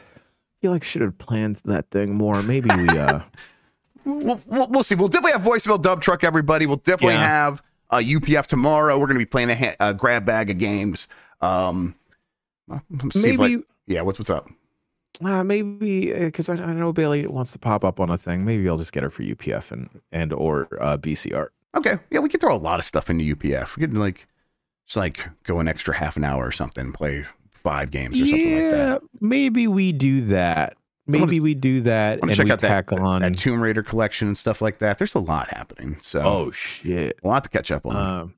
feel 0.60 0.72
like 0.72 0.82
I 0.82 0.86
should 0.86 1.02
have 1.02 1.16
planned 1.18 1.60
that 1.66 1.90
thing 1.90 2.14
more. 2.14 2.42
Maybe 2.42 2.68
we 2.74 2.88
uh 2.88 3.20
we'll, 4.04 4.40
we'll, 4.46 4.66
we'll 4.68 4.82
see. 4.82 4.94
We'll 4.94 5.08
definitely 5.08 5.32
have 5.32 5.42
voicemail 5.42 5.80
dump 5.80 6.02
truck, 6.02 6.24
everybody. 6.24 6.66
We'll 6.66 6.76
definitely 6.78 7.14
Yeah. 7.14 7.26
have 7.26 7.62
uh, 7.90 7.98
UPF 7.98 8.46
tomorrow. 8.46 8.98
We're 8.98 9.06
going 9.06 9.14
to 9.16 9.20
be 9.20 9.26
playing 9.26 9.50
a, 9.50 9.54
ha- 9.54 9.76
a 9.78 9.94
grab 9.94 10.24
bag 10.26 10.50
of 10.50 10.58
games. 10.58 11.06
Um, 11.40 11.94
let's 12.66 12.82
if 13.16 13.40
I- 13.40 13.48
maybe 13.48 13.62
yeah, 13.86 14.02
what's 14.02 14.18
what's 14.18 14.30
up? 14.30 14.48
uh, 15.22 15.44
maybe 15.44 16.12
because 16.12 16.48
I, 16.48 16.54
I 16.54 16.72
know 16.72 16.92
Bailey 16.92 17.26
wants 17.26 17.52
to 17.52 17.58
pop 17.58 17.84
up 17.84 18.00
on 18.00 18.10
a 18.10 18.18
thing. 18.18 18.44
Maybe 18.44 18.68
I'll 18.68 18.76
just 18.76 18.92
get 18.92 19.02
her 19.02 19.10
for 19.10 19.22
UPF 19.22 19.70
and 19.70 19.88
and 20.12 20.32
or 20.32 20.68
uh, 20.80 20.96
BCR. 20.96 21.48
Okay, 21.76 21.98
yeah, 22.10 22.20
we 22.20 22.28
could 22.28 22.40
throw 22.40 22.54
a 22.54 22.58
lot 22.58 22.78
of 22.78 22.84
stuff 22.84 23.10
into 23.10 23.36
UPF. 23.36 23.76
We 23.76 23.80
could 23.80 23.94
like 23.94 24.26
just 24.86 24.96
like 24.96 25.28
go 25.44 25.60
an 25.60 25.68
extra 25.68 25.96
half 25.96 26.16
an 26.16 26.24
hour 26.24 26.46
or 26.46 26.52
something, 26.52 26.92
play 26.92 27.24
five 27.50 27.90
games 27.90 28.20
or 28.20 28.26
something 28.26 28.54
like 28.54 28.70
that. 28.70 29.02
maybe 29.20 29.66
we 29.66 29.92
do 29.92 30.22
that. 30.26 30.76
Maybe 31.06 31.38
we 31.38 31.54
do 31.54 31.82
that 31.82 32.20
and 32.22 32.34
check 32.34 32.46
we 32.46 32.50
out 32.50 32.60
that, 32.60 32.90
on. 32.98 33.20
that 33.20 33.36
Tomb 33.36 33.60
Raider 33.60 33.82
collection 33.82 34.26
and 34.26 34.38
stuff 34.38 34.62
like 34.62 34.78
that. 34.78 34.96
There's 34.96 35.14
a 35.14 35.18
lot 35.18 35.48
happening, 35.48 35.98
so 36.00 36.22
oh 36.22 36.50
shit! 36.50 37.18
a 37.22 37.28
lot 37.28 37.44
to 37.44 37.50
catch 37.50 37.70
up 37.70 37.84
on. 37.84 37.96
Um, 37.96 38.34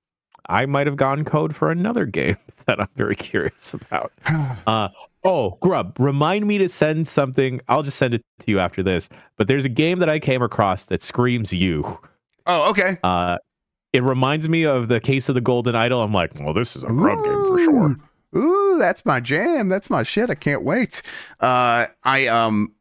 I 0.49 0.67
might 0.67 0.89
have 0.89 0.97
gotten 0.97 1.25
code 1.25 1.55
for 1.55 1.71
another 1.71 2.07
game 2.07 2.37
that 2.67 2.81
I'm 2.81 2.89
very 2.97 3.17
curious 3.17 3.73
about. 3.73 4.13
Uh, 4.67 4.89
oh, 5.27 5.59
Grubb, 5.61 5.97
remind 5.99 6.47
me 6.47 6.59
to 6.59 6.69
send 6.69 7.09
something. 7.09 7.61
I'll 7.69 7.83
just 7.83 7.99
send 7.99 8.15
it 8.15 8.23
to 8.41 8.51
you 8.51 8.59
after 8.59 8.83
this. 8.83 9.09
But 9.37 9.49
there's 9.49 9.65
a 9.65 9.71
game 9.71 9.99
that 9.99 10.09
I 10.09 10.19
came 10.19 10.43
across 10.43 10.87
that 10.87 11.03
screams 11.03 11.53
you. 11.53 11.99
oh, 12.47 12.71
okay. 12.71 12.99
Uh, 13.03 13.39
it 13.93 14.03
reminds 14.03 14.49
me 14.49 14.65
of 14.65 14.89
the 14.89 15.01
case 15.01 15.29
of 15.29 15.35
the 15.35 15.41
Golden 15.41 15.75
Idol. 15.75 16.03
I'm 16.03 16.13
like, 16.13 16.33
well, 16.41 16.53
this 16.53 16.77
is 16.77 16.85
a 16.85 16.89
Grubb 16.89 17.25
game 17.25 17.45
for 17.47 17.59
sure. 17.59 17.97
Ooh, 18.37 18.77
that's 18.79 19.05
my 19.05 19.21
jam. 19.21 19.69
That's 19.69 19.89
my 19.89 20.03
shit. 20.03 20.29
I 20.29 20.35
can't 20.35 20.63
wait. 20.63 21.01
Uh, 21.41 21.87
I 22.05 22.27
um, 22.27 22.75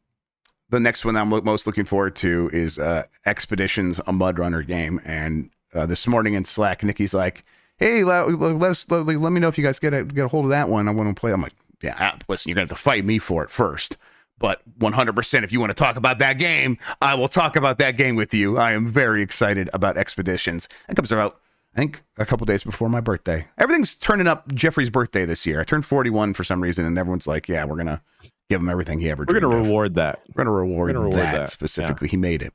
the 0.70 0.80
next 0.80 1.06
one 1.06 1.16
I'm 1.16 1.32
lo- 1.32 1.42
most 1.42 1.66
looking 1.66 1.86
forward 1.86 2.16
to 2.18 2.50
is 2.52 2.78
uh, 2.78 3.04
Expeditions, 3.26 4.00
a 4.00 4.12
MudRunner 4.12 4.66
game. 4.66 5.00
And 5.06 5.50
uh, 5.74 5.86
this 5.86 6.08
morning 6.08 6.34
in 6.34 6.44
Slack, 6.44 6.84
Nikki's 6.84 7.14
like, 7.14 7.46
"Hey, 7.78 8.04
let, 8.04 8.30
let 8.40 8.72
us 8.72 8.86
let, 8.90 9.06
let 9.06 9.32
me 9.32 9.40
know 9.40 9.48
if 9.48 9.58
you 9.58 9.64
guys 9.64 9.80
get 9.80 9.94
a, 9.94 10.04
get 10.04 10.26
a 10.26 10.28
hold 10.28 10.46
of 10.46 10.50
that 10.50 10.68
one. 10.68 10.88
I 10.88 10.92
want 10.92 11.16
to 11.16 11.20
play." 11.20 11.32
I'm 11.32 11.42
like, 11.42 11.54
"Yeah, 11.82 11.96
ah, 12.00 12.18
listen, 12.28 12.50
you're 12.50 12.56
gonna 12.56 12.68
have 12.68 12.78
to 12.78 12.84
fight 12.84 13.06
me 13.06 13.20
for 13.20 13.44
it 13.44 13.50
first. 13.50 13.98
But 14.38 14.62
100%, 14.80 15.44
if 15.44 15.52
you 15.52 15.60
want 15.60 15.70
to 15.70 15.74
talk 15.76 15.96
about 15.96 16.20
that 16.20 16.38
game, 16.38 16.78
I 17.02 17.16
will 17.16 17.30
talk 17.30 17.56
about 17.56 17.78
that 17.80 17.96
game 17.96 18.16
with 18.16 18.34
you. 18.34 18.58
I 18.58 18.74
am 18.74 18.90
very 18.90 19.22
excited 19.22 19.70
about 19.72 19.98
Expeditions. 19.98 20.68
That 20.88 20.96
comes 20.96 21.12
out, 21.12 21.40
I 21.74 21.80
think, 21.80 22.04
a 22.18 22.26
couple 22.26 22.46
days 22.46 22.64
before 22.64 22.90
my 22.90 23.00
birthday. 23.00 23.48
Everything's 23.58 23.96
turning 23.96 24.28
up 24.28 24.54
Jeffrey's 24.54 24.90
birthday 24.90 25.24
this 25.26 25.46
year. 25.46 25.62
I 25.62 25.64
turned 25.64 25.86
41 25.86 26.34
for 26.34 26.44
some 26.44 26.62
reason, 26.62 26.86
and 26.86 26.98
everyone's 26.98 27.28
like, 27.28 27.48
yeah, 27.48 27.64
we're 27.64 27.76
going 27.76 27.88
to 27.88 28.02
give 28.50 28.60
him 28.60 28.70
everything 28.70 29.00
he 29.00 29.10
ever 29.10 29.24
did. 29.24 29.34
We're 29.34 29.40
gonna 29.40 29.56
reward 29.56 29.96
that. 29.96 30.20
We're 30.30 30.44
going 30.44 30.54
to 30.54 30.60
reward, 30.60 30.94
reward 30.94 31.14
that, 31.14 31.34
that, 31.34 31.50
specifically. 31.50 32.10
He 32.10 32.18
made 32.18 32.42
it. 32.42 32.54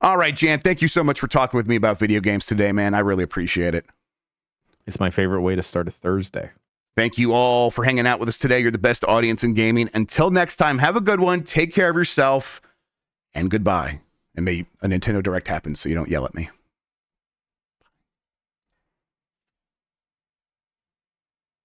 All 0.00 0.16
right, 0.16 0.34
Jan, 0.34 0.60
thank 0.60 0.80
you 0.80 0.88
so 0.88 1.02
much 1.02 1.18
for 1.18 1.26
talking 1.26 1.58
with 1.58 1.66
me 1.66 1.76
about 1.76 1.98
video 1.98 2.20
games 2.20 2.46
today, 2.46 2.70
man. 2.70 2.94
I 2.94 3.00
really 3.00 3.24
appreciate 3.24 3.74
it. 3.74 3.84
It's 4.86 5.00
my 5.00 5.10
favorite 5.10 5.42
way 5.42 5.56
to 5.56 5.62
start 5.62 5.88
a 5.88 5.90
Thursday. 5.90 6.50
Thank 6.96 7.18
you 7.18 7.32
all 7.32 7.70
for 7.70 7.84
hanging 7.84 8.06
out 8.06 8.20
with 8.20 8.28
us 8.28 8.38
today. 8.38 8.60
You're 8.60 8.70
the 8.70 8.78
best 8.78 9.04
audience 9.04 9.42
in 9.44 9.54
gaming. 9.54 9.88
Until 9.94 10.30
next 10.30 10.56
time, 10.56 10.78
have 10.78 10.96
a 10.96 11.00
good 11.00 11.20
one. 11.20 11.42
Take 11.42 11.72
care 11.72 11.90
of 11.90 11.96
yourself, 11.96 12.60
and 13.32 13.50
goodbye. 13.50 14.00
And 14.34 14.44
may 14.44 14.66
a 14.82 14.88
Nintendo 14.88 15.22
Direct 15.22 15.48
happen 15.48 15.74
so 15.74 15.88
you 15.88 15.94
don't 15.94 16.08
yell 16.08 16.24
at 16.24 16.34
me. 16.34 16.50